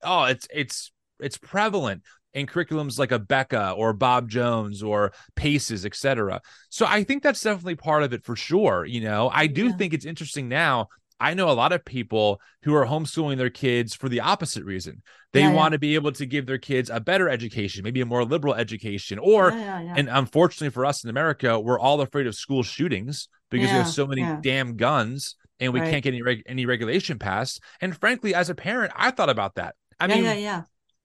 oh 0.03 0.25
it's 0.25 0.47
it's 0.53 0.93
it's 1.21 1.38
prevalent 1.38 2.03
in 2.39 2.47
curriculums 2.47 2.99
like 2.99 3.11
Abeka 3.11 3.77
or 3.77 3.93
Bob 3.93 4.29
Jones 4.29 4.83
or 4.83 5.13
Paces, 5.35 5.85
etc. 5.85 6.41
So 6.71 6.87
I 6.87 7.05
think 7.05 7.23
that's 7.23 7.43
definitely 7.43 7.77
part 7.77 8.03
of 8.03 8.13
it 8.13 8.25
for 8.25 8.37
sure. 8.37 8.85
You 8.85 9.01
know, 9.01 9.31
I 9.33 9.47
do 9.47 9.67
yeah. 9.67 9.73
think 9.73 9.95
it's 9.95 10.07
interesting 10.07 10.49
now. 10.49 10.89
I 11.21 11.35
know 11.35 11.51
a 11.51 11.53
lot 11.53 11.73
of 11.73 11.85
people 11.85 12.41
who 12.63 12.75
are 12.75 12.87
homeschooling 12.87 13.39
their 13.39 13.51
kids 13.51 13.95
for 13.95 14.09
the 14.09 14.21
opposite 14.21 14.65
reason. 14.65 15.03
They 15.33 15.41
yeah, 15.41 15.53
want 15.53 15.73
yeah. 15.73 15.77
to 15.77 15.79
be 15.81 15.95
able 15.97 16.13
to 16.13 16.27
give 16.27 16.47
their 16.47 16.59
kids 16.59 16.91
a 16.91 17.01
better 17.01 17.29
education, 17.29 17.83
maybe 17.83 18.01
a 18.01 18.07
more 18.07 18.25
liberal 18.25 18.55
education, 18.55 19.19
or 19.19 19.51
and 19.51 20.09
unfortunately 20.09 20.71
for 20.71 20.87
us 20.87 21.03
in 21.03 21.11
America, 21.11 21.59
we're 21.59 21.81
all 21.81 22.01
afraid 22.01 22.29
of 22.29 22.37
school 22.37 22.63
shootings 22.63 23.29
because 23.51 23.69
there's 23.69 23.95
so 23.95 24.07
many 24.07 24.25
damn 24.43 24.77
guns 24.77 25.35
and 25.59 25.73
we 25.73 25.81
right. 25.81 25.91
can't 25.91 26.05
get 26.05 26.15
any 26.15 26.23
reg- 26.23 26.45
any 26.47 26.67
regulation 26.67 27.19
passed. 27.19 27.61
And 27.81 27.97
frankly, 27.97 28.33
as 28.35 28.49
a 28.49 28.55
parent, 28.55 28.93
I 28.95 29.11
thought 29.11 29.29
about 29.29 29.57
that. 29.57 29.75
I 29.99 30.07
mean, 30.07 30.23
yeah, 30.23 30.35
yeah 30.35 30.63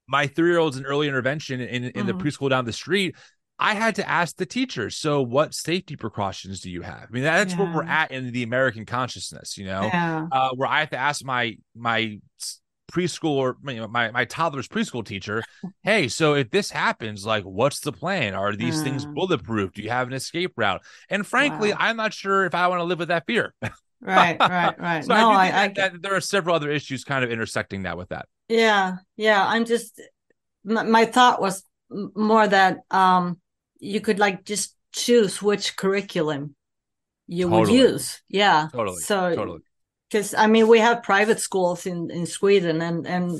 my 0.08 0.28
three 0.28 0.50
year 0.50 0.60
old's 0.60 0.78
in 0.78 0.86
early 0.86 1.08
intervention 1.08 1.62
in, 1.62 1.86
in 1.86 1.92
mm-hmm. 1.92 2.08
the 2.08 2.14
preschool 2.14 2.50
down 2.50 2.66
the 2.66 2.74
street. 2.74 3.16
I 3.60 3.76
had 3.76 3.96
to 3.96 4.10
ask 4.10 4.36
the 4.36 4.46
teachers, 4.46 4.98
so 4.98 5.22
what 5.22 5.54
safety 5.54 5.96
precautions 5.96 6.60
do 6.60 6.72
you 6.72 6.82
have? 6.82 7.04
I 7.04 7.12
mean, 7.12 7.24
that's 7.24 7.54
yeah. 7.54 7.62
where 7.62 7.74
we're 7.74 7.84
at 7.84 8.12
in 8.12 8.32
the 8.32 8.44
American 8.44 8.86
consciousness, 8.86 9.58
you 9.58 9.66
know, 9.66 9.84
yeah. 9.84 10.28
uh, 10.32 10.50
where 10.56 10.68
I 10.68 10.80
have 10.80 10.90
to 10.90 10.98
ask 10.98 11.24
my 11.24 11.56
my 11.76 12.20
preschool 12.92 13.36
or 13.36 13.58
you 13.66 13.76
know, 13.76 13.88
my 13.88 14.12
my 14.12 14.26
toddler's 14.26 14.68
preschool 14.68 15.06
teacher. 15.06 15.44
hey, 15.84 16.08
so 16.08 16.36
if 16.36 16.50
this 16.52 16.72
happens, 16.72 17.26
like, 17.26 17.44
what's 17.44 17.80
the 17.80 17.92
plan? 17.92 18.34
Are 18.34 18.56
these 18.56 18.82
mm. 18.82 18.84
things 18.84 19.06
bulletproof? 19.06 19.74
Do 19.74 19.82
you 19.82 19.90
have 19.90 20.08
an 20.08 20.14
escape 20.14 20.54
route? 20.58 20.82
And 21.10 21.26
frankly, 21.26 21.72
wow. 21.72 21.78
I'm 21.80 21.98
not 21.98 22.14
sure 22.14 22.46
if 22.46 22.56
I 22.56 22.68
want 22.68 22.80
to 22.80 22.86
live 22.86 23.00
with 23.00 23.10
that 23.10 23.26
fear. 23.26 23.54
right, 24.02 24.38
right, 24.40 24.76
right. 24.80 25.06
so 25.06 25.14
no, 25.14 25.32
I, 25.32 25.48
I, 25.48 25.64
I 25.64 25.68
that 25.70 26.02
there 26.02 26.16
are 26.16 26.22
several 26.22 26.56
other 26.56 26.72
issues 26.72 27.04
kind 27.04 27.24
of 27.24 27.32
intersecting 27.32 27.84
that 27.84 27.98
with 27.98 28.10
that. 28.10 28.28
Yeah, 28.48 28.98
yeah. 29.16 29.46
I'm 29.46 29.66
just 29.66 30.02
my, 30.64 30.84
my 30.84 31.06
thought 31.06 31.42
was 31.42 31.64
more 31.90 32.48
that 32.48 32.80
um 32.92 33.40
you 33.80 34.02
could 34.02 34.20
like 34.20 34.46
just 34.46 34.76
choose 34.92 35.42
which 35.42 35.76
curriculum 35.76 36.56
you 37.28 37.50
totally. 37.50 37.62
would 37.62 37.92
use. 37.92 38.22
Yeah. 38.28 38.70
Totally. 38.72 38.98
So 38.98 39.36
totally. 39.36 39.60
Because 40.10 40.34
I 40.34 40.48
mean, 40.48 40.68
we 40.68 40.80
have 40.80 41.04
private 41.04 41.40
schools 41.40 41.86
in 41.86 42.12
in 42.12 42.26
Sweden, 42.26 42.82
and 42.82 43.08
and 43.08 43.38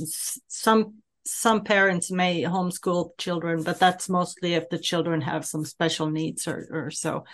some 0.48 0.96
some 1.26 1.64
parents 1.64 2.12
may 2.12 2.42
homeschool 2.44 3.12
children, 3.18 3.64
but 3.64 3.80
that's 3.80 4.10
mostly 4.10 4.56
if 4.56 4.70
the 4.70 4.80
children 4.80 5.22
have 5.22 5.46
some 5.46 5.66
special 5.66 6.10
needs 6.10 6.48
or 6.48 6.68
or 6.72 6.92
so. 6.92 7.26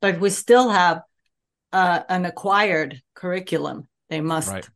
But 0.00 0.20
we 0.20 0.30
still 0.30 0.70
have 0.70 1.02
uh, 1.72 2.02
an 2.08 2.24
acquired 2.24 3.02
curriculum 3.14 3.88
they 4.08 4.20
must 4.20 4.48
right. 4.48 4.68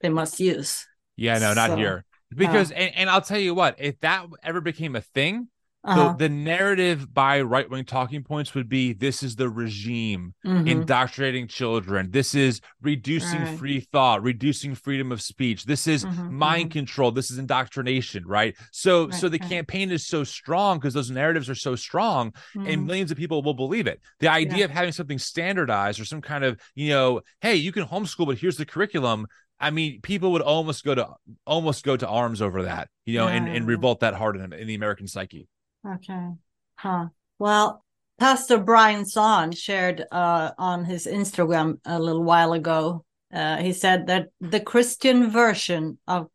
they 0.00 0.08
must 0.08 0.38
use. 0.38 0.86
Yeah, 1.16 1.38
no, 1.38 1.54
not 1.54 1.70
so, 1.70 1.76
here. 1.76 2.04
Because 2.34 2.70
and, 2.70 2.94
and 2.94 3.10
I'll 3.10 3.20
tell 3.20 3.38
you 3.38 3.54
what, 3.54 3.76
if 3.78 4.00
that 4.00 4.26
ever 4.42 4.60
became 4.60 4.96
a 4.96 5.00
thing, 5.00 5.48
uh-huh. 5.86 6.12
the, 6.12 6.24
the 6.24 6.28
narrative 6.28 7.12
by 7.12 7.40
right 7.40 7.70
wing 7.70 7.84
talking 7.84 8.24
points 8.24 8.54
would 8.54 8.68
be 8.68 8.92
this 8.92 9.22
is 9.22 9.36
the 9.36 9.48
regime 9.48 10.34
mm-hmm. 10.44 10.66
indoctrinating 10.66 11.46
children. 11.46 12.10
This 12.10 12.34
is 12.34 12.60
reducing 12.82 13.40
right. 13.40 13.58
free 13.58 13.80
thought, 13.80 14.22
reducing 14.22 14.74
freedom 14.74 15.12
of 15.12 15.22
speech. 15.22 15.64
This 15.64 15.86
is 15.86 16.04
mm-hmm. 16.04 16.34
mind 16.34 16.70
mm-hmm. 16.70 16.78
control. 16.78 17.12
This 17.12 17.30
is 17.30 17.38
indoctrination, 17.38 18.26
right? 18.26 18.56
So, 18.72 19.04
right, 19.04 19.14
so 19.14 19.28
the 19.28 19.38
right. 19.38 19.48
campaign 19.48 19.92
is 19.92 20.06
so 20.06 20.24
strong 20.24 20.78
because 20.78 20.94
those 20.94 21.10
narratives 21.10 21.48
are 21.48 21.54
so 21.54 21.76
strong, 21.76 22.32
and 22.54 22.66
mm-hmm. 22.66 22.86
millions 22.86 23.10
of 23.12 23.16
people 23.16 23.42
will 23.42 23.54
believe 23.54 23.86
it. 23.86 24.00
The 24.18 24.28
idea 24.28 24.58
yeah. 24.58 24.64
of 24.64 24.72
having 24.72 24.92
something 24.92 25.18
standardized 25.18 26.00
or 26.00 26.04
some 26.04 26.20
kind 26.20 26.42
of, 26.42 26.60
you 26.74 26.88
know, 26.88 27.20
hey, 27.40 27.54
you 27.54 27.70
can 27.70 27.84
homeschool, 27.84 28.26
but 28.26 28.38
here's 28.38 28.56
the 28.56 28.66
curriculum. 28.66 29.26
I 29.58 29.70
mean, 29.70 30.00
people 30.02 30.32
would 30.32 30.42
almost 30.42 30.84
go 30.84 30.94
to 30.94 31.14
almost 31.46 31.84
go 31.84 31.96
to 31.96 32.06
arms 32.06 32.42
over 32.42 32.64
that, 32.64 32.88
you 33.04 33.18
know, 33.18 33.28
yeah. 33.28 33.34
and, 33.34 33.48
and 33.48 33.66
revolt 33.66 34.00
that 34.00 34.14
hard 34.14 34.36
in, 34.36 34.52
in 34.52 34.66
the 34.66 34.74
American 34.74 35.06
psyche. 35.06 35.48
Okay. 35.86 36.28
Huh. 36.76 37.06
Well, 37.38 37.84
Pastor 38.18 38.58
Brian 38.58 39.04
Zahnd 39.04 39.56
shared 39.56 40.04
uh, 40.10 40.50
on 40.58 40.84
his 40.84 41.06
Instagram 41.06 41.78
a 41.84 41.98
little 41.98 42.24
while 42.24 42.52
ago. 42.52 43.04
Uh, 43.32 43.58
he 43.58 43.72
said 43.72 44.06
that 44.06 44.28
the 44.40 44.60
Christian 44.60 45.30
version 45.30 45.98
of 46.06 46.28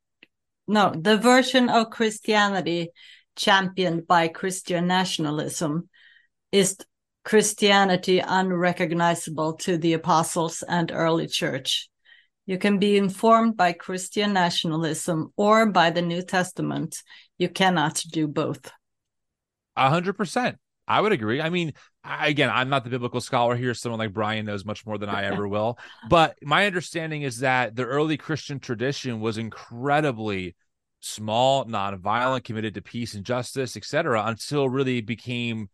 no, 0.67 0.93
the 0.95 1.17
version 1.17 1.69
of 1.69 1.89
Christianity 1.89 2.89
championed 3.35 4.07
by 4.07 4.27
Christian 4.27 4.87
nationalism 4.87 5.89
is 6.51 6.77
Christianity 7.23 8.19
unrecognizable 8.19 9.53
to 9.53 9.77
the 9.77 9.93
apostles 9.93 10.63
and 10.67 10.91
early 10.91 11.27
church. 11.27 11.89
You 12.51 12.57
can 12.57 12.79
be 12.79 12.97
informed 12.97 13.55
by 13.55 13.71
Christian 13.71 14.33
nationalism 14.33 15.31
or 15.37 15.67
by 15.67 15.89
the 15.89 16.01
New 16.01 16.21
Testament. 16.21 17.01
You 17.37 17.47
cannot 17.47 18.03
do 18.11 18.27
both. 18.27 18.69
A 19.77 19.87
hundred 19.89 20.17
percent. 20.17 20.57
I 20.85 20.99
would 20.99 21.13
agree. 21.13 21.39
I 21.39 21.49
mean, 21.49 21.71
I, 22.03 22.27
again, 22.27 22.49
I'm 22.53 22.67
not 22.67 22.83
the 22.83 22.89
biblical 22.89 23.21
scholar 23.21 23.55
here. 23.55 23.73
Someone 23.73 23.99
like 23.99 24.11
Brian 24.11 24.45
knows 24.45 24.65
much 24.65 24.85
more 24.85 24.97
than 24.97 25.07
I 25.07 25.23
ever 25.23 25.47
will. 25.47 25.79
But 26.09 26.35
my 26.41 26.65
understanding 26.65 27.21
is 27.21 27.39
that 27.39 27.73
the 27.73 27.85
early 27.85 28.17
Christian 28.17 28.59
tradition 28.59 29.21
was 29.21 29.37
incredibly 29.37 30.57
small, 30.99 31.63
non-violent, 31.63 32.43
committed 32.43 32.73
to 32.73 32.81
peace 32.81 33.13
and 33.13 33.23
justice, 33.23 33.77
etc., 33.77 34.25
until 34.25 34.67
really 34.67 34.99
became 34.99 35.69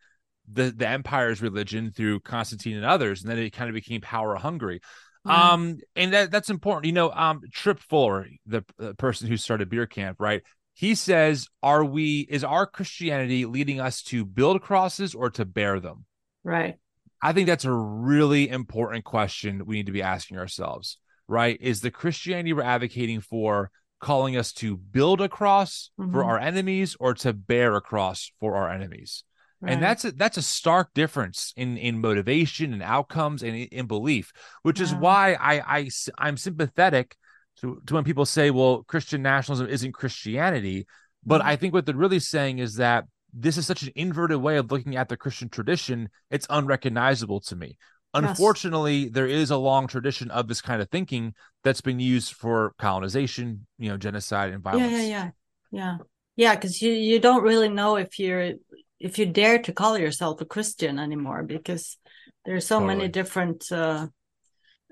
the 0.48 0.70
the 0.70 0.86
empire's 0.86 1.42
religion 1.42 1.90
through 1.90 2.20
Constantine 2.20 2.76
and 2.76 2.86
others, 2.86 3.22
and 3.22 3.30
then 3.32 3.38
it 3.38 3.52
kind 3.52 3.68
of 3.68 3.74
became 3.74 4.00
power 4.00 4.36
hungry. 4.36 4.80
Um, 5.24 5.78
and 5.96 6.12
that 6.12 6.30
that's 6.30 6.50
important. 6.50 6.86
You 6.86 6.92
know, 6.92 7.10
um, 7.10 7.42
Tripp 7.52 7.80
Fuller, 7.80 8.26
the, 8.46 8.64
the 8.78 8.94
person 8.94 9.28
who 9.28 9.36
started 9.36 9.68
Beer 9.68 9.86
Camp, 9.86 10.18
right? 10.20 10.42
he 10.78 10.94
says 10.94 11.48
are 11.60 11.84
we 11.84 12.20
is 12.30 12.44
our 12.44 12.64
christianity 12.64 13.44
leading 13.44 13.80
us 13.80 14.02
to 14.02 14.24
build 14.24 14.62
crosses 14.62 15.14
or 15.14 15.28
to 15.28 15.44
bear 15.44 15.80
them 15.80 16.04
right 16.44 16.76
i 17.20 17.32
think 17.32 17.46
that's 17.46 17.64
a 17.64 17.72
really 17.72 18.48
important 18.48 19.04
question 19.04 19.66
we 19.66 19.76
need 19.76 19.86
to 19.86 19.92
be 19.92 20.02
asking 20.02 20.38
ourselves 20.38 20.98
right 21.26 21.58
is 21.60 21.80
the 21.80 21.90
christianity 21.90 22.52
we're 22.52 22.62
advocating 22.62 23.20
for 23.20 23.70
calling 24.00 24.36
us 24.36 24.52
to 24.52 24.76
build 24.76 25.20
a 25.20 25.28
cross 25.28 25.90
mm-hmm. 26.00 26.12
for 26.12 26.22
our 26.22 26.38
enemies 26.38 26.96
or 27.00 27.12
to 27.12 27.32
bear 27.32 27.74
a 27.74 27.80
cross 27.80 28.30
for 28.38 28.54
our 28.54 28.70
enemies 28.70 29.24
right. 29.60 29.72
and 29.72 29.82
that's 29.82 30.04
a, 30.04 30.12
that's 30.12 30.36
a 30.36 30.42
stark 30.42 30.92
difference 30.94 31.52
in 31.56 31.76
in 31.76 32.00
motivation 32.00 32.72
and 32.72 32.82
outcomes 32.82 33.42
and 33.42 33.56
in, 33.56 33.86
belief 33.86 34.32
which 34.62 34.78
yeah. 34.78 34.84
is 34.84 34.94
why 34.94 35.34
i 35.34 35.78
i 35.78 35.88
i'm 36.18 36.36
sympathetic 36.36 37.16
to, 37.60 37.82
to 37.86 37.94
when 37.94 38.04
people 38.04 38.26
say, 38.26 38.50
well, 38.50 38.84
Christian 38.84 39.22
nationalism 39.22 39.68
isn't 39.68 39.92
Christianity. 39.92 40.86
But 41.24 41.40
mm-hmm. 41.40 41.50
I 41.50 41.56
think 41.56 41.74
what 41.74 41.86
they're 41.86 41.94
really 41.94 42.20
saying 42.20 42.58
is 42.58 42.76
that 42.76 43.04
this 43.32 43.56
is 43.56 43.66
such 43.66 43.82
an 43.82 43.92
inverted 43.94 44.38
way 44.38 44.56
of 44.56 44.70
looking 44.70 44.96
at 44.96 45.08
the 45.08 45.16
Christian 45.16 45.48
tradition, 45.48 46.08
it's 46.30 46.46
unrecognizable 46.48 47.40
to 47.40 47.56
me. 47.56 47.76
Unfortunately, 48.14 48.96
yes. 48.96 49.10
there 49.12 49.26
is 49.26 49.50
a 49.50 49.56
long 49.56 49.86
tradition 49.86 50.30
of 50.30 50.48
this 50.48 50.62
kind 50.62 50.80
of 50.80 50.88
thinking 50.88 51.34
that's 51.62 51.82
been 51.82 52.00
used 52.00 52.32
for 52.32 52.72
colonization, 52.78 53.66
you 53.78 53.90
know, 53.90 53.98
genocide 53.98 54.50
and 54.50 54.62
violence. 54.62 54.90
Yeah, 54.90 54.98
yeah, 54.98 55.06
yeah, 55.06 55.30
yeah, 55.70 55.96
yeah. 56.36 56.54
Because 56.54 56.80
you 56.80 56.90
you 56.90 57.20
don't 57.20 57.42
really 57.42 57.68
know 57.68 57.96
if 57.96 58.18
you're 58.18 58.54
if 59.00 59.18
you 59.18 59.26
dare 59.26 59.60
to 59.62 59.72
call 59.72 59.98
yourself 59.98 60.40
a 60.40 60.44
Christian 60.44 60.98
anymore 60.98 61.42
because 61.42 61.96
there's 62.44 62.66
so 62.66 62.78
totally. 62.78 62.96
many 62.96 63.08
different 63.08 63.70
uh, 63.70 64.08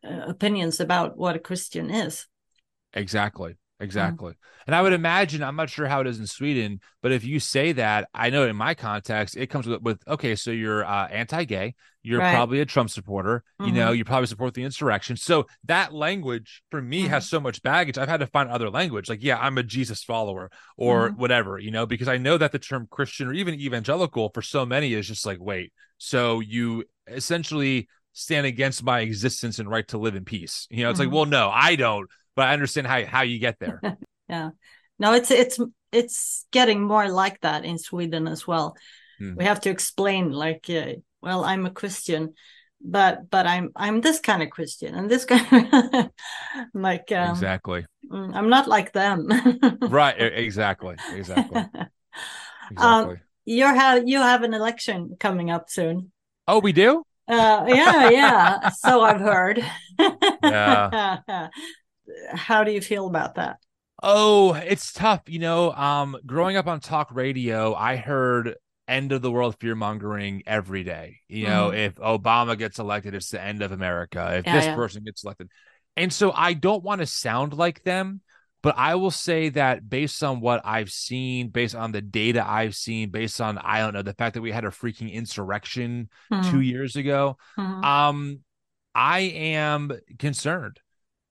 uh, 0.04 0.20
opinions 0.26 0.80
about 0.80 1.16
what 1.16 1.36
a 1.36 1.40
Christian 1.40 1.90
is. 1.90 2.26
Exactly. 2.92 3.56
Exactly. 3.78 4.32
Mm. 4.32 4.36
And 4.66 4.74
I 4.74 4.82
would 4.82 4.94
imagine, 4.94 5.42
I'm 5.42 5.56
not 5.56 5.68
sure 5.68 5.86
how 5.86 6.00
it 6.00 6.06
is 6.06 6.18
in 6.18 6.26
Sweden, 6.26 6.80
but 7.02 7.12
if 7.12 7.24
you 7.24 7.38
say 7.38 7.72
that, 7.72 8.08
I 8.14 8.30
know 8.30 8.46
in 8.46 8.56
my 8.56 8.74
context, 8.74 9.36
it 9.36 9.48
comes 9.48 9.66
with, 9.66 9.82
with 9.82 10.00
okay, 10.08 10.34
so 10.34 10.50
you're 10.50 10.84
uh, 10.84 11.06
anti 11.08 11.44
gay, 11.44 11.74
you're 12.02 12.20
right. 12.20 12.34
probably 12.34 12.60
a 12.60 12.64
Trump 12.64 12.88
supporter, 12.88 13.44
mm-hmm. 13.60 13.68
you 13.68 13.78
know, 13.78 13.88
mm-hmm. 13.88 13.96
you 13.96 14.04
probably 14.04 14.28
support 14.28 14.54
the 14.54 14.62
insurrection. 14.62 15.16
So 15.16 15.46
that 15.64 15.92
language 15.92 16.62
for 16.70 16.80
me 16.80 17.02
mm-hmm. 17.02 17.10
has 17.10 17.28
so 17.28 17.38
much 17.38 17.62
baggage. 17.62 17.98
I've 17.98 18.08
had 18.08 18.20
to 18.20 18.26
find 18.26 18.48
other 18.48 18.70
language, 18.70 19.08
like, 19.10 19.22
yeah, 19.22 19.38
I'm 19.38 19.58
a 19.58 19.62
Jesus 19.62 20.02
follower 20.02 20.50
or 20.78 21.10
mm-hmm. 21.10 21.20
whatever, 21.20 21.58
you 21.58 21.70
know, 21.70 21.84
because 21.84 22.08
I 22.08 22.16
know 22.16 22.38
that 22.38 22.52
the 22.52 22.58
term 22.58 22.88
Christian 22.90 23.28
or 23.28 23.34
even 23.34 23.54
evangelical 23.54 24.30
for 24.32 24.40
so 24.40 24.64
many 24.64 24.94
is 24.94 25.06
just 25.06 25.26
like, 25.26 25.38
wait, 25.40 25.72
so 25.98 26.40
you 26.40 26.84
essentially 27.06 27.88
stand 28.14 28.46
against 28.46 28.82
my 28.82 29.00
existence 29.00 29.58
and 29.58 29.68
right 29.68 29.86
to 29.88 29.98
live 29.98 30.16
in 30.16 30.24
peace. 30.24 30.66
You 30.70 30.84
know, 30.84 30.90
it's 30.90 30.98
like, 30.98 31.08
mm-hmm. 31.08 31.16
well, 31.16 31.26
no, 31.26 31.50
I 31.52 31.76
don't 31.76 32.08
but 32.36 32.48
I 32.48 32.52
understand 32.52 32.86
how 32.86 33.04
how 33.04 33.22
you 33.22 33.38
get 33.38 33.58
there. 33.58 33.80
yeah, 34.28 34.50
no, 34.98 35.14
it's 35.14 35.30
it's 35.30 35.58
it's 35.90 36.46
getting 36.52 36.82
more 36.82 37.08
like 37.08 37.40
that 37.40 37.64
in 37.64 37.78
Sweden 37.78 38.28
as 38.28 38.46
well. 38.46 38.76
Hmm. 39.18 39.34
We 39.34 39.44
have 39.44 39.60
to 39.62 39.70
explain, 39.70 40.30
like, 40.30 40.68
uh, 40.68 41.00
well, 41.22 41.44
I'm 41.44 41.64
a 41.64 41.70
Christian, 41.70 42.34
but 42.80 43.30
but 43.30 43.46
I'm 43.46 43.72
I'm 43.74 44.02
this 44.02 44.20
kind 44.20 44.42
of 44.42 44.50
Christian 44.50 44.94
and 44.94 45.10
this 45.10 45.24
kind 45.32 45.72
of 45.72 46.10
like 46.74 47.10
um, 47.10 47.30
exactly. 47.30 47.86
Mm, 48.10 48.34
I'm 48.34 48.50
not 48.50 48.68
like 48.68 48.92
them. 48.92 49.28
right. 49.80 50.14
Exactly. 50.20 50.96
Exactly. 51.14 51.56
Um, 51.56 51.88
exactly. 52.70 53.14
Um, 53.14 53.20
you 53.44 53.64
have 53.64 54.08
you 54.08 54.18
have 54.18 54.42
an 54.42 54.54
election 54.54 55.16
coming 55.18 55.50
up 55.50 55.70
soon. 55.70 56.12
Oh, 56.46 56.60
we 56.60 56.72
do. 56.72 57.02
Uh, 57.28 57.64
yeah, 57.66 58.10
yeah. 58.10 58.68
so 58.68 59.00
I've 59.00 59.20
heard. 59.20 59.64
yeah 60.44 61.48
how 62.32 62.64
do 62.64 62.72
you 62.72 62.80
feel 62.80 63.06
about 63.06 63.36
that? 63.36 63.58
Oh, 64.02 64.52
it's 64.54 64.92
tough. 64.92 65.22
You 65.26 65.38
know, 65.38 65.72
um, 65.72 66.16
growing 66.26 66.56
up 66.56 66.66
on 66.66 66.80
talk 66.80 67.08
radio, 67.12 67.74
I 67.74 67.96
heard 67.96 68.54
end 68.88 69.12
of 69.12 69.22
the 69.22 69.30
world 69.30 69.56
fear 69.58 69.74
mongering 69.74 70.42
every 70.46 70.84
day. 70.84 71.20
You 71.28 71.46
know, 71.46 71.68
mm-hmm. 71.68 71.76
if 71.76 71.94
Obama 71.96 72.56
gets 72.58 72.78
elected, 72.78 73.14
it's 73.14 73.30
the 73.30 73.40
end 73.40 73.62
of 73.62 73.72
America. 73.72 74.36
If 74.38 74.46
yeah, 74.46 74.56
this 74.56 74.64
yeah. 74.66 74.74
person 74.74 75.04
gets 75.04 75.24
elected. 75.24 75.50
And 75.96 76.12
so 76.12 76.30
I 76.32 76.52
don't 76.52 76.84
want 76.84 77.00
to 77.00 77.06
sound 77.06 77.54
like 77.54 77.82
them, 77.82 78.20
but 78.62 78.76
I 78.76 78.96
will 78.96 79.10
say 79.10 79.48
that 79.50 79.88
based 79.88 80.22
on 80.22 80.40
what 80.40 80.60
I've 80.64 80.90
seen, 80.90 81.48
based 81.48 81.74
on 81.74 81.92
the 81.92 82.02
data 82.02 82.46
I've 82.46 82.76
seen, 82.76 83.10
based 83.10 83.40
on 83.40 83.56
I 83.58 83.78
don't 83.78 83.94
know, 83.94 84.02
the 84.02 84.12
fact 84.12 84.34
that 84.34 84.42
we 84.42 84.52
had 84.52 84.64
a 84.64 84.70
freaking 84.70 85.10
insurrection 85.10 86.10
mm-hmm. 86.30 86.50
two 86.50 86.60
years 86.60 86.96
ago, 86.96 87.38
mm-hmm. 87.58 87.84
um, 87.84 88.40
I 88.94 89.20
am 89.20 89.90
concerned. 90.18 90.80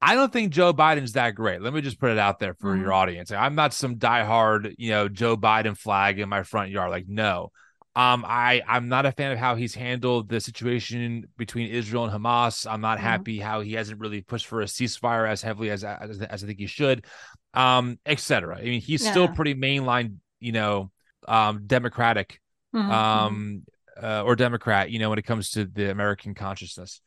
I 0.01 0.15
don't 0.15 0.31
think 0.31 0.51
Joe 0.51 0.73
Biden's 0.73 1.13
that 1.13 1.31
great. 1.31 1.61
Let 1.61 1.73
me 1.73 1.81
just 1.81 1.99
put 1.99 2.11
it 2.11 2.17
out 2.17 2.39
there 2.39 2.53
for 2.53 2.71
mm-hmm. 2.73 2.81
your 2.81 2.93
audience. 2.93 3.31
I'm 3.31 3.55
not 3.55 3.73
some 3.73 3.95
diehard, 3.95 4.75
you 4.77 4.91
know, 4.91 5.07
Joe 5.09 5.35
Biden 5.35 5.77
flag 5.77 6.19
in 6.19 6.29
my 6.29 6.43
front 6.43 6.69
yard. 6.69 6.91
Like, 6.91 7.07
no. 7.07 7.51
Um, 7.97 8.25
I 8.27 8.61
I'm 8.67 8.89
not 8.89 9.05
a 9.05 9.13
fan 9.13 9.31
of 9.31 9.37
how 9.37 9.55
he's 9.55 9.73
handled 9.73 10.27
the 10.27 10.41
situation 10.41 11.29
between 11.37 11.71
Israel 11.71 12.03
and 12.03 12.13
Hamas. 12.13 12.69
I'm 12.69 12.81
not 12.81 12.97
mm-hmm. 12.97 13.07
happy 13.07 13.39
how 13.39 13.61
he 13.61 13.73
hasn't 13.73 14.01
really 14.01 14.19
pushed 14.19 14.47
for 14.47 14.61
a 14.61 14.65
ceasefire 14.65 15.29
as 15.29 15.41
heavily 15.41 15.69
as 15.69 15.85
as, 15.85 16.19
as 16.19 16.43
I 16.43 16.47
think 16.47 16.59
he 16.59 16.67
should, 16.67 17.05
um, 17.53 17.97
etc. 18.05 18.57
I 18.57 18.63
mean, 18.63 18.81
he's 18.81 19.03
yeah. 19.03 19.11
still 19.11 19.29
pretty 19.29 19.55
mainline, 19.55 20.17
you 20.41 20.51
know, 20.51 20.91
um, 21.25 21.67
democratic, 21.67 22.41
mm-hmm. 22.75 22.91
um, 22.91 23.63
uh, 24.01 24.23
or 24.23 24.35
Democrat, 24.35 24.91
you 24.91 24.99
know, 24.99 25.09
when 25.09 25.19
it 25.19 25.25
comes 25.25 25.51
to 25.51 25.63
the 25.63 25.89
American 25.89 26.33
consciousness. 26.33 26.99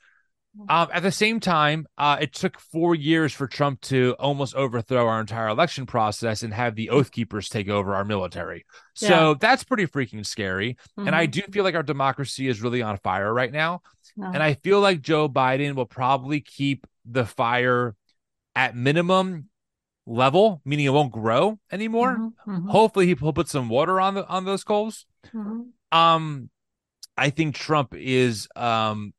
Um, 0.69 0.89
at 0.93 1.03
the 1.03 1.13
same 1.13 1.39
time, 1.41 1.87
uh, 1.97 2.19
it 2.21 2.33
took 2.33 2.59
four 2.59 2.95
years 2.95 3.33
for 3.33 3.47
Trump 3.47 3.81
to 3.83 4.17
almost 4.19 4.55
overthrow 4.55 5.07
our 5.07 5.21
entire 5.21 5.49
election 5.49 5.87
process 5.87 6.43
and 6.43 6.53
have 6.53 6.75
the 6.75 6.91
Oath 6.91 7.13
Keepers 7.13 7.49
take 7.49 7.69
over 7.69 7.95
our 7.95 8.05
military. 8.05 8.67
So 8.95 9.31
yeah. 9.31 9.35
that's 9.41 9.63
pretty 9.63 9.87
freaking 9.87 10.27
scary. 10.27 10.75
Mm-hmm. 10.75 11.07
And 11.07 11.17
I 11.17 11.27
mm-hmm. 11.27 11.47
do 11.47 11.53
feel 11.53 11.65
like 11.65 11.77
our 11.77 11.83
democracy 11.83 12.49
is 12.49 12.61
really 12.61 12.83
on 12.83 12.99
fire 12.99 13.33
right 13.33 13.53
now. 13.53 13.83
No. 14.17 14.27
And 14.27 14.43
I 14.43 14.55
feel 14.55 14.81
like 14.81 15.01
Joe 15.01 15.29
Biden 15.29 15.75
will 15.75 15.87
probably 15.87 16.41
keep 16.41 16.87
the 17.05 17.25
fire 17.25 17.95
at 18.57 18.75
minimum 18.75 19.49
level, 20.07 20.61
meaning 20.65 20.87
it 20.87 20.93
won't 20.93 21.13
grow 21.13 21.59
anymore. 21.71 22.17
Mm-hmm. 22.17 22.51
Mm-hmm. 22.51 22.69
Hopefully, 22.69 23.07
he'll 23.07 23.33
put 23.33 23.49
some 23.49 23.69
water 23.69 24.01
on 24.01 24.15
the 24.15 24.27
on 24.27 24.45
those 24.45 24.65
coals. 24.65 25.07
Mm-hmm. 25.33 25.97
Um, 25.97 26.51
I 27.17 27.31
think 27.31 27.55
Trump 27.55 27.95
is 27.95 28.49
um 28.57 29.13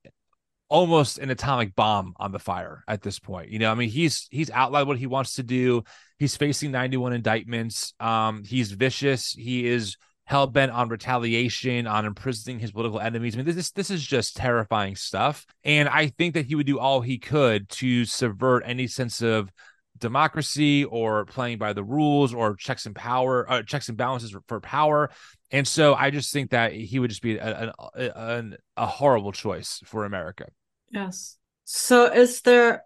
almost 0.70 1.18
an 1.18 1.32
atomic 1.32 1.76
bomb 1.76 2.14
on 2.18 2.32
the 2.32 2.40
fire 2.40 2.84
at 2.88 3.02
this 3.02 3.20
point. 3.20 3.50
You 3.50 3.60
know, 3.60 3.72
I 3.72 3.76
mean, 3.76 3.90
he's 3.90 4.28
he's 4.32 4.52
outlined 4.52 4.88
what 4.88 4.98
he 4.98 5.08
wants 5.08 5.36
to 5.36 5.44
do. 5.44 5.84
He's 6.18 6.38
facing 6.38 6.72
91 6.72 7.14
indictments. 7.14 7.94
Um, 8.00 8.44
he's 8.44 8.72
vicious. 8.72 9.34
He 9.34 9.66
is 9.66 9.98
hell 10.26 10.46
bent 10.46 10.72
on 10.72 10.90
retaliation, 10.90 11.88
on 11.88 12.06
imprisoning 12.06 12.60
his 12.60 12.72
political 12.72 13.00
enemies. 13.00 13.34
I 13.36 13.42
mean, 13.42 13.56
this 13.56 13.72
this 13.72 13.90
is 13.90 14.06
just 14.06 14.38
terrifying 14.38 14.96
stuff. 14.96 15.46
And 15.64 15.90
I 15.90 16.08
think 16.08 16.36
that 16.36 16.46
he 16.46 16.56
would 16.56 16.68
do 16.68 16.80
all 16.80 17.02
he 17.02 17.18
could 17.18 17.68
to 17.70 18.06
subvert 18.06 18.64
any 18.66 18.86
sense 18.86 19.22
of 19.22 19.52
democracy 19.98 20.86
or 20.86 21.26
playing 21.26 21.58
by 21.58 21.74
the 21.74 21.84
rules 21.84 22.34
or 22.34 22.56
checks 22.56 22.86
and 22.86 22.96
power, 22.96 23.50
uh, 23.52 23.64
checks 23.64 23.90
and 23.90 23.98
balances 23.98 24.36
for, 24.48 24.60
power. 24.62 25.10
And 25.52 25.68
so 25.68 25.96
I 25.96 26.10
just 26.12 26.32
think 26.32 26.52
that 26.52 26.74
he 26.74 27.00
would 27.00 27.10
just 27.10 27.22
be 27.22 27.38
a, 27.38 27.74
a, 27.96 28.02
a, 28.06 28.44
a 28.78 28.86
horrible 28.86 29.32
choice 29.32 29.82
for 29.86 30.06
America. 30.06 30.46
Yes. 30.92 31.38
So 31.66 32.06
is 32.12 32.42
there 32.42 32.84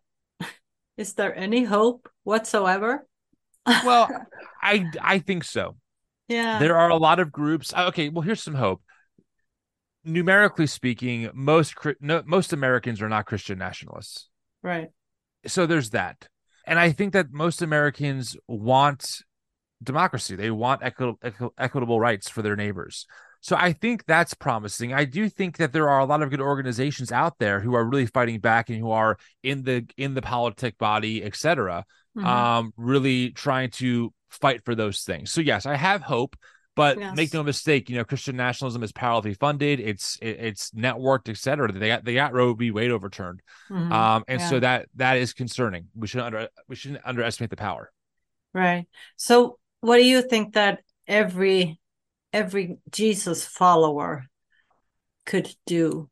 is 0.97 1.13
there 1.13 1.35
any 1.35 1.63
hope 1.63 2.09
whatsoever? 2.23 3.07
well, 3.65 4.09
I 4.61 4.85
I 5.01 5.19
think 5.19 5.43
so. 5.43 5.77
Yeah. 6.27 6.59
There 6.59 6.77
are 6.77 6.89
a 6.89 6.97
lot 6.97 7.19
of 7.19 7.31
groups. 7.31 7.73
Uh, 7.73 7.87
okay, 7.87 8.09
well 8.09 8.21
here's 8.21 8.43
some 8.43 8.55
hope. 8.55 8.81
Numerically 10.03 10.67
speaking, 10.67 11.29
most 11.33 11.75
no, 12.01 12.23
most 12.25 12.51
Americans 12.51 13.01
are 13.01 13.09
not 13.09 13.25
Christian 13.25 13.57
nationalists. 13.57 14.29
Right. 14.61 14.89
So 15.47 15.65
there's 15.65 15.91
that. 15.91 16.27
And 16.65 16.79
I 16.79 16.91
think 16.91 17.13
that 17.13 17.31
most 17.31 17.61
Americans 17.61 18.37
want 18.47 19.21
democracy. 19.81 20.35
They 20.35 20.51
want 20.51 20.81
equi- 20.81 21.15
equi- 21.21 21.49
equitable 21.57 21.99
rights 21.99 22.29
for 22.29 22.41
their 22.41 22.55
neighbors. 22.55 23.05
So 23.43 23.57
I 23.57 23.73
think 23.73 24.05
that's 24.05 24.33
promising. 24.33 24.93
I 24.93 25.03
do 25.03 25.27
think 25.27 25.57
that 25.57 25.73
there 25.73 25.89
are 25.89 25.99
a 25.99 26.05
lot 26.05 26.21
of 26.21 26.29
good 26.29 26.39
organizations 26.39 27.11
out 27.11 27.39
there 27.39 27.59
who 27.59 27.75
are 27.75 27.83
really 27.83 28.05
fighting 28.05 28.39
back 28.39 28.69
and 28.69 28.79
who 28.79 28.91
are 28.91 29.17
in 29.43 29.63
the 29.63 29.85
in 29.97 30.13
the 30.13 30.21
politic 30.21 30.77
body, 30.77 31.21
etc. 31.21 31.83
Mm-hmm. 32.17 32.25
Um, 32.25 32.73
really 32.77 33.31
trying 33.31 33.71
to 33.71 34.13
fight 34.29 34.63
for 34.63 34.75
those 34.75 35.01
things. 35.01 35.33
So 35.33 35.41
yes, 35.41 35.65
I 35.65 35.75
have 35.75 36.01
hope, 36.01 36.37
but 36.73 36.97
yes. 36.97 37.17
make 37.17 37.33
no 37.33 37.43
mistake, 37.43 37.89
you 37.89 37.97
know, 37.97 38.05
Christian 38.05 38.37
nationalism 38.37 38.81
is 38.81 38.93
powerfully 38.93 39.33
funded. 39.33 39.81
It's 39.81 40.17
it, 40.21 40.37
it's 40.39 40.71
networked, 40.71 41.27
etc. 41.27 41.69
They 41.69 41.87
got 41.89 42.05
they 42.05 42.13
got 42.13 42.31
Roe 42.31 42.53
v. 42.53 42.71
Wade 42.71 42.91
overturned, 42.91 43.41
mm-hmm. 43.69 43.91
um, 43.91 44.23
and 44.29 44.39
yeah. 44.39 44.49
so 44.49 44.59
that 44.61 44.87
that 44.95 45.17
is 45.17 45.33
concerning. 45.33 45.87
We 45.93 46.07
should 46.07 46.21
under 46.21 46.47
we 46.69 46.77
shouldn't 46.77 47.01
underestimate 47.03 47.49
the 47.49 47.57
power. 47.57 47.91
Right. 48.53 48.87
So, 49.17 49.59
what 49.81 49.97
do 49.97 50.05
you 50.05 50.21
think 50.21 50.53
that 50.53 50.79
every 51.09 51.77
every 52.33 52.79
Jesus 52.91 53.45
follower 53.45 54.25
could 55.25 55.55
do 55.65 56.09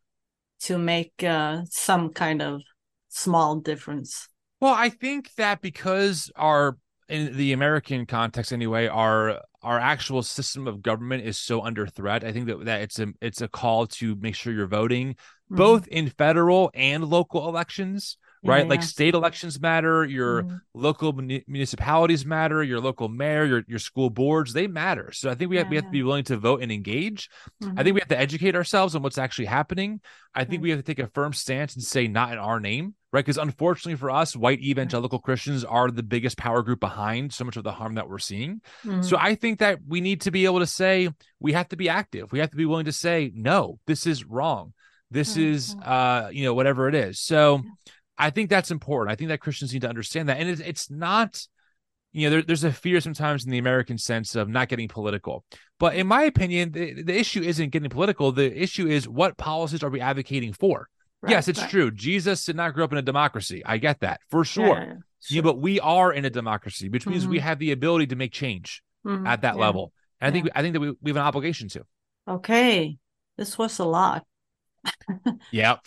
to 0.61 0.77
make 0.77 1.23
uh, 1.23 1.63
some 1.69 2.11
kind 2.11 2.41
of 2.41 2.61
small 3.09 3.57
difference? 3.57 4.29
Well, 4.61 4.73
I 4.73 4.89
think 4.89 5.33
that 5.35 5.61
because 5.61 6.31
our 6.35 6.77
in 7.09 7.35
the 7.35 7.51
American 7.51 8.05
context 8.05 8.53
anyway, 8.53 8.87
our 8.87 9.41
our 9.63 9.79
actual 9.79 10.23
system 10.23 10.67
of 10.67 10.81
government 10.81 11.25
is 11.25 11.37
so 11.37 11.61
under 11.61 11.85
threat. 11.85 12.23
I 12.23 12.31
think 12.31 12.47
that, 12.47 12.65
that 12.65 12.81
it's 12.81 12.99
a 12.99 13.07
it's 13.21 13.41
a 13.41 13.47
call 13.47 13.87
to 13.87 14.15
make 14.15 14.35
sure 14.35 14.53
you're 14.53 14.67
voting 14.67 15.13
mm-hmm. 15.13 15.55
both 15.55 15.87
in 15.87 16.09
federal 16.09 16.71
and 16.73 17.03
local 17.03 17.49
elections 17.49 18.17
right? 18.43 18.63
Yeah, 18.63 18.69
like 18.69 18.83
state 18.83 19.13
elections 19.13 19.59
matter, 19.59 20.03
your 20.03 20.43
mm-hmm. 20.43 20.55
local 20.73 21.13
municipalities 21.13 22.25
matter, 22.25 22.63
your 22.63 22.79
local 22.79 23.07
mayor, 23.07 23.45
your 23.45 23.63
your 23.67 23.79
school 23.79 24.09
boards, 24.09 24.53
they 24.53 24.67
matter. 24.67 25.11
So 25.11 25.29
I 25.29 25.35
think 25.35 25.49
we 25.49 25.57
have 25.57 25.69
we 25.69 25.75
have 25.75 25.85
to 25.85 25.91
be 25.91 26.03
willing 26.03 26.23
to 26.25 26.37
vote 26.37 26.61
and 26.61 26.71
engage. 26.71 27.29
Mm-hmm. 27.61 27.79
I 27.79 27.83
think 27.83 27.93
we 27.93 28.01
have 28.01 28.09
to 28.09 28.19
educate 28.19 28.55
ourselves 28.55 28.95
on 28.95 29.03
what's 29.03 29.17
actually 29.17 29.45
happening. 29.45 30.01
I 30.33 30.45
think 30.45 30.61
we 30.61 30.69
have 30.71 30.79
to 30.79 30.83
take 30.83 30.99
a 30.99 31.07
firm 31.07 31.33
stance 31.33 31.75
and 31.75 31.83
say 31.83 32.07
not 32.07 32.31
in 32.31 32.37
our 32.37 32.59
name, 32.59 32.95
right? 33.11 33.23
Because 33.23 33.37
unfortunately 33.37 33.97
for 33.97 34.09
us, 34.09 34.35
white 34.35 34.61
evangelical 34.61 35.19
Christians 35.19 35.63
are 35.63 35.91
the 35.91 36.03
biggest 36.03 36.37
power 36.37 36.63
group 36.63 36.79
behind 36.79 37.33
so 37.33 37.43
much 37.43 37.57
of 37.57 37.63
the 37.63 37.71
harm 37.71 37.95
that 37.95 38.09
we're 38.09 38.17
seeing. 38.19 38.61
Mm-hmm. 38.83 39.01
So 39.01 39.17
I 39.19 39.35
think 39.35 39.59
that 39.59 39.79
we 39.87 40.01
need 40.01 40.21
to 40.21 40.31
be 40.31 40.45
able 40.45 40.59
to 40.59 40.67
say 40.67 41.09
we 41.39 41.53
have 41.53 41.67
to 41.69 41.75
be 41.75 41.89
active. 41.89 42.31
We 42.31 42.39
have 42.39 42.51
to 42.51 42.57
be 42.57 42.65
willing 42.65 42.85
to 42.85 42.93
say 42.93 43.31
no, 43.35 43.77
this 43.85 44.07
is 44.07 44.23
wrong. 44.23 44.73
This 45.11 45.35
is 45.35 45.75
uh, 45.83 46.29
you 46.31 46.45
know, 46.45 46.53
whatever 46.53 46.87
it 46.87 46.95
is. 46.95 47.19
So 47.19 47.61
I 48.21 48.29
think 48.29 48.49
that's 48.49 48.71
important. 48.71 49.11
I 49.11 49.15
think 49.15 49.29
that 49.29 49.39
Christians 49.39 49.73
need 49.73 49.81
to 49.81 49.89
understand 49.89 50.29
that. 50.29 50.37
And 50.37 50.47
it's, 50.47 50.61
it's 50.61 50.91
not, 50.91 51.45
you 52.11 52.27
know, 52.27 52.35
there, 52.35 52.41
there's 52.43 52.63
a 52.63 52.71
fear 52.71 53.01
sometimes 53.01 53.43
in 53.45 53.51
the 53.51 53.57
American 53.57 53.97
sense 53.97 54.35
of 54.35 54.47
not 54.47 54.69
getting 54.69 54.87
political. 54.87 55.43
But 55.79 55.95
in 55.95 56.05
my 56.05 56.23
opinion, 56.23 56.71
the, 56.71 57.01
the 57.01 57.17
issue 57.17 57.41
isn't 57.41 57.71
getting 57.71 57.89
political. 57.89 58.31
The 58.31 58.55
issue 58.61 58.87
is 58.87 59.09
what 59.09 59.37
policies 59.37 59.81
are 59.81 59.89
we 59.89 59.99
advocating 59.99 60.53
for? 60.53 60.87
Right, 61.23 61.31
yes, 61.31 61.47
it's 61.47 61.61
right. 61.61 61.69
true. 61.69 61.89
Jesus 61.89 62.45
did 62.45 62.55
not 62.55 62.73
grow 62.73 62.83
up 62.83 62.91
in 62.91 62.99
a 62.99 63.03
democracy. 63.03 63.63
I 63.65 63.77
get 63.77 64.01
that 64.01 64.21
for 64.29 64.45
sure. 64.45 64.67
Yeah, 64.67 64.85
sure. 64.85 65.03
Yeah, 65.29 65.41
but 65.41 65.59
we 65.59 65.79
are 65.79 66.13
in 66.13 66.23
a 66.23 66.29
democracy, 66.29 66.89
which 66.89 67.07
means 67.07 67.23
mm-hmm. 67.23 67.31
we 67.31 67.39
have 67.39 67.57
the 67.57 67.71
ability 67.71 68.07
to 68.07 68.15
make 68.15 68.31
change 68.31 68.83
mm-hmm. 69.05 69.25
at 69.25 69.41
that 69.41 69.55
yeah. 69.55 69.61
level. 69.61 69.93
And 70.19 70.29
I 70.29 70.31
think 70.31 70.49
I 70.53 70.61
think 70.61 70.73
that 70.73 70.79
we, 70.79 70.93
we 71.01 71.09
have 71.09 71.17
an 71.17 71.23
obligation 71.23 71.69
to. 71.69 71.85
Okay. 72.27 72.97
This 73.37 73.57
was 73.57 73.79
a 73.79 73.85
lot. 73.85 74.25
yep. 75.51 75.79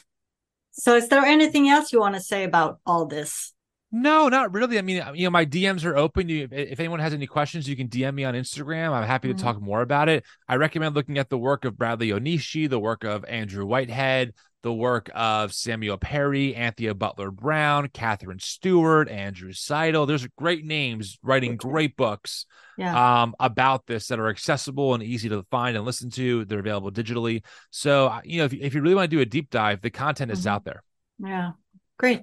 So, 0.76 0.96
is 0.96 1.08
there 1.08 1.24
anything 1.24 1.68
else 1.68 1.92
you 1.92 2.00
want 2.00 2.16
to 2.16 2.20
say 2.20 2.44
about 2.44 2.80
all 2.84 3.06
this? 3.06 3.52
No, 3.96 4.28
not 4.28 4.52
really. 4.52 4.76
I 4.76 4.82
mean, 4.82 5.00
you 5.14 5.24
know, 5.24 5.30
my 5.30 5.46
DMs 5.46 5.84
are 5.84 5.96
open. 5.96 6.28
You, 6.28 6.48
if 6.50 6.80
anyone 6.80 6.98
has 6.98 7.14
any 7.14 7.28
questions, 7.28 7.68
you 7.68 7.76
can 7.76 7.86
DM 7.86 8.14
me 8.14 8.24
on 8.24 8.34
Instagram. 8.34 8.90
I'm 8.90 9.06
happy 9.06 9.28
to 9.28 9.34
mm-hmm. 9.34 9.44
talk 9.44 9.62
more 9.62 9.82
about 9.82 10.08
it. 10.08 10.24
I 10.48 10.56
recommend 10.56 10.96
looking 10.96 11.16
at 11.16 11.30
the 11.30 11.38
work 11.38 11.64
of 11.64 11.78
Bradley 11.78 12.08
Onishi, 12.08 12.68
the 12.68 12.80
work 12.80 13.04
of 13.04 13.24
Andrew 13.26 13.64
Whitehead, 13.64 14.34
the 14.64 14.72
work 14.72 15.10
of 15.14 15.52
Samuel 15.52 15.98
Perry, 15.98 16.56
Anthea 16.56 16.94
Butler 16.94 17.30
Brown, 17.30 17.88
Katherine 17.88 18.38
Stewart, 18.38 19.10
Andrew 19.10 19.52
Seidel. 19.52 20.06
There's 20.06 20.26
great 20.38 20.64
names 20.64 21.18
writing 21.22 21.56
great 21.56 21.98
books 21.98 22.46
yeah. 22.78 23.22
um, 23.22 23.34
about 23.38 23.86
this 23.86 24.08
that 24.08 24.18
are 24.18 24.30
accessible 24.30 24.94
and 24.94 25.02
easy 25.02 25.28
to 25.28 25.44
find 25.50 25.76
and 25.76 25.84
listen 25.84 26.08
to. 26.12 26.46
They're 26.46 26.60
available 26.60 26.90
digitally. 26.90 27.44
So, 27.70 28.06
uh, 28.06 28.22
you 28.24 28.38
know, 28.38 28.46
if, 28.46 28.54
if 28.54 28.74
you 28.74 28.80
really 28.80 28.94
want 28.94 29.10
to 29.10 29.16
do 29.16 29.20
a 29.20 29.26
deep 29.26 29.50
dive, 29.50 29.82
the 29.82 29.90
content 29.90 30.32
is 30.32 30.40
mm-hmm. 30.40 30.48
out 30.48 30.64
there. 30.64 30.82
Yeah, 31.18 31.50
great. 31.98 32.22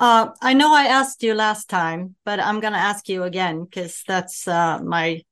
Uh, 0.00 0.30
I 0.42 0.54
know 0.54 0.74
I 0.74 0.86
asked 0.86 1.22
you 1.22 1.34
last 1.34 1.70
time, 1.70 2.16
but 2.24 2.40
I'm 2.40 2.58
going 2.58 2.72
to 2.72 2.80
ask 2.80 3.08
you 3.08 3.22
again 3.22 3.62
because 3.62 4.02
that's 4.08 4.48
uh, 4.48 4.80
my 4.82 5.22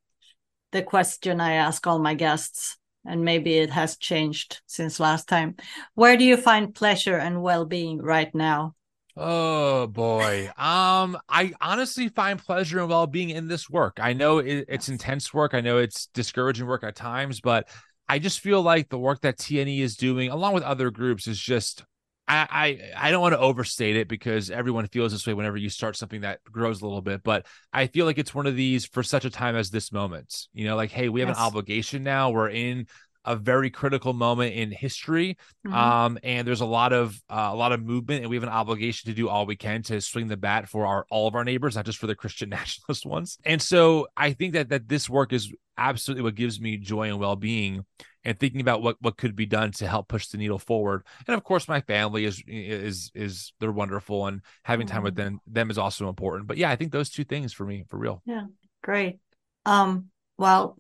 the 0.71 0.83
question 0.83 1.41
I 1.41 1.55
ask 1.55 1.85
all 1.85 1.99
my 1.99 2.15
guests 2.15 2.77
and 3.05 3.25
maybe 3.25 3.59
it 3.59 3.71
has 3.71 3.97
changed 3.97 4.63
since 4.67 5.01
last 5.01 5.29
time. 5.29 5.57
Where 5.95 6.17
do 6.17 6.25
you 6.25 6.37
find 6.37 6.75
pleasure 6.75 7.17
and 7.17 7.43
well-being 7.43 8.01
right 8.01 8.35
now? 8.35 8.75
Oh 9.17 9.87
boy. 9.87 10.49
Um 10.57 11.17
I 11.29 11.53
honestly 11.61 12.09
find 12.09 12.39
pleasure 12.39 12.81
and 12.81 12.89
well-being 12.89 13.31
in 13.31 13.47
this 13.47 13.71
work. 13.71 13.99
I 14.01 14.13
know 14.13 14.39
it, 14.39 14.65
it's 14.69 14.89
intense 14.89 15.33
work. 15.33 15.55
I 15.55 15.61
know 15.61 15.79
it's 15.79 16.07
discouraging 16.07 16.67
work 16.67 16.83
at 16.83 16.97
times, 16.97 17.41
but 17.41 17.69
I 18.09 18.19
just 18.19 18.41
feel 18.41 18.61
like 18.61 18.89
the 18.89 18.99
work 18.99 19.21
that 19.21 19.39
TNE 19.39 19.81
is 19.81 19.97
doing 19.97 20.31
along 20.31 20.55
with 20.55 20.65
other 20.65 20.91
groups 20.91 21.29
is 21.29 21.39
just 21.39 21.85
I, 22.27 22.47
I 22.51 23.09
I 23.09 23.11
don't 23.11 23.21
want 23.21 23.35
to 23.35 23.39
overstate 23.39 23.97
it 23.97 24.09
because 24.09 24.51
everyone 24.51 24.89
feels 24.89 25.13
this 25.13 25.27
way 25.27 25.35
whenever 25.35 25.57
you 25.57 25.69
start 25.69 25.97
something 25.97 26.23
that 26.23 26.41
grows 26.45 26.81
a 26.81 26.87
little 26.87 27.03
bit, 27.03 27.23
but 27.23 27.47
I 27.73 27.87
feel 27.87 28.07
like 28.07 28.19
it's 28.19 28.35
one 28.35 28.47
of 28.47 28.57
these 28.57 28.87
for 28.87 29.03
such 29.03 29.25
a 29.25 29.31
time 29.31 29.57
as 29.57 29.71
this 29.71 29.93
moment. 29.93 30.47
You 30.53 30.67
know, 30.67 30.77
like 30.77 30.91
hey, 30.91 31.09
we 31.09 31.21
have 31.21 31.29
yes. 31.29 31.37
an 31.37 31.45
obligation 31.45 32.03
now. 32.03 32.31
We're 32.31 32.51
in 32.51 32.87
a 33.27 33.37
very 33.37 33.71
critical 33.71 34.13
moment 34.13 34.55
in 34.55 34.71
history, 34.71 35.37
mm-hmm. 35.67 35.75
um, 35.75 36.19
and 36.23 36.47
there's 36.47 36.61
a 36.61 36.67
lot 36.67 36.93
of 36.93 37.21
uh, 37.29 37.51
a 37.53 37.57
lot 37.57 37.73
of 37.73 37.83
movement, 37.83 38.23
and 38.23 38.31
we 38.31 38.37
have 38.37 38.43
an 38.43 38.49
obligation 38.49 39.11
to 39.11 39.15
do 39.15 39.29
all 39.29 39.45
we 39.47 39.57
can 39.57 39.83
to 39.83 40.01
swing 40.01 40.29
the 40.29 40.37
bat 40.37 40.69
for 40.69 40.87
our 40.87 41.07
all 41.11 41.29
of 41.29 41.35
our 41.35 41.45
neighbors, 41.45 41.77
not 41.77 41.85
just 41.85 41.99
for 41.99 42.07
the 42.07 42.15
Christian 42.15 42.49
nationalist 42.51 43.05
ones. 43.05 43.39
And 43.45 43.61
so 43.61 44.09
I 44.17 44.33
think 44.33 44.55
that 44.55 44.71
that 44.71 44.89
this 44.89 45.11
work 45.11 45.33
is 45.33 45.53
absolutely 45.77 46.23
what 46.23 46.37
gives 46.37 46.61
me 46.61 46.77
joy 46.79 47.09
and 47.09 47.19
well 47.19 47.37
being 47.37 47.85
and 48.25 48.39
thinking 48.39 48.61
about 48.61 48.83
what 48.83 48.97
what 49.01 49.17
could 49.17 49.37
be 49.37 49.47
done 49.47 49.71
to 49.73 49.87
help 49.87 50.09
push 50.09 50.29
the 50.29 50.39
needle 50.39 50.59
forward. 50.59 51.05
And 51.27 51.35
of 51.35 51.45
course, 51.45 51.69
my 51.69 51.81
family 51.81 52.25
is 52.25 52.43
is 52.47 53.11
is 53.15 53.53
they're 53.61 53.73
wonderful, 53.73 54.27
and 54.27 54.41
having 54.63 54.87
time 54.87 55.03
with 55.03 55.15
them 55.15 55.41
them 55.47 55.71
is 55.71 55.79
also 55.79 56.09
important. 56.09 56.47
But 56.47 56.57
yeah, 56.57 56.71
I 56.71 56.77
think 56.77 56.93
those 56.93 57.11
two 57.11 57.25
things 57.25 57.53
for 57.53 57.65
me 57.65 57.85
for 57.89 57.99
real. 57.99 58.23
Yeah, 58.25 58.47
great. 58.83 59.19
Um, 59.67 60.11
well, 60.39 60.79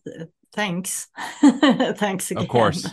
thanks, 0.54 1.08
thanks 1.40 2.30
again. 2.30 2.42
Of 2.42 2.48
course. 2.48 2.88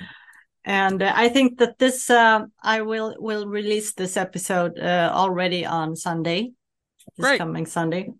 and 0.64 1.02
uh, 1.02 1.12
I 1.14 1.28
think 1.28 1.58
that 1.58 1.78
this 1.78 2.10
uh, 2.10 2.44
I 2.62 2.82
will 2.82 3.16
will 3.18 3.46
release 3.46 3.94
this 3.94 4.16
episode 4.16 4.78
uh, 4.78 5.10
already 5.12 5.66
on 5.66 5.96
Sunday, 5.96 6.52
this 7.16 7.26
Great. 7.26 7.38
coming 7.38 7.66
Sunday, 7.66 8.10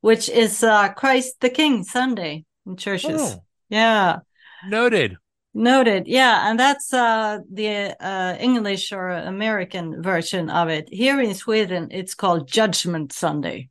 which 0.00 0.28
is 0.28 0.62
uh, 0.62 0.92
Christ 0.92 1.40
the 1.40 1.50
King 1.50 1.82
Sunday 1.82 2.44
in 2.64 2.76
churches. 2.76 3.20
Oh. 3.20 3.42
Yeah, 3.68 4.20
Noted. 4.68 5.16
noted. 5.54 6.06
Yeah, 6.06 6.50
and 6.50 6.58
that's 6.58 6.92
uh, 6.92 7.38
the 7.52 7.96
uh, 8.00 8.36
English 8.38 8.92
or 8.92 9.08
American 9.10 10.02
version 10.02 10.50
of 10.50 10.68
it. 10.68 10.88
Here 10.92 11.20
in 11.20 11.34
Sweden, 11.34 11.88
it's 11.90 12.14
called 12.14 12.48
Judgment 12.48 13.12
Sunday. 13.12 13.68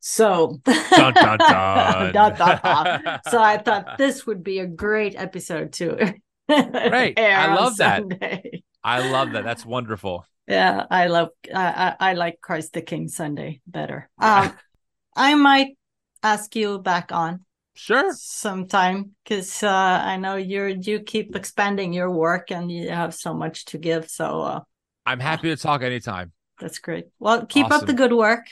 So, 0.00 0.60
Dun, 0.64 1.12
dun, 1.14 1.38
dun. 1.38 3.20
So 3.28 3.42
I 3.42 3.58
thought 3.64 3.98
this 3.98 4.26
would 4.26 4.42
be 4.42 4.60
a 4.60 4.66
great 4.66 5.14
episode 5.16 5.72
to 5.74 6.14
Right. 6.48 7.14
air 7.16 7.38
I 7.38 7.54
love 7.54 7.76
that. 7.76 8.00
Sunday. 8.00 8.62
I 8.82 9.10
love 9.10 9.32
that. 9.32 9.44
That's 9.44 9.66
wonderful. 9.66 10.24
Yeah, 10.48 10.86
I 10.90 11.06
love 11.06 11.28
I, 11.54 11.94
I 12.00 12.10
I 12.10 12.12
like 12.14 12.40
Christ 12.40 12.72
the 12.72 12.82
King 12.82 13.08
Sunday 13.08 13.60
better. 13.66 14.08
Um, 14.18 14.52
I 15.14 15.34
might 15.34 15.76
ask 16.22 16.56
you 16.56 16.78
back 16.78 17.12
on 17.12 17.44
Sure. 17.74 18.12
sometime 18.14 19.14
because 19.24 19.62
uh, 19.62 20.02
I 20.04 20.16
know 20.16 20.36
you're 20.36 20.68
you 20.68 21.00
keep 21.00 21.34
expanding 21.36 21.92
your 21.94 22.10
work 22.10 22.50
and 22.50 22.70
you 22.70 22.90
have 22.90 23.14
so 23.14 23.32
much 23.34 23.64
to 23.66 23.78
give. 23.78 24.08
So 24.10 24.40
uh, 24.42 24.60
I'm 25.06 25.20
happy 25.20 25.48
to 25.48 25.56
talk 25.56 25.82
anytime. 25.82 26.32
that's 26.60 26.78
great. 26.78 27.06
Well, 27.18 27.46
keep 27.46 27.70
up 27.70 27.86
the 27.86 27.94
good 27.94 28.12
work. 28.12 28.44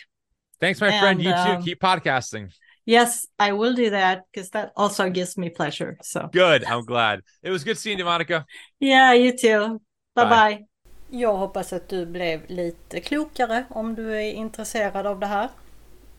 Thanks, 0.61 0.81
my 0.81 0.89
friend. 0.91 1.21
And, 1.21 1.23
You 1.23 1.31
too. 1.33 1.57
um, 1.59 1.62
Keep 1.62 1.81
podcasting. 1.81 2.51
Yes, 2.87 3.27
I 3.39 3.53
will 3.53 3.75
do 3.75 3.91
that 3.91 4.23
because 4.33 4.51
that 4.51 4.73
also 4.75 5.11
gives 5.11 5.37
me 5.37 5.51
pleasure. 5.51 5.99
So 6.03 6.29
Good. 6.33 6.64
I'm 6.64 6.85
glad. 6.85 7.21
It 7.43 7.51
was 7.51 7.64
good 7.64 7.77
seeing 7.77 7.99
you, 7.99 8.05
Monica. 8.07 8.47
yeah, 8.81 9.12
you 9.12 9.37
too. 9.37 9.81
Bye 10.14 10.25
Bye. 10.25 10.31
bye. 10.31 10.64
Jag 11.11 11.37
hoppas 11.37 11.73
att 11.73 11.89
du 11.89 12.07
blev 12.07 12.41
lite 12.49 13.01
klokare 13.01 13.64
om 13.71 13.95
du 13.95 14.16
är 14.16 14.33
intresserad 14.33 15.07
av 15.07 15.21
det 15.21 15.27
här. 15.27 15.49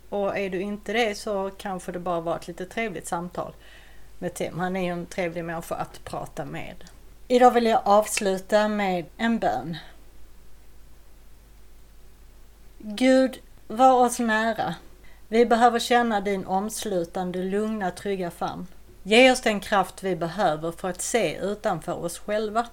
Och 0.09 0.37
är 0.37 0.49
du 0.49 0.61
inte 0.61 0.93
det 0.93 1.17
så 1.17 1.51
kanske 1.57 1.91
det 1.91 1.99
bara 1.99 2.21
var 2.21 2.35
ett 2.35 2.47
lite 2.47 2.65
trevligt 2.65 3.07
samtal 3.07 3.53
med 4.19 4.33
Tim. 4.33 4.59
Han 4.59 4.75
är 4.75 4.83
ju 4.83 4.91
en 4.91 5.05
trevlig 5.05 5.45
människa 5.45 5.75
att 5.75 6.03
prata 6.03 6.45
med. 6.45 6.75
Idag 7.27 7.51
vill 7.51 7.65
jag 7.65 7.81
avsluta 7.85 8.67
med 8.67 9.05
en 9.17 9.39
bön. 9.39 9.77
Gud, 12.77 13.39
var 13.67 14.05
oss 14.05 14.19
nära. 14.19 14.75
Vi 15.27 15.45
behöver 15.45 15.79
känna 15.79 16.21
din 16.21 16.45
omslutande, 16.45 17.43
lugna, 17.43 17.91
trygga 17.91 18.31
famn. 18.31 18.67
Ge 19.03 19.31
oss 19.31 19.41
den 19.41 19.59
kraft 19.59 20.03
vi 20.03 20.15
behöver 20.15 20.71
för 20.71 20.89
att 20.89 21.01
se 21.01 21.37
utanför 21.37 22.03
oss 22.03 22.19
själva 22.19 22.67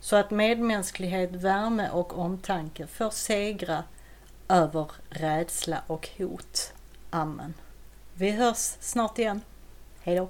så 0.00 0.16
att 0.16 0.30
medmänsklighet, 0.30 1.30
värme 1.30 1.90
och 1.90 2.18
omtanke 2.18 2.86
får 2.86 3.10
segra 3.10 3.84
över 4.48 4.90
rädsla 5.10 5.82
och 5.86 6.08
hot. 6.18 6.72
Amen. 7.14 7.54
Vi 8.14 8.30
hörs 8.30 8.76
snart 8.80 9.18
igen. 9.18 9.40
Hej 10.00 10.16
då! 10.16 10.28